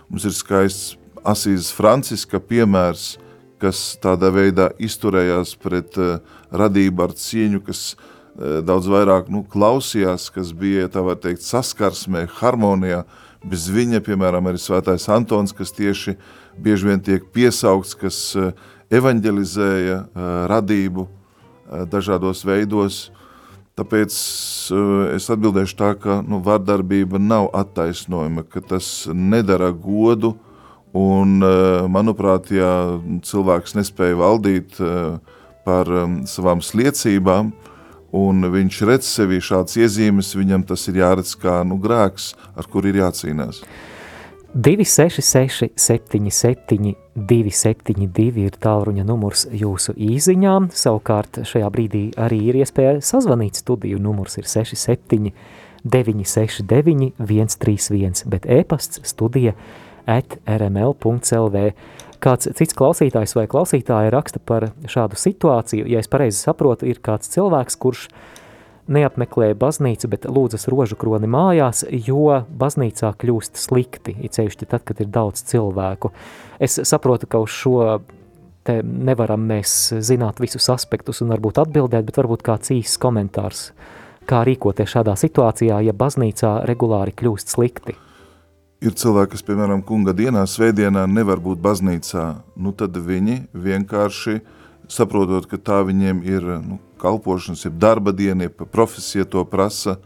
mums 0.09 0.27
ir 0.27 0.35
skaists 0.35 0.97
Asīzes 1.21 1.69
Franciska 1.77 2.39
piemērs, 2.41 3.19
kas 3.61 3.79
tādā 4.01 4.31
veidā 4.33 4.71
izturējās 4.81 5.53
pret 5.61 5.97
uh, 6.01 6.15
radību 6.49 7.05
ar 7.05 7.13
cieņu, 7.17 7.61
kas 7.65 7.81
uh, 7.93 8.61
daudz 8.65 8.89
vairāk 8.89 9.29
nu, 9.29 9.43
klausījās, 9.45 10.31
kas 10.33 10.53
bija, 10.57 10.89
tā 10.89 11.03
var 11.05 11.19
teikt, 11.21 11.45
saskarsmē, 11.45 12.25
harmonijā, 12.39 13.03
bez 13.45 13.67
viņa, 13.73 14.01
piemēram, 14.05 14.49
arī 14.49 14.61
svētais 14.61 15.07
Antons, 15.13 15.53
kas 15.53 15.73
tieši 15.77 16.17
bieži 16.61 16.89
vien 16.89 17.05
tiek 17.05 17.29
piesaukts, 17.33 17.93
kas 17.97 18.23
uh, 18.37 18.53
evanģelizēja 18.91 20.03
radību 20.51 21.07
dažādos 21.91 22.45
veidos, 22.47 23.07
Tāpēc 23.79 24.13
es 25.15 25.25
atbildēšu 25.31 25.75
tā, 25.79 25.93
ka 25.97 26.17
nu, 26.27 26.41
vardarbība 26.43 27.17
nav 27.23 27.47
attaisnojama, 27.55 28.43
ka 28.43 28.59
tas 28.67 29.07
nedara 29.15 29.69
godu, 29.71 30.33
Un, 30.91 31.39
eh, 31.39 31.87
manuprāt, 31.87 32.49
ja 32.51 32.99
cilvēks 33.23 33.77
nespēja 33.77 34.17
valdīt 34.19 34.75
eh, 34.83 35.19
par 35.63 35.87
um, 35.87 36.17
savām 36.27 36.59
sliecībām, 36.59 37.53
un 38.11 38.47
viņš 38.51 38.79
redz 38.89 39.07
sevi 39.07 39.39
šāds 39.39 39.77
iezīmes, 39.79 40.33
viņam 40.35 40.65
tas 40.67 40.83
ir 40.91 40.99
jāredz 40.99 41.31
kā 41.39 41.61
nu, 41.63 41.77
grēks, 41.79 42.33
ar 42.59 42.67
kur 42.67 42.89
ir 42.89 42.99
jācīnās. 42.99 43.61
266 44.53 45.69
77 45.75 46.95
272 47.15 48.43
ir 48.43 48.57
tālruņa 48.59 49.05
numurs 49.07 49.45
jūsu 49.55 49.93
īziņām, 49.95 50.67
savukārt 50.75 51.39
šajā 51.47 51.69
brīdī 51.71 52.01
arī 52.19 52.41
ir 52.49 52.59
iespēja 52.59 52.97
sazvanīt. 52.99 53.61
Studiju, 53.61 54.01
numurs 54.03 54.35
ir 54.41 54.49
67 54.51 55.31
969 55.87 57.13
131, 57.15 58.25
bet 58.27 58.49
e-pasts 58.51 58.99
studija 59.07 59.55
at 60.05 60.35
rml.lv. 60.43 61.63
Kāds 62.21 62.51
cits 62.51 62.75
klausītājs 62.77 63.37
vai 63.37 63.47
klausītāja 63.49 64.11
raksta 64.11 64.43
par 64.43 64.73
šādu 64.83 65.15
situāciju, 65.17 65.87
ja 65.87 66.03
es 66.03 66.11
pareizi 66.11 66.43
saprotu, 66.43 66.91
ir 66.91 66.99
kāds 66.99 67.31
cilvēks, 67.31 67.79
kurš 67.79 68.09
neapmeklē 68.87 69.51
baznīcu, 69.59 70.09
bet 70.11 70.25
lūdzas 70.29 70.67
rožu 70.71 70.97
kroni 70.99 71.29
mājās, 71.29 71.83
jo 71.91 72.41
baznīcā 72.49 73.13
kļūst 73.21 73.59
slikti, 73.61 74.15
it 74.25 74.37
sevišķi 74.37 74.69
tad, 74.71 74.85
kad 74.87 75.01
ir 75.03 75.11
daudz 75.11 75.43
cilvēku. 75.51 76.11
Es 76.61 76.79
saprotu, 76.87 77.29
ka 77.29 77.41
uz 77.43 77.53
šo 77.53 78.01
te 78.67 78.79
nevaram 78.85 79.41
mēs 79.49 79.93
zināt 80.05 80.39
visus 80.41 80.69
aspektus 80.73 81.21
un 81.23 81.33
varbūt 81.33 81.61
atbildēt, 81.63 82.05
bet 82.07 82.21
varbūt 82.21 82.45
kāds 82.45 82.73
īsts 82.73 83.01
komentārs, 83.01 83.71
kā 84.29 84.43
rīkoties 84.45 84.93
šādā 84.93 85.17
situācijā, 85.17 85.81
ja 85.85 85.97
baznīcā 85.97 86.61
regulāri 86.69 87.15
kļūst 87.17 87.55
slikti. 87.55 87.97
Ir 88.81 88.95
cilvēki, 88.97 89.35
kas, 89.35 89.43
piemēram, 89.45 89.83
kunga 89.85 90.13
dienā, 90.17 90.47
svētdienā 90.49 91.03
nevar 91.09 91.41
būt 91.41 91.59
baznīcā, 91.61 92.25
nu 92.57 92.73
tad 92.73 92.97
viņi 92.97 93.43
vienkārši 93.53 94.39
saprotot, 94.89 95.45
ka 95.49 95.59
tā 95.61 95.83
viņiem 95.85 96.23
ir 96.25 96.47
nu, 96.65 96.79
kalpošanas, 97.01 97.65
ir 97.65 97.75
darba 97.81 98.13
diena, 98.15 98.47
ja 98.47 98.65
profesija 98.65 99.25
to 99.25 99.43
prasa, 99.45 99.97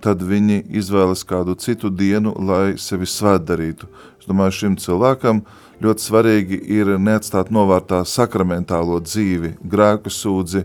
tad 0.00 0.22
viņi 0.22 0.62
izvēlas 0.78 1.24
kādu 1.26 1.56
citu 1.58 1.90
dienu, 1.90 2.34
lai 2.38 2.78
sevi 2.78 3.06
svētdarītu. 3.08 3.88
Es 4.20 4.28
domāju, 4.30 4.54
šim 4.60 4.76
cilvēkam 4.78 5.42
ļoti 5.82 6.04
svarīgi 6.04 6.60
ir 6.78 6.94
neatstāt 7.02 7.50
novārtā 7.54 8.04
sakramentālo 8.06 9.00
dzīvi, 9.02 9.56
grēku 9.62 10.12
sūdzi, 10.12 10.64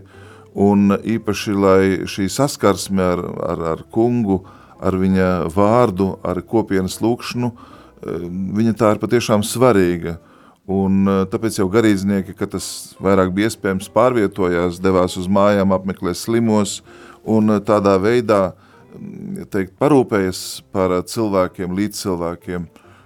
un 0.54 0.94
īpaši, 0.94 1.54
lai 1.58 1.82
šī 2.06 2.28
saskarsme 2.30 3.02
ar, 3.02 3.24
ar, 3.50 3.64
ar 3.74 3.82
kungu, 3.90 4.44
ar 4.78 4.96
viņa 4.98 5.30
vārdu, 5.54 6.14
ar 6.22 6.40
kopienas 6.46 7.00
lūkšanu, 7.02 7.50
eh, 7.50 8.28
viņa 8.60 8.76
tā 8.78 8.94
ir 8.94 9.02
patiešām 9.02 9.42
svarīga. 9.46 10.18
Un 10.64 11.04
eh, 11.04 11.24
tāpēc 11.28 11.58
jau 11.60 11.66
garīdznieki, 11.68 12.32
kad 12.38 12.54
tas 12.54 12.66
vairāk 13.02 13.34
bija 13.36 13.50
iespējams 13.50 13.90
pārvietojās, 13.92 14.80
devās 14.80 15.18
uz 15.20 15.28
mājām, 15.28 15.74
apmeklē 15.76 16.14
slimos 16.16 16.78
un 17.20 17.52
eh, 17.52 17.60
tādā 17.60 17.98
veidā, 18.00 18.54
mm, 18.96 19.44
teikt, 19.52 19.74
parūpējas 19.80 20.62
par 20.72 20.96
cilvēkiem, 21.04 21.76
līdz 21.76 22.00
cilvēkiem. 22.06 22.64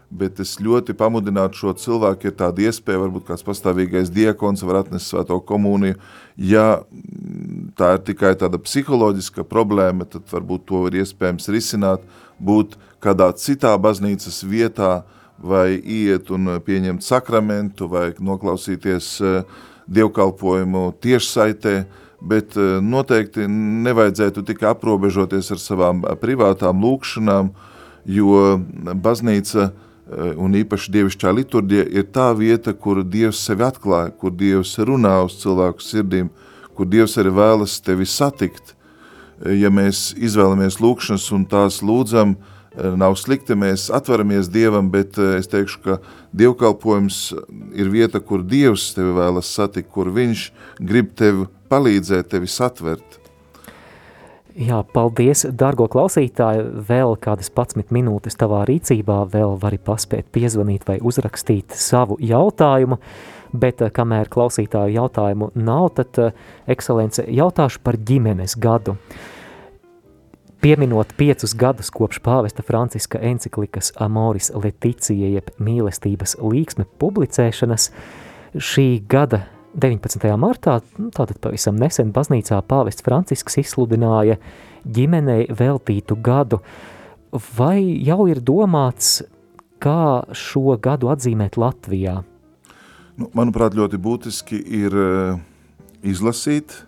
Bet 0.09 0.39
es 0.41 0.55
ļoti 0.63 0.95
pamudinātu 0.97 1.59
šo 1.59 1.75
cilvēku, 1.77 2.31
ja 2.31 2.37
tāda 2.47 2.63
iespēja, 2.71 3.03
varbūt 3.03 3.27
kāds 3.29 3.45
pastāvīgais 3.45 4.09
diekons 4.15 4.63
var 4.65 4.85
atnest 4.85 5.11
svēto 5.11 5.37
komuniju, 5.43 5.99
ja 6.39 6.79
mm, 6.79 7.75
tā 7.75 7.97
ir 7.99 8.07
tikai 8.07 8.37
tāda 8.39 8.63
psiholoģiska 8.63 9.43
problēma, 9.51 10.07
tad 10.07 10.31
varbūt 10.31 10.71
to 10.71 10.87
ir 10.87 11.03
iespējams 11.03 11.51
risināt, 11.51 12.07
būt 12.39 12.79
kādā 13.03 13.33
citā 13.35 13.75
baznīcas 13.83 14.45
vietā, 14.47 15.03
vai 15.39 15.79
iet 15.79 16.31
un 16.35 16.59
pieņemt 16.65 17.05
sakramentu, 17.05 17.89
vai 17.89 18.13
noklausīties 18.19 19.09
eh, 19.23 19.43
dievkalpojumu 19.87 20.93
tiešsaitē, 21.03 21.75
bet 22.21 22.57
eh, 22.59 22.79
noteikti 22.83 23.47
nevajadzētu 23.49 24.47
tikai 24.51 24.73
aprobežoties 24.75 25.53
ar 25.55 25.63
savām 25.63 26.07
privātām 26.21 26.83
lūkšanām, 26.83 27.53
jo 28.09 28.57
baznīca 28.99 29.69
uh, 29.69 29.77
Eh, 30.09 30.33
un 30.41 30.55
īpaši 30.57 30.89
dievišķā 30.95 31.35
liturģija 31.37 31.85
ir 31.93 32.07
tā 32.17 32.31
vieta, 32.33 32.73
kur 32.73 33.03
Dievs 33.05 33.43
sevi 33.45 33.67
atklāja, 33.67 34.09
kur 34.17 34.33
Dievs 34.33 34.71
runā 34.81 35.19
uz 35.27 35.35
cilvēku 35.43 35.85
sirdīm, 35.85 36.31
kur 36.73 36.89
Dievs 36.89 37.19
arī 37.21 37.35
vēlas 37.37 37.75
tevi 37.85 38.07
satikt. 38.09 38.73
Eh, 39.45 39.59
ja 39.61 39.69
mēs 39.69 40.15
izvēlamies 40.17 40.81
lūkšanas 40.81 41.29
un 41.37 41.45
tās 41.45 41.83
lūdzam, 41.85 42.33
eh, 42.33 42.39
nav 42.99 43.17
slikti, 43.21 43.57
mēs 43.59 43.89
atveramies 43.95 44.51
Dievam, 44.53 44.91
bet 44.93 45.19
es 45.19 45.51
teikšu, 45.51 45.81
ka 45.85 45.99
dievkalpojums 46.37 47.21
ir 47.79 47.93
vieta, 47.93 48.21
kur 48.21 48.45
Dievs 48.47 48.93
tevi 48.97 49.15
vēlas 49.19 49.51
satikt, 49.55 49.91
kur 49.95 50.13
viņš 50.15 50.51
grib 50.79 51.15
tevi 51.19 51.49
palīdzēt, 51.73 52.31
tevi 52.35 52.51
satvert. 52.51 53.19
Jā, 54.59 54.81
paldies, 54.91 55.45
dārgo 55.55 55.87
klausītāji. 55.87 56.65
Vēl 56.89 57.13
kādas 57.23 57.47
11 57.53 57.93
minūtes 57.95 58.35
tavā 58.41 58.65
rīcībā, 58.67 59.21
vēl 59.31 59.55
vari 59.63 59.79
paspēt 59.79 60.33
piezvanīt 60.35 60.89
vai 60.89 60.97
uzrakstīt 60.99 61.77
savu 61.79 62.17
jautājumu. 62.19 62.99
Bet, 63.53 63.81
eh, 63.83 63.91
kamēr 63.95 64.29
klausītāju 64.29 64.97
jautājumu 64.97 65.53
nav, 65.55 65.95
tad, 65.95 66.19
eh, 66.19 66.33
ekscelence, 66.67 67.23
jautāšu 67.23 67.79
par 67.85 67.95
ģimenes 67.97 68.59
gadu. 68.59 68.97
Pieminot 70.59 71.13
piecus 71.15 71.53
gadus 71.55 71.87
kopš 71.95 72.19
pāvesta 72.19 72.65
Franciska 72.67 73.21
enciklikas 73.23 73.93
Amoris 74.03 74.51
Leticija 74.51 75.29
jeb 75.37 75.53
mīlestības 75.63 76.35
līksme 76.43 76.83
publicēšanas, 76.99 77.93
šī 78.59 78.87
gada 79.07 79.45
19. 79.79 80.27
martā, 80.35 80.81
nu, 80.99 81.13
tātad 81.15 81.39
pavisam 81.45 81.79
nesen 81.79 82.11
baznīcā 82.11 82.59
pāvests 82.67 83.07
Francisks 83.07 83.61
izsludināja 83.63 84.41
ģimenei 84.83 85.47
veltītu 85.55 86.19
gadu. 86.27 86.59
Vai 87.55 87.79
jau 88.03 88.25
ir 88.27 88.43
domāts, 88.43 89.21
kā 89.79 90.27
šo 90.35 90.75
gadu 90.83 91.13
atzīmēt 91.15 91.61
Latvijā? 91.61 92.19
Nu, 93.15 93.31
manuprāt, 93.31 93.79
ļoti 93.79 94.03
būtiski 94.03 94.59
ir 94.83 94.99
uh, 94.99 95.39
izlasīt, 96.03 96.81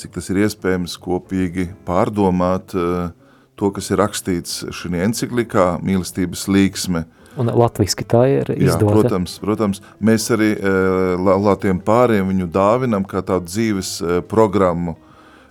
cik 0.00 0.16
tas 0.16 0.30
ir 0.32 0.42
iespējams 0.44 0.96
kopīgi 1.02 1.70
pārdomāt 1.86 2.74
uh, 2.76 3.10
to, 3.56 3.70
kas 3.74 3.90
ir 3.90 4.00
rakstīts 4.02 4.64
šajā 4.74 5.04
enciklikā, 5.06 5.66
mīlestības 5.84 6.46
līksme. 6.52 7.06
Un 7.36 7.50
latviski 7.52 8.06
tā 8.08 8.22
ir 8.32 8.50
izdota. 8.54 8.86
Jā, 8.86 8.92
protams, 8.92 9.36
protams. 9.42 9.82
Mēs 10.00 10.28
arī 10.32 10.54
uh, 10.56 11.16
laulātiem 11.20 11.80
pāriem 11.84 12.32
viņu 12.32 12.48
dāvinam 12.52 13.04
kā 13.08 13.24
tādu 13.24 13.48
dzīves 13.50 13.92
uh, 14.00 14.18
programmu. 14.28 14.96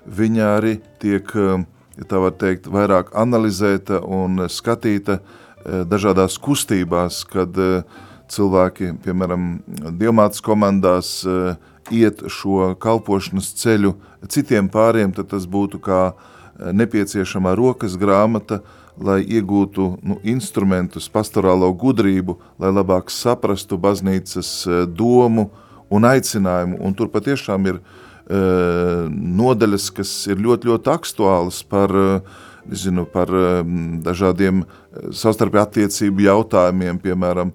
Viņa 0.05 0.49
arī 0.59 0.75
tiek, 1.01 1.31
ja 1.33 2.05
tā 2.05 2.19
var 2.21 2.35
teikt, 2.37 2.67
vairāk 2.69 3.07
analizēta 3.17 4.03
un 4.05 4.43
skatīta 4.53 5.15
dažādās 5.65 6.35
kustībās, 6.37 7.23
kad 7.25 7.57
cilvēki, 8.29 8.91
piemēram, 9.01 9.47
diamātas 9.97 10.45
komandās 10.45 11.15
iet 11.93 12.23
šo 12.31 12.73
kalpošanas 12.81 13.51
ceļu 13.59 13.95
citiem 14.31 14.69
pāriem, 14.71 15.13
tad 15.13 15.29
tas 15.33 15.45
būtu 15.49 15.81
kā 15.83 16.01
uh, 16.13 16.71
nepieciešamā 16.73 17.55
rokas 17.57 17.97
grāmata, 17.99 18.61
lai 18.95 19.19
iegūtu 19.27 19.89
nu, 20.07 20.17
instrumentus, 20.23 21.09
pastorālo 21.11 21.67
gudrību, 21.75 22.37
lai 22.59 22.71
labāk 22.71 23.11
saprastu 23.11 23.77
baznīcas 23.81 24.51
uh, 24.69 24.83
domu 24.87 25.49
un 25.91 26.07
aicinājumu. 26.07 26.79
Un 26.79 26.95
tur 26.97 27.11
patiešām 27.13 27.69
ir 27.69 27.81
uh, 27.81 29.05
nodaļas, 29.11 29.91
kas 29.93 30.17
ir 30.31 30.41
ļoti, 30.41 30.71
ļoti 30.71 30.93
aktuālas 30.95 31.61
par 31.67 31.93
uh, 31.93 32.43
nezinu, 32.69 33.05
par 33.05 33.29
um, 33.29 33.99
dažādiem 34.03 34.63
savstarpēju 35.13 35.63
attiecību 35.63 36.25
jautājumiem, 36.25 36.99
piemēram, 37.01 37.51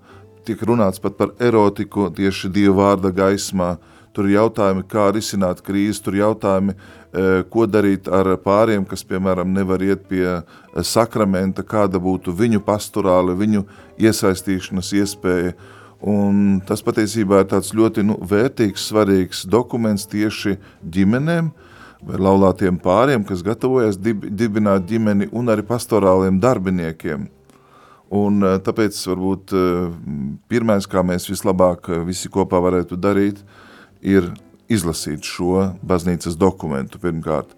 tiek 0.47 0.63
runāts 0.67 1.03
pat 1.03 1.17
par 1.19 1.35
erotiku 1.43 2.09
tieši 2.15 2.51
Dieva 2.53 2.77
vārda 2.83 3.13
gaismā. 3.15 3.75
Tur 4.11 4.27
ir 4.27 4.41
jautājumi, 4.41 4.83
kā 4.91 5.07
risināt 5.15 5.61
krīzi, 5.63 6.01
tur 6.03 6.17
ir 6.17 6.25
jautājumi, 6.25 6.73
e, 6.75 7.27
ko 7.51 7.67
darīt 7.71 8.09
ar 8.11 8.33
pāriem, 8.43 8.83
kas, 8.89 9.05
piemēram, 9.07 9.53
nevar 9.55 9.83
iet 9.87 10.09
pie 10.11 10.25
e, 10.33 10.41
sakramenta, 10.83 11.63
kāda 11.63 12.01
būtu 12.03 12.35
viņu 12.35 12.63
pastorāli, 12.67 13.37
viņu 13.39 13.63
iesaistīšanas 14.03 14.91
iespēja. 14.99 15.55
Un 16.11 16.59
tas 16.67 16.83
patiesībā 16.83 17.45
ir 17.45 17.51
tāds 17.53 17.71
ļoti 17.77 18.07
nu, 18.09 18.19
vērtīgs, 18.19 18.89
svarīgs 18.91 19.45
dokuments 19.47 20.09
tieši 20.11 20.57
ģimenēm 20.83 21.53
vai 22.03 22.19
laulātiem 22.19 22.81
pāriem, 22.83 23.23
kas 23.29 23.45
gatavojas 23.47 24.01
dib, 24.01 24.25
dibināt 24.27 24.89
ģimeni 24.91 25.31
un 25.31 25.55
arī 25.55 25.63
pastorāliem 25.69 26.41
darbiniekiem. 26.43 27.29
Un 28.11 28.43
eh, 28.43 28.59
tāpēc 28.59 28.99
varbūt 29.07 29.59
pirmais, 30.51 30.91
kā 30.91 31.07
mēs 31.07 31.31
vislabāk 31.31 31.93
visi 32.09 32.33
kopā 32.33 32.59
varētu 32.65 32.99
darīt, 32.99 33.45
ir 33.45 33.69
izlasīt 34.71 35.27
šo 35.27 35.71
baznīcas 35.87 36.39
dokumentu 36.39 37.01
pirmkārt. 37.03 37.53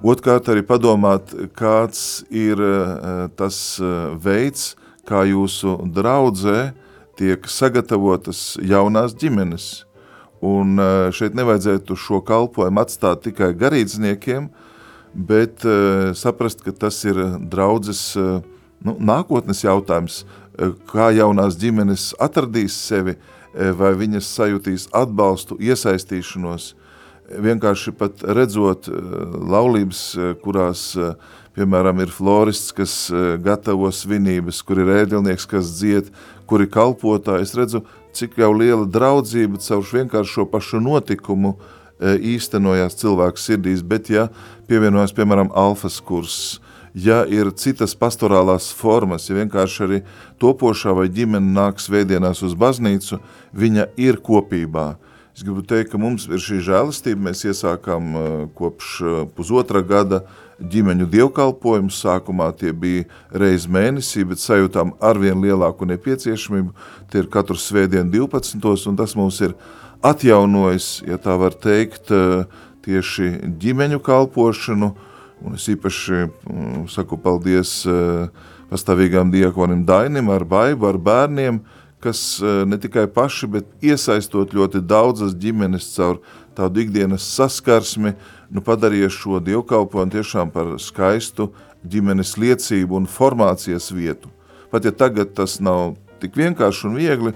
Otkārt 0.00 0.48
arī 0.48 0.62
padomāt, 0.64 1.32
kāds 1.56 2.22
ir 2.32 2.60
tas 3.36 3.58
veids, 4.22 4.74
kā 5.04 5.26
jūsu 5.28 5.76
draudzē 5.92 6.70
tiek 7.20 7.44
sagatavotas 7.50 8.56
jaunās 8.64 9.12
ģimenes. 9.20 9.84
Un 10.40 10.80
šeit 11.12 11.36
nevajadzētu 11.36 11.98
šo 12.00 12.22
kalpojumu 12.24 12.80
atstāt 12.80 13.26
tikai 13.26 13.50
garīdzniekiem, 13.60 14.48
bet 15.12 15.66
saprast, 16.16 16.64
ka 16.64 16.72
tas 16.72 17.02
ir 17.04 17.20
draudzes 17.52 18.06
uh, 18.16 18.40
nu, 18.84 18.96
nākotnes 19.00 19.64
jautājums, 19.64 20.22
kā 20.90 21.10
jaunās 21.16 21.56
ģimenes 21.60 22.10
atradīs 22.20 22.76
sevi, 22.76 23.16
e, 23.16 23.39
vai 23.54 23.94
viņas 23.98 24.28
sajūtīs 24.36 24.88
atbalstu, 24.94 25.58
iesaistīšanos, 25.58 26.70
e, 26.70 27.40
vienkārši 27.46 27.94
pat 27.98 28.24
redzot 28.26 28.88
laulības, 28.90 30.02
kurās, 30.42 30.84
piemēram, 31.56 32.00
ir 32.02 32.12
florists, 32.14 32.72
kas 32.74 32.94
gatavo 33.42 33.90
svinības, 33.94 34.62
kur 34.66 34.82
ir 34.82 34.94
ēdilnieks, 35.00 35.48
kas 35.50 35.74
dzied, 35.78 36.10
kur 36.46 36.62
ir 36.62 36.70
kalpotāji, 36.70 37.46
es 37.46 37.54
redzu, 37.58 37.84
cik 38.16 38.38
jau 38.40 38.50
liela 38.54 38.86
draudzība 38.86 39.60
caur 39.62 39.86
vienkārši 39.86 40.34
šo 40.38 40.46
pašu 40.50 40.82
notikumu 40.82 41.56
īstenojās 42.00 42.96
cilvēku 42.98 43.38
sirdīs, 43.38 43.84
bet 43.86 44.10
ja 44.10 44.28
pievienojas, 44.70 45.14
piemēram, 45.14 45.52
alfas 45.54 46.00
kurss, 46.02 46.58
ja 46.94 47.22
ir 47.28 47.52
citas 47.56 47.94
pastorālās 47.98 48.70
formas, 48.74 49.28
ja 49.30 49.38
vienkārši 49.38 49.84
arī 49.86 50.00
topošā 50.42 50.94
vai 50.96 51.08
ģimene 51.12 51.54
nāk 51.54 51.80
svētdienās 51.82 52.42
uz 52.46 52.56
baznīcu, 52.58 53.20
viņa 53.52 53.90
ir 54.00 54.20
kopībā. 54.24 54.94
Es 55.36 55.44
gribu 55.46 55.62
teikt, 55.62 55.92
ka 55.92 55.98
mums 56.00 56.26
ir 56.28 56.42
šī 56.42 56.58
žēlastība, 56.66 57.30
mēs 57.30 57.44
iesākām 57.46 58.14
uh, 58.14 58.30
kopš 58.58 58.94
uh, 59.00 59.20
pusotra 59.36 59.82
gada 59.86 60.24
ģimeņu 60.60 61.06
dievkalpojumu, 61.08 61.92
sākumā 61.94 62.50
tie 62.58 62.74
bija 62.76 63.06
reiz 63.32 63.64
mēnesī, 63.70 64.26
bet 64.28 64.42
sajūtām 64.42 64.96
arvien 65.00 65.40
lielāku 65.40 65.88
nepieciešamību, 65.88 66.74
tie 67.08 67.22
ir 67.22 67.30
katru 67.32 67.56
svētdienu 67.56 68.10
12. 68.12 68.90
un 68.90 68.98
tas 68.98 69.14
mums 69.16 69.38
ir 69.46 69.54
atjaunojis, 70.04 70.90
ja 71.08 71.16
tā 71.22 71.38
var 71.40 71.56
teikt, 71.56 72.10
uh, 72.12 72.44
tieši 72.84 73.54
ģimeņu 73.60 74.02
kalpošanu, 74.04 74.92
Un 75.44 75.56
es 75.56 75.66
īpaši 75.72 76.26
mm, 76.26 76.86
saku 76.92 77.16
paldies 77.20 77.80
uh, 77.88 78.28
pastāvīgām 78.70 79.32
diakonim 79.32 79.86
Dainim 79.88 80.28
ar 80.32 80.44
baibu, 80.48 80.88
ar 80.90 80.98
bērniem, 81.00 81.62
kas 82.04 82.20
uh, 82.42 82.62
ne 82.68 82.76
tikai 82.80 83.06
paši, 83.12 83.48
bet 83.56 83.70
iesaistot 83.84 84.52
ļoti 84.56 84.82
daudzas 84.84 85.32
ģimenes 85.40 85.88
caur 85.94 86.20
tādu 86.56 86.84
ikdienas 86.84 87.24
saskarsmi, 87.36 88.14
nu 88.52 88.62
padarīja 88.64 89.08
šo 89.14 89.40
dievkalpojumu 89.44 90.16
tiešām 90.16 90.52
par 90.52 90.74
skaistu 90.82 91.50
ģimenes 91.88 92.36
liecību 92.40 93.00
un 93.00 93.08
formācijas 93.08 93.88
vietu. 93.96 94.28
Pat 94.70 94.84
ja 94.84 94.92
tagad 94.92 95.32
tas 95.34 95.58
nav 95.62 95.96
tik 96.20 96.36
vienkārši 96.36 96.86
un 96.90 96.98
viegli, 97.00 97.32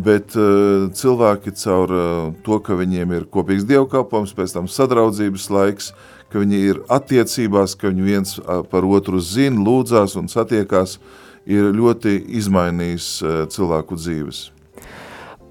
bet 0.00 0.36
uh, 0.38 0.88
cilvēki 0.96 1.52
caur 1.60 1.92
uh, 1.92 2.30
to, 2.46 2.58
ka 2.64 2.76
viņiem 2.78 3.12
ir 3.16 3.28
kopīgs 3.32 3.66
dievkalpojums, 3.68 4.34
pēc 4.36 4.56
tam 4.56 4.70
sadraudzības 4.70 5.48
laiks, 5.52 5.90
ka 6.32 6.40
viņi 6.40 6.62
ir 6.70 6.80
attiecībās, 6.92 7.76
ka 7.76 7.90
viņi 7.92 8.06
viens 8.06 8.38
par 8.72 8.86
otru 8.88 9.20
zina, 9.20 9.60
lūdzās 9.60 10.16
un 10.16 10.30
satiekās, 10.32 10.96
ir 11.44 11.68
ļoti 11.76 12.16
izmainījis 12.38 13.08
cilvēku 13.52 13.98
dzīves. 14.00 14.46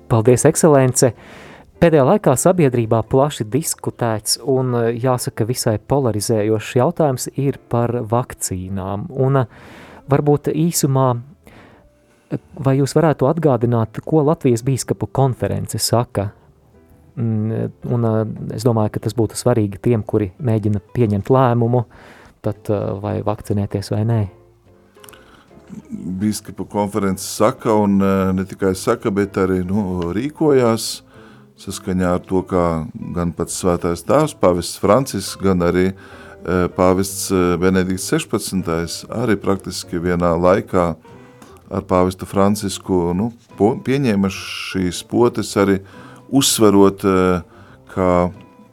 Paldies, 0.10 0.48
ekscelence! 0.50 1.12
Pēdējā 1.82 2.02
laikā 2.06 2.36
sabiedrībā 2.38 3.00
plaši 3.10 3.46
diskutēts 3.50 4.36
un 4.46 4.76
jāsaka 4.94 5.48
visai 5.50 5.80
polarizējošs 5.82 6.76
jautājums 6.78 7.30
ir 7.42 7.58
par 7.74 7.96
vakcīnām. 8.06 9.08
Un 9.10 9.40
varbūt 10.12 10.52
īsumā, 10.54 11.08
vai 12.60 12.78
jūs 12.80 12.96
varētu 12.96 13.28
atgādināt, 13.30 14.00
ko 14.06 14.24
Latvijas 14.28 14.64
bīskapu 14.68 15.10
konference 15.12 15.80
saka 15.82 16.32
Mm, 17.16 17.72
un 17.92 18.06
es 18.56 18.64
domāju, 18.64 18.94
ka 18.96 19.02
tas 19.04 19.16
būtu 19.18 19.36
svarīgi 19.36 19.82
tiem, 19.84 20.04
kuri 20.08 20.30
mēģina 20.40 20.80
pieņemt 20.96 21.32
lēmumu, 21.34 21.84
tad 22.46 22.72
vai 23.04 23.20
vakcinēties 23.26 23.92
vai 23.92 24.04
nē. 24.08 24.22
Bīskapa 26.22 26.66
konferences 26.72 27.28
saka, 27.36 27.76
un 27.84 28.00
ne 28.00 28.46
tikai 28.48 28.74
saka, 28.80 29.12
bet 29.12 29.40
arī 29.40 29.62
nu, 29.68 30.12
rīkojās 30.16 30.90
saskaņā 31.62 32.16
ar 32.16 32.24
to, 32.26 32.42
kā 32.48 32.66
gan 33.16 33.36
pats 33.36 33.60
svētais 33.60 34.04
tēvs, 34.08 34.36
pāvests 34.40 34.80
Francis, 34.82 35.36
gan 35.40 35.64
arī 35.68 35.92
pāvests 36.76 37.28
Benedikts 37.62 38.08
16. 38.10 39.04
arī 39.14 39.38
praktiski 39.40 40.00
vienā 40.02 40.32
laikā 40.40 40.94
ar 41.72 41.86
pāvestu 41.88 42.28
Francisku 42.28 43.12
nu, 43.16 43.32
pieņēma 43.58 44.32
šīs 44.34 45.02
potes 45.08 45.54
arī 45.60 45.80
uzsverot, 46.32 47.06
eh, 47.06 47.42
ka 47.94 48.10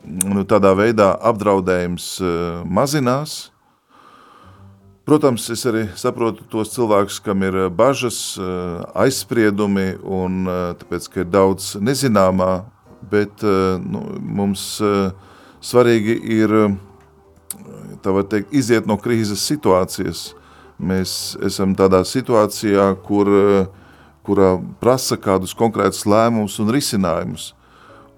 nu, 0.04 0.44
tādā 0.48 0.74
veidā 0.78 1.12
apdraudējums 1.30 2.08
eh, 2.20 2.64
mazinās. 2.64 3.50
Protams, 5.08 5.46
es 5.48 5.64
arī 5.64 5.86
saprotu 5.96 6.44
tos 6.52 6.74
cilvēkus, 6.74 7.20
kam 7.24 7.46
ir 7.46 7.56
eh, 7.64 7.68
bažas, 7.70 8.38
aizspriedumi, 8.94 9.94
un 10.02 10.44
tāpēc, 10.80 11.08
ka 11.12 11.22
ir 11.24 11.30
daudz 11.32 11.76
nezināmā, 11.80 12.66
bet 13.08 13.42
nu, 13.42 14.02
mums 14.20 14.64
svarīgi 15.64 16.16
ir 16.34 16.54
tā 18.02 18.12
var 18.14 18.26
teikt, 18.28 18.52
iziet 18.54 18.86
no 18.90 18.98
krīzes 19.00 19.42
situācijas. 19.48 20.32
Mēs 20.78 21.36
esam 21.42 21.74
tādā 21.74 22.04
situācijā, 22.06 22.92
kur, 23.02 23.28
kurā 24.26 24.50
prasa 24.78 25.18
kādus 25.18 25.54
konkrētus 25.58 26.04
lēmumus 26.06 26.58
un 26.62 26.70
risinājumus. 26.74 27.52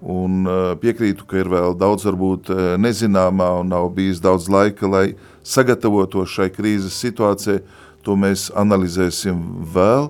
Un 0.01 0.45
piekrītu, 0.81 1.25
ka 1.29 1.41
ir 1.41 1.49
vēl 1.49 1.75
daudz 1.77 2.05
varbūt 2.07 2.49
nezināmā 2.81 3.51
un 3.61 3.69
nav 3.69 3.91
bijis 3.93 4.21
daudz 4.21 4.47
laika, 4.49 4.89
lai 4.89 5.05
sagatavotos 5.45 6.33
šai 6.33 6.49
krīzes 6.53 6.97
situācijai. 7.01 7.61
To 8.05 8.15
mēs 8.17 8.47
analizēsim 8.57 9.41
vēl. 9.73 10.09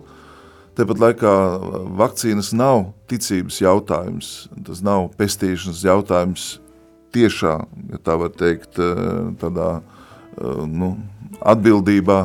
Tāpat 0.79 1.01
laikā 1.03 1.31
vakcīnas 1.99 2.53
nav 2.55 2.93
ticības 3.11 3.57
jautājums, 3.59 4.29
tas 4.63 4.79
nav 4.79 5.09
pestīšanas 5.19 5.83
jautājums 5.83 6.45
tiešā, 7.11 7.57
ja 7.91 7.99
tā 7.99 8.15
var 8.19 8.31
teikt, 8.31 8.79
tādā 9.41 9.73
nu, 10.71 10.93
atbildībā. 11.43 12.21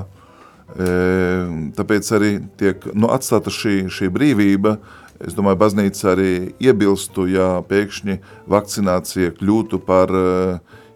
Tāpēc 0.75 2.09
arī 2.17 2.31
tiek 2.59 2.83
nu, 2.95 3.11
atstāta 3.15 3.53
šī, 3.55 3.87
šī 3.93 4.11
brīvība. 4.13 4.77
Es 5.23 5.33
domāju, 5.33 5.61
baznīca 5.63 6.11
arī 6.13 6.33
iebilstu, 6.61 7.25
ja 7.31 7.63
pēkšņi 7.65 8.19
vakcinācija 8.53 9.33
kļūtu 9.39 9.81
par, 9.87 10.13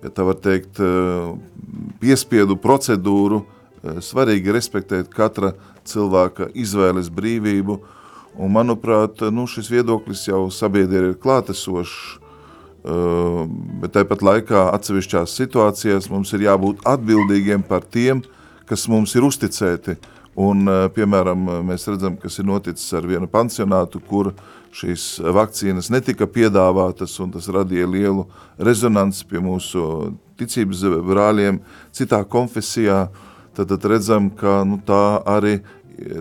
ja 0.03 0.11
tā 0.13 0.27
var 0.27 0.37
teikt, 0.43 0.83
piespiedu 2.03 2.59
procedūru. 2.61 3.45
Svarīgi 3.81 4.53
respektēt 4.53 5.09
katra 5.09 5.55
cilvēka 5.89 6.51
izvēles 6.53 7.09
brīvību, 7.09 7.79
un 8.37 8.53
manuprāt, 8.53 9.23
nu, 9.33 9.47
šis 9.49 9.71
viedoklis 9.73 10.27
jau 10.29 10.51
sabiedrē 10.53 11.15
ir 11.15 11.17
klātesošs, 11.23 12.19
bet 13.81 13.95
tāpat 13.97 14.21
laikā 14.25 14.67
atsevišķās 14.75 15.33
situācijās 15.41 16.11
mums 16.13 16.35
ir 16.37 16.45
jābūt 16.45 16.85
atbildīgiem 16.89 17.65
par 17.65 17.89
tiem, 17.89 18.21
kas 18.21 18.37
mums 18.91 19.15
ir 19.19 19.27
uzticēti, 19.27 19.97
un, 20.41 20.69
piemēram, 20.95 21.49
mēs 21.67 21.89
redzam, 21.91 22.17
kas 22.21 22.39
ir 22.39 22.47
noticis 22.49 22.93
ar 22.95 23.09
vienu 23.09 23.27
pansionātu, 23.31 24.01
kur 24.07 24.33
šīs 24.77 25.17
vakcīnas 25.35 25.91
netika 25.91 26.29
piedāvātas, 26.31 27.17
un 27.23 27.33
tas 27.35 27.49
radīja 27.51 27.89
lielu 27.91 28.29
rezonanci 28.59 29.27
pie 29.27 29.43
mūsu 29.43 29.83
ticības 30.39 30.85
brāļiem 31.09 31.59
citā 31.97 32.23
konfesijā, 32.23 33.09
tad, 33.57 33.73
tad 33.73 33.91
redzam, 33.91 34.31
ka 34.31 34.63
nu, 34.69 34.79
tā 34.87 35.21
arī 35.29 35.59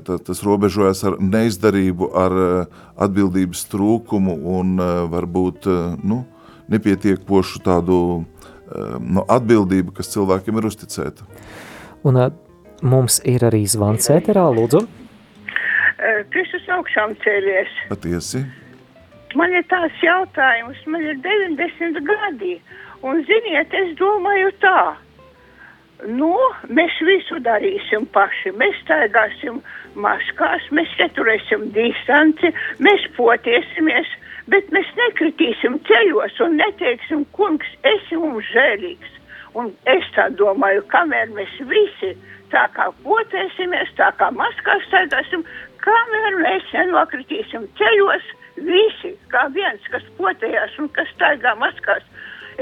tā, 0.05 0.17
tas 0.17 0.41
robežojas 0.45 1.03
ar 1.07 1.19
neizdarību, 1.21 2.11
ar 2.17 2.35
atbildības 2.99 3.65
trūkumu 3.71 4.35
un 4.57 4.75
varbūt 5.13 5.69
nu, 6.03 6.23
nepietiekošu 6.69 7.63
tādu 7.65 7.99
nu, 8.99 9.25
atbildību, 9.25 9.93
kas 9.97 10.11
cilvēkiem 10.13 10.59
ir 10.59 10.69
uzticēta. 10.69 11.25
Un 12.07 12.19
mums 12.81 13.19
ir 13.27 13.43
arī 13.43 13.65
zvans 13.67 14.07
ēterā, 14.13 14.45
lūdzu. 14.55 14.85
Kristus 16.31 16.67
augšām 16.71 17.15
cēlies. 17.23 17.71
Patiesi. 17.89 18.45
Man 19.37 19.51
ir 19.53 19.65
tās 19.69 19.93
jautājums, 20.01 20.79
man 20.89 21.03
ir 21.05 21.19
90 21.21 21.99
gadi, 22.07 22.55
un 23.05 23.19
ziniet, 23.27 23.75
es 23.77 23.91
domāju 23.99 24.49
tā, 24.63 24.79
nu, 26.07 26.31
mēs 26.71 26.95
visu 27.05 27.37
darīsim 27.45 28.07
paši, 28.15 28.55
mēs 28.57 28.79
staigāsim 28.85 29.59
maskās, 29.99 30.65
mēs 30.73 30.95
ieturēsim 31.03 31.67
distanci, 31.75 32.53
mēs 32.81 33.05
potiesimies, 33.19 34.09
bet 34.49 34.71
mēs 34.73 34.89
nekritīsim 34.97 35.77
ceļos 35.85 36.41
un 36.47 36.57
neteiksim, 36.63 37.27
kungs, 37.37 37.69
esi 37.93 38.17
mums 38.17 38.49
žēlīgs. 38.55 39.18
Un 39.57 39.71
es 39.89 40.05
tā 40.15 40.27
domāju, 40.37 40.83
kamēr 40.91 41.31
mēs 41.33 41.55
visi 41.69 42.13
tā 42.53 42.65
kā 42.75 42.89
potēsimies, 43.05 43.89
tā 43.97 44.11
kā 44.19 44.29
maskās 44.33 44.85
staigāsim, 44.89 45.45
kamēr 45.83 46.37
mēs 46.43 46.69
nenokritīsim 46.73 47.65
ceļos, 47.79 48.29
visi, 48.59 49.13
kā 49.33 49.47
viens, 49.55 49.85
kas 49.93 50.05
potējās 50.17 50.77
un 50.81 50.89
kas 50.95 51.09
staigā 51.15 51.55
maskās, 51.61 52.05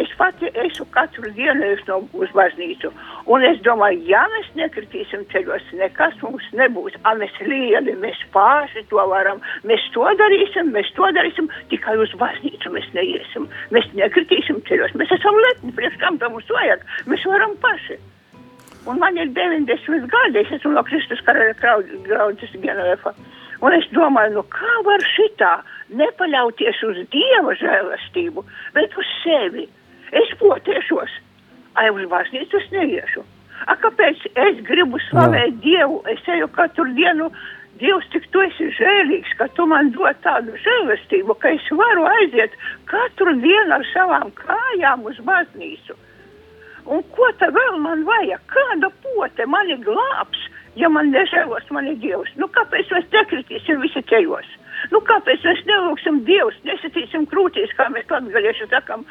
es 0.01 0.09
pati 0.17 0.49
esmu 0.63 0.85
katru 0.95 1.31
dienu 1.35 1.69
no 1.87 1.99
uz 2.21 2.31
baznīcu. 2.37 2.91
Un 3.33 3.45
es 3.47 3.61
domāju, 3.65 4.03
ja 4.09 4.23
mēs 4.33 4.49
nekritīsim 4.59 5.25
ceļos, 5.31 5.69
nekas 5.79 6.17
mums 6.23 6.45
nebūs. 6.57 6.97
A, 7.03 7.15
mēs 7.19 7.33
lieli, 7.43 7.95
mēs 8.01 8.19
paši 8.35 8.85
to 8.91 9.03
varam, 9.11 9.41
mēs 9.67 9.85
to 9.95 10.05
darīsim, 10.21 10.73
mēs 10.75 10.91
to 10.97 11.09
darīsim, 11.17 11.49
tikai 11.71 11.97
uz 12.01 12.13
baznīcu 12.19 12.73
mēs 12.75 12.91
neiesim. 12.97 13.49
Mēs 13.75 13.89
nekritīsim 13.97 14.61
ceļos, 14.69 14.95
mēs 14.99 15.15
esam 15.17 15.39
lepni, 15.47 15.73
priekš 15.79 15.97
kam 16.03 16.21
tam 16.21 16.37
mums 16.37 16.53
vajag, 16.59 16.85
mēs 17.09 17.25
varam 17.29 17.57
paši. 17.63 17.99
Un 18.87 19.01
man 19.01 19.17
ir 19.19 19.33
90 19.35 20.07
gadi, 20.11 20.45
es 20.45 20.51
esmu 20.55 20.71
no 20.77 20.83
Kristus 20.87 21.19
karaļa 21.27 21.57
graudzes 22.05 22.53
Genovefa. 22.63 23.11
Un 23.65 23.73
es 23.73 23.87
domāju, 23.91 24.37
nu 24.37 24.43
kā 24.53 24.73
var 24.85 25.01
šitā 25.15 25.55
nepaļauties 25.97 26.83
uz 26.85 27.01
Dieva 27.13 27.55
žēlastību, 27.57 28.43
bet 28.75 28.95
uz 29.01 29.09
sevi. 29.23 29.65
Es 30.11 30.31
potiešos, 30.39 31.11
ai 31.75 31.89
uz 31.91 32.07
baznīcu 32.11 32.61
es 32.61 32.71
neiešu. 32.71 33.23
A, 33.67 33.75
kāpēc 33.81 34.27
es 34.37 34.59
gribu 34.67 34.99
slavēt 35.09 35.49
Jā. 35.49 35.61
Dievu? 35.63 36.01
Es 36.13 36.21
eju 36.29 36.47
katru 36.53 36.85
dienu, 36.95 37.31
Dievs, 37.77 38.07
cik 38.09 38.23
tu 38.33 38.41
esi 38.41 38.71
žēlīgs, 38.73 39.35
ka 39.37 39.45
tu 39.53 39.67
man 39.69 39.91
dod 39.93 40.17
tādu 40.23 40.55
žēlastību, 40.63 41.35
ka 41.37 41.51
es 41.53 41.65
varu 41.77 42.07
aiziet 42.09 42.55
katru 42.89 43.35
dienu 43.37 43.75
ar 43.75 43.85
savām 43.91 44.31
kājām 44.39 45.05
uz 45.05 45.19
baznīcu. 45.27 45.93
Un 46.89 47.03
ko 47.13 47.27
tad 47.37 47.53
vēl 47.53 47.77
man 47.83 48.01
vajag? 48.07 48.41
Kāda 48.49 48.89
pote 49.03 49.45
mani 49.45 49.77
glābs, 49.83 50.41
ja 50.79 50.89
man 50.89 51.11
nežēlos 51.13 51.69
mani 51.75 51.93
Dievs? 52.01 52.31
Nu, 52.41 52.47
kāpēc 52.57 52.89
mēs 52.95 53.09
nekritīsim 53.13 53.83
visi 53.83 54.01
ceļos? 54.09 54.49
Nu, 54.93 55.03
kāpēc 55.05 55.45
mēs 55.45 55.65
nelūksim 55.69 56.23
Dievs, 56.25 56.57
nesatīsim 56.65 57.27
krūtīs, 57.29 57.75
kā 57.77 57.91
mēs 57.93 58.09
latgalieši 58.09 58.71
sakam, 58.71 59.05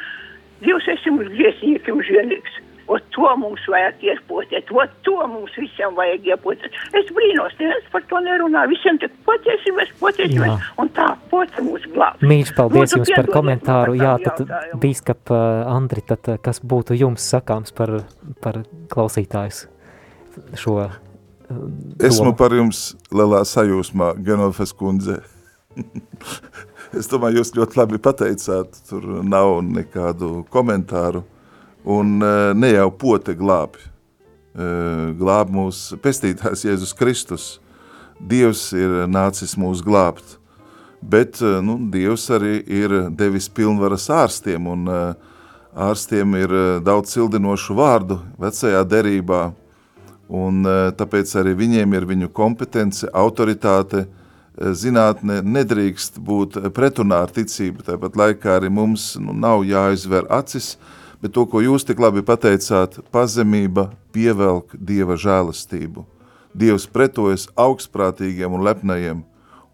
Dievs 0.65 0.89
esi 0.95 1.13
mums 1.13 1.29
griesniekiem 1.35 2.01
žēlīgs. 2.09 2.63
O 2.87 3.01
to 3.11 3.27
mums 3.41 3.63
vajag 3.67 4.03
iepotēt, 4.07 4.69
o 4.71 4.85
to 5.03 5.17
mums 5.27 5.55
visiem 5.59 5.97
vajag 5.97 6.29
iepotēt. 6.31 6.77
Es 6.95 7.09
brīnos, 7.17 7.57
neviens 7.59 7.89
par 7.91 8.05
to 8.07 8.21
nerunā, 8.23 8.63
visiem 8.71 9.01
tik 9.03 9.11
potiesimies, 9.27 9.91
potiesimies, 9.99 10.53
Jā. 10.53 10.69
un 10.79 10.93
tā 10.95 11.09
pote 11.33 11.65
mūs 11.67 11.89
glāb. 11.91 12.23
Mīļš, 12.23 12.53
paldies 12.55 12.95
Lūdzu, 12.95 13.01
jums 13.01 13.11
par 13.17 13.31
komentāru. 13.35 13.97
Jā, 13.99 14.13
tad 14.23 14.45
jautājumu. 14.45 14.79
bīskap 14.85 15.35
uh, 15.35 15.65
Andri, 15.75 16.05
tad 16.07 16.31
uh, 16.31 16.39
kas 16.39 16.63
būtu 16.63 16.95
jums 17.01 17.27
sakāms 17.35 17.75
par, 17.75 17.97
par 18.45 18.63
klausītājs 18.95 19.65
šo 20.55 20.79
uh, 20.85 20.95
Esmu 22.07 22.37
par 22.39 22.55
jums 22.55 22.93
lielā 23.15 23.43
sajūsmā, 23.47 24.15
Genovas 24.27 24.73
kundze. 24.79 25.21
es 26.95 27.09
domāju, 27.11 27.41
jūs 27.41 27.55
ļoti 27.57 27.79
labi 27.81 27.99
pateicāt, 28.03 28.77
tur 28.89 29.05
nav 29.25 29.59
nekādu 29.65 30.45
komentāru. 30.53 31.25
Un 31.87 32.19
e, 32.19 32.33
ne 32.59 32.73
jau 32.73 32.89
pote 32.99 33.35
glābi, 33.39 33.79
e, 33.79 34.67
glāb 35.19 35.53
mūs 35.55 35.93
pestītājs 36.03 36.65
Jēzus 36.67 36.95
Kristus. 36.99 37.47
Dievs 38.19 38.73
ir 38.75 39.05
nācis 39.07 39.55
mūs 39.61 39.85
glābt, 39.87 40.39
bet 40.99 41.39
e, 41.39 41.53
nu, 41.63 41.79
Dievs 41.93 42.27
arī 42.35 42.59
ir 42.67 42.97
devis 43.15 43.47
pilnvaras 43.47 44.09
ārstiem, 44.11 44.67
un 44.67 44.91
ārstiem 45.77 46.35
ir 46.41 46.57
daudz 46.83 47.15
cildinošu 47.15 47.77
vārdu 47.79 48.19
vecajā 48.41 48.83
derībā, 48.89 49.45
un 50.27 50.67
tāpēc 50.99 51.37
arī 51.39 51.53
viņiem 51.55 51.95
ir 51.95 52.07
viņu 52.09 52.33
kompetence, 52.35 53.07
autoritāte, 53.15 54.09
zinātne 54.57 55.43
nedrīkst 55.45 56.21
būt 56.23 56.59
pretunā 56.77 57.23
ar 57.27 57.33
ticību, 57.35 57.85
tāpat 57.87 58.17
laikā 58.17 58.57
arī 58.57 58.71
mums 58.73 59.15
nu, 59.21 59.35
nav 59.37 59.65
jāizver 59.69 60.29
acis, 60.33 60.77
bet 61.21 61.35
to, 61.37 61.47
ko 61.49 61.61
jūs 61.65 61.85
tik 61.85 62.01
labi 62.01 62.25
pateicāt, 62.25 62.99
pazemība 63.13 63.91
pievelk 64.17 64.77
Dieva 64.77 65.19
žēlastību. 65.21 66.07
Dievs 66.57 66.87
pretojas 66.89 67.51
augstprātīgiem 67.61 68.55
un 68.57 68.65
lepnajiem, 68.65 69.23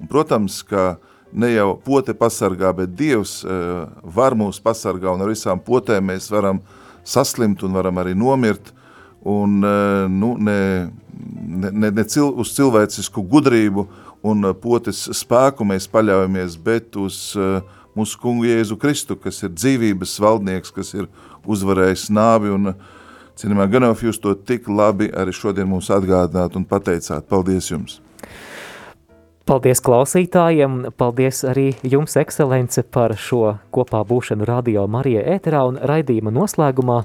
un, 0.01 0.11
protams, 0.11 0.63
ka 0.67 0.97
ne 1.33 1.53
jau 1.53 1.77
pote 1.85 2.15
pasargā, 2.19 2.73
bet 2.77 2.97
Dievs 2.99 3.41
uh, 3.47 3.87
var 4.03 4.35
mūs 4.39 4.59
pasargā, 4.63 5.13
un 5.15 5.23
ar 5.23 5.31
visām 5.31 5.63
potēm 5.63 6.11
mēs 6.11 6.27
varam 6.33 6.59
saslimt 7.07 7.63
un 7.63 7.79
varam 7.79 8.03
arī 8.03 8.17
nomirt, 8.19 8.75
un 9.23 9.61
uh, 9.63 10.11
nu, 10.11 10.35
ne, 10.43 10.91
ne, 11.23 11.71
ne, 11.71 11.93
ne 11.95 12.05
cil, 12.11 12.33
uz 12.43 12.51
cilvēcisku 12.57 13.23
gudrību 13.31 13.87
un 14.23 14.49
uh, 14.49 14.55
potes 14.57 15.05
spēku 15.19 15.67
mēs 15.69 15.89
paļaujamies, 15.93 16.57
bet 16.63 16.97
uz 17.01 17.21
uh, 17.39 17.61
mūsu 17.99 18.21
kungu 18.23 18.47
Jēzu 18.49 18.79
Kristu, 18.81 19.19
kas 19.21 19.43
ir 19.43 19.53
dzīvības 19.55 20.17
valdnieks, 20.23 20.73
kas 20.75 20.95
ir 20.97 21.11
uzvarējis 21.49 22.09
nāvi, 22.15 22.53
un 22.55 22.73
uh, 22.73 22.89
cienījumā 23.41 23.69
Ganof, 23.73 24.05
jūs 24.07 24.21
to 24.23 24.35
tik 24.39 24.71
labi 24.71 25.11
arī 25.11 25.35
šodien 25.35 25.69
mums 25.71 25.91
atgādināt 25.93 26.57
un 26.59 26.67
pateicāt. 26.69 27.29
Paldies 27.29 27.71
jums! 27.73 28.01
Paldies 29.43 29.83
klausītājiem, 29.83 30.93
paldies 30.95 31.41
arī 31.51 31.73
jums, 31.83 32.15
ekscelence, 32.21 32.85
par 32.95 33.17
šo 33.19 33.57
kopā 33.75 34.05
būšanu 34.07 34.47
Radio 34.47 34.85
Marija 34.87 35.25
ēterā 35.35 35.65
un 35.67 35.81
raidījuma 35.83 36.31
noslēgumā. 36.31 37.01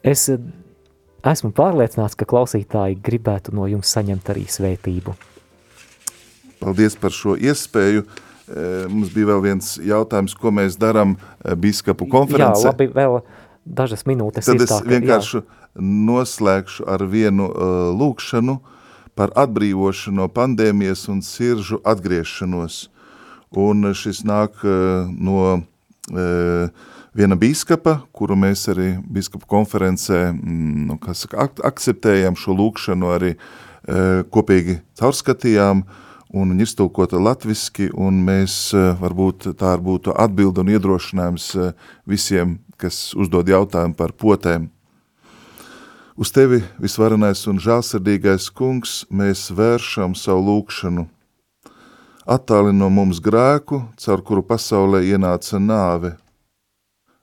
Es 0.00 0.24
esmu 0.30 1.52
pārliecināts, 1.52 2.16
ka 2.16 2.24
klausītāji 2.30 2.96
gribētu 3.04 3.52
no 3.52 3.68
jums 3.68 3.92
saņemt 3.92 4.32
arī 4.32 4.46
svētību. 4.48 5.12
Paldies 6.62 6.96
par 7.00 7.14
šo 7.14 7.36
iespēju. 7.36 8.06
Mums 8.92 9.10
bija 9.10 9.32
vēl 9.32 9.40
viens 9.42 9.72
jautājums, 9.82 10.36
ko 10.38 10.52
mēs 10.54 10.76
darām 10.78 11.16
biskapu 11.58 12.06
konferencē. 12.06 12.68
Jā, 12.68 12.70
labi, 12.70 12.86
vēl 12.94 13.18
dažas 13.66 14.06
minūtes. 14.06 14.46
Tad 14.46 14.62
es 14.62 14.72
vienkārši 14.86 15.40
jā. 15.40 15.44
noslēgšu 15.82 16.86
ar 16.88 17.04
vienu 17.10 17.50
uh, 17.50 17.90
lūkšanu 17.96 18.60
par 19.16 19.32
atbrīvošanu 19.38 20.22
no 20.22 20.28
pandēmijas 20.32 21.06
un 21.12 21.22
siržu 21.24 21.80
atgriešanos. 21.84 22.86
Un 23.56 23.90
šis 23.96 24.22
nāk 24.28 24.62
uh, 24.62 25.08
no 25.10 25.42
uh, 25.56 26.86
viena 27.16 27.38
biskapa, 27.40 28.00
kuru 28.14 28.38
mēs 28.38 28.66
arī 28.72 28.94
biskapa 29.02 29.48
konferencē 29.50 30.28
mm, 30.32 30.88
nu, 30.90 30.98
saka, 31.14 31.48
ak 31.48 31.62
akceptējam 31.74 32.38
šo 32.38 32.56
lūkšanu, 32.60 33.14
arī 33.16 33.36
uh, 33.36 34.22
kopīgi 34.30 34.80
caurskatījām, 35.00 35.82
uh, 35.82 36.02
un 36.34 36.50
viņa 36.52 36.66
iztulkota 36.66 37.18
latviski, 37.22 37.90
un 37.94 38.22
mēs 38.26 38.74
eh, 38.74 38.94
varbūt 39.00 39.52
tā 39.58 39.76
būtu 39.78 40.14
atbilda 40.16 40.64
un 40.64 40.72
iedrošinājums 40.74 41.48
eh, 41.56 41.72
visiem, 42.06 42.58
kas 42.80 43.14
uzdod 43.14 43.48
jautājumu 43.48 43.96
par 43.96 44.12
potēm. 44.12 44.70
Uz 46.16 46.32
tevi, 46.32 46.62
visvarenais 46.80 47.42
un 47.50 47.60
žālsirdīgais 47.60 48.48
kungs, 48.56 49.04
mēs 49.12 49.50
vēršam 49.52 50.16
savu 50.16 50.46
lūkšanu. 50.48 51.06
Attāli 52.26 52.72
no 52.74 52.88
mums 52.90 53.20
grēku, 53.22 53.84
caur 54.00 54.22
kuru 54.24 54.42
pasaulē 54.42 55.04
ienāca 55.06 55.60
nāve. 55.62 56.16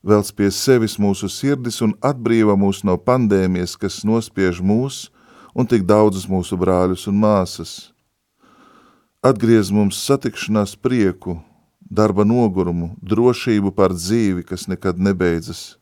Velc 0.04 0.30
pie 0.38 0.52
sevis 0.52 1.00
mūsu 1.00 1.30
sirdis 1.32 1.82
un 1.84 1.96
atbrīva 2.04 2.56
mūs 2.60 2.84
no 2.88 2.96
pandēmijas, 3.00 3.76
kas 3.80 4.04
nospiež 4.08 4.62
mūs 4.62 5.08
un 5.56 5.68
tik 5.68 5.88
daudzus 5.90 6.30
mūsu 6.30 6.60
brāļus 6.60 7.10
un 7.12 7.20
māsas– 7.24 7.74
Atgriez 9.24 9.70
mums 9.72 9.96
satikšanās 10.04 10.74
prieku, 10.76 11.38
darba 11.80 12.26
nogurumu, 12.28 12.90
drošību 13.00 13.72
par 13.72 13.96
dzīvi, 13.96 14.44
kas 14.44 14.68
nekad 14.68 15.00
nebeidzas. 15.00 15.78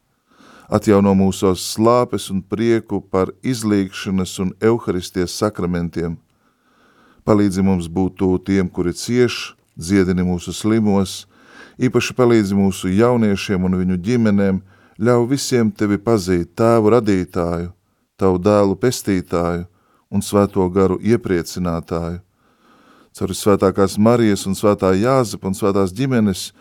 Atjauno 0.70 1.16
mūsos 1.18 1.64
slāpes 1.72 2.30
un 2.30 2.44
prieku 2.46 3.02
par 3.02 3.34
izlīgšanas 3.42 4.36
un 4.46 4.54
euharisties 4.62 5.34
sakramentiem. 5.42 6.20
Palīdzi 7.26 7.66
mums 7.66 7.90
būt 7.90 8.22
tiem, 8.46 8.70
kuri 8.70 8.94
cieš, 8.94 9.56
dziedini 9.74 10.22
mūsu 10.22 10.54
slimos, 10.54 11.26
īpaši 11.82 12.14
palīdzi 12.14 12.54
mūsu 12.54 12.94
jauniešiem 12.94 13.66
un 13.66 13.82
viņu 13.82 14.02
ģimenēm, 14.06 14.62
ļauj 15.02 15.30
visiem 15.34 15.74
tevi 15.74 15.98
pazīt 15.98 16.54
tēvu 16.54 16.94
radītāju, 16.94 17.74
tavu 18.22 18.38
dēlu 18.38 18.78
pestītāju 18.78 19.66
un 20.14 20.22
svēto 20.22 20.70
garu 20.70 21.02
iepriecinātāju 21.02 22.22
caur 23.18 23.34
svētākās 23.36 23.98
Marijas 24.00 24.46
un 24.50 24.56
svētā 24.58 24.94
Jāzepa 24.96 25.50
un 25.50 25.58
svētās 25.58 25.94
ģimenes 25.96 26.52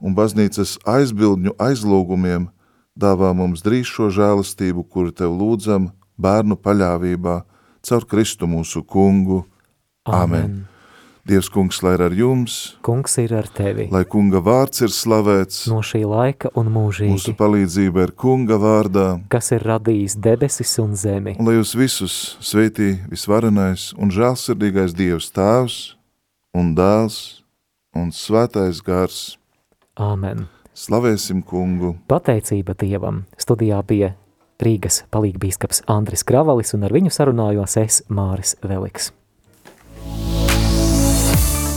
un 0.00 0.16
baznīcas 0.16 0.78
aizbildņu 0.88 1.54
aizlūgumiem 1.60 2.48
dāvā 2.98 3.32
mums 3.36 3.62
drīz 3.64 3.88
šo 3.88 4.10
žēlastību, 4.14 4.84
kuru 4.90 5.14
tev 5.14 5.36
lūdzam 5.36 5.90
bērnu 6.20 6.58
paļāvībā 6.60 7.40
caur 7.86 8.06
Kristu 8.08 8.50
mūsu 8.50 8.84
kungu. 8.84 9.44
Āmen. 10.08 10.44
Amen. 10.44 10.60
Dievs 11.28 11.50
kungs, 11.52 11.82
lai 11.84 11.92
ir 11.98 12.02
ar 12.02 12.14
jums, 12.16 12.54
kungs 12.82 13.18
ir 13.20 13.34
ar 13.36 13.46
tevi, 13.52 13.84
lai 13.92 14.00
kunga 14.08 14.40
vārds 14.42 14.80
ir 14.80 14.90
slavēts 14.90 15.66
no 15.68 15.82
šī 15.84 16.00
laika 16.08 16.48
un 16.58 16.70
mūžīgi. 16.72 17.12
Mūsu 17.12 17.34
palīdzība 17.36 18.06
ir 18.06 18.14
kunga 18.18 18.56
vārdā, 18.58 19.04
kas 19.30 19.52
ir 19.52 19.66
radījis 19.68 20.16
debesis 20.16 20.72
un 20.80 20.96
zemi. 20.98 21.36
Un 21.36 21.46
lai 21.46 21.58
jūs 21.58 21.76
visus 21.76 22.16
sveitī 22.40 22.94
visvarenais 23.12 23.90
un 24.00 24.10
žēlsirdīgais 24.16 24.96
Dievs 24.96 25.28
tēvs, 25.36 25.78
un 26.56 26.72
dēls 26.74 27.42
un 27.96 28.10
svētais 28.14 28.82
gars. 28.86 29.36
Āmen. 30.00 30.46
Slavēsim 30.74 31.42
kungu. 31.44 31.96
Pateicība 32.08 32.76
Dievam. 32.78 33.24
Studijā 33.40 33.82
bija 33.86 34.14
Rīgas 34.60 35.02
palīgbīskaps 35.12 35.84
Andris 35.90 36.24
Kravalis 36.26 36.74
un 36.76 36.84
ar 36.86 36.94
viņu 36.94 37.12
sarunājos 37.14 37.76
es 37.80 38.02
Māris 38.12 38.56
Veliks. 38.64 39.10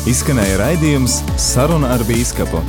Izskanēja 0.10 0.60
raidījums 0.60 1.22
Saruna 1.40 1.94
ar 1.96 2.04
bīskapu 2.08 2.60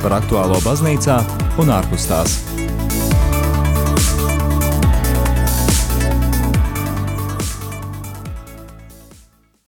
par 0.00 0.16
aktuālo 0.16 0.56
baznīcā 0.64 1.20
un 1.60 1.72
ārpus 1.74 2.08
tās. 2.08 2.40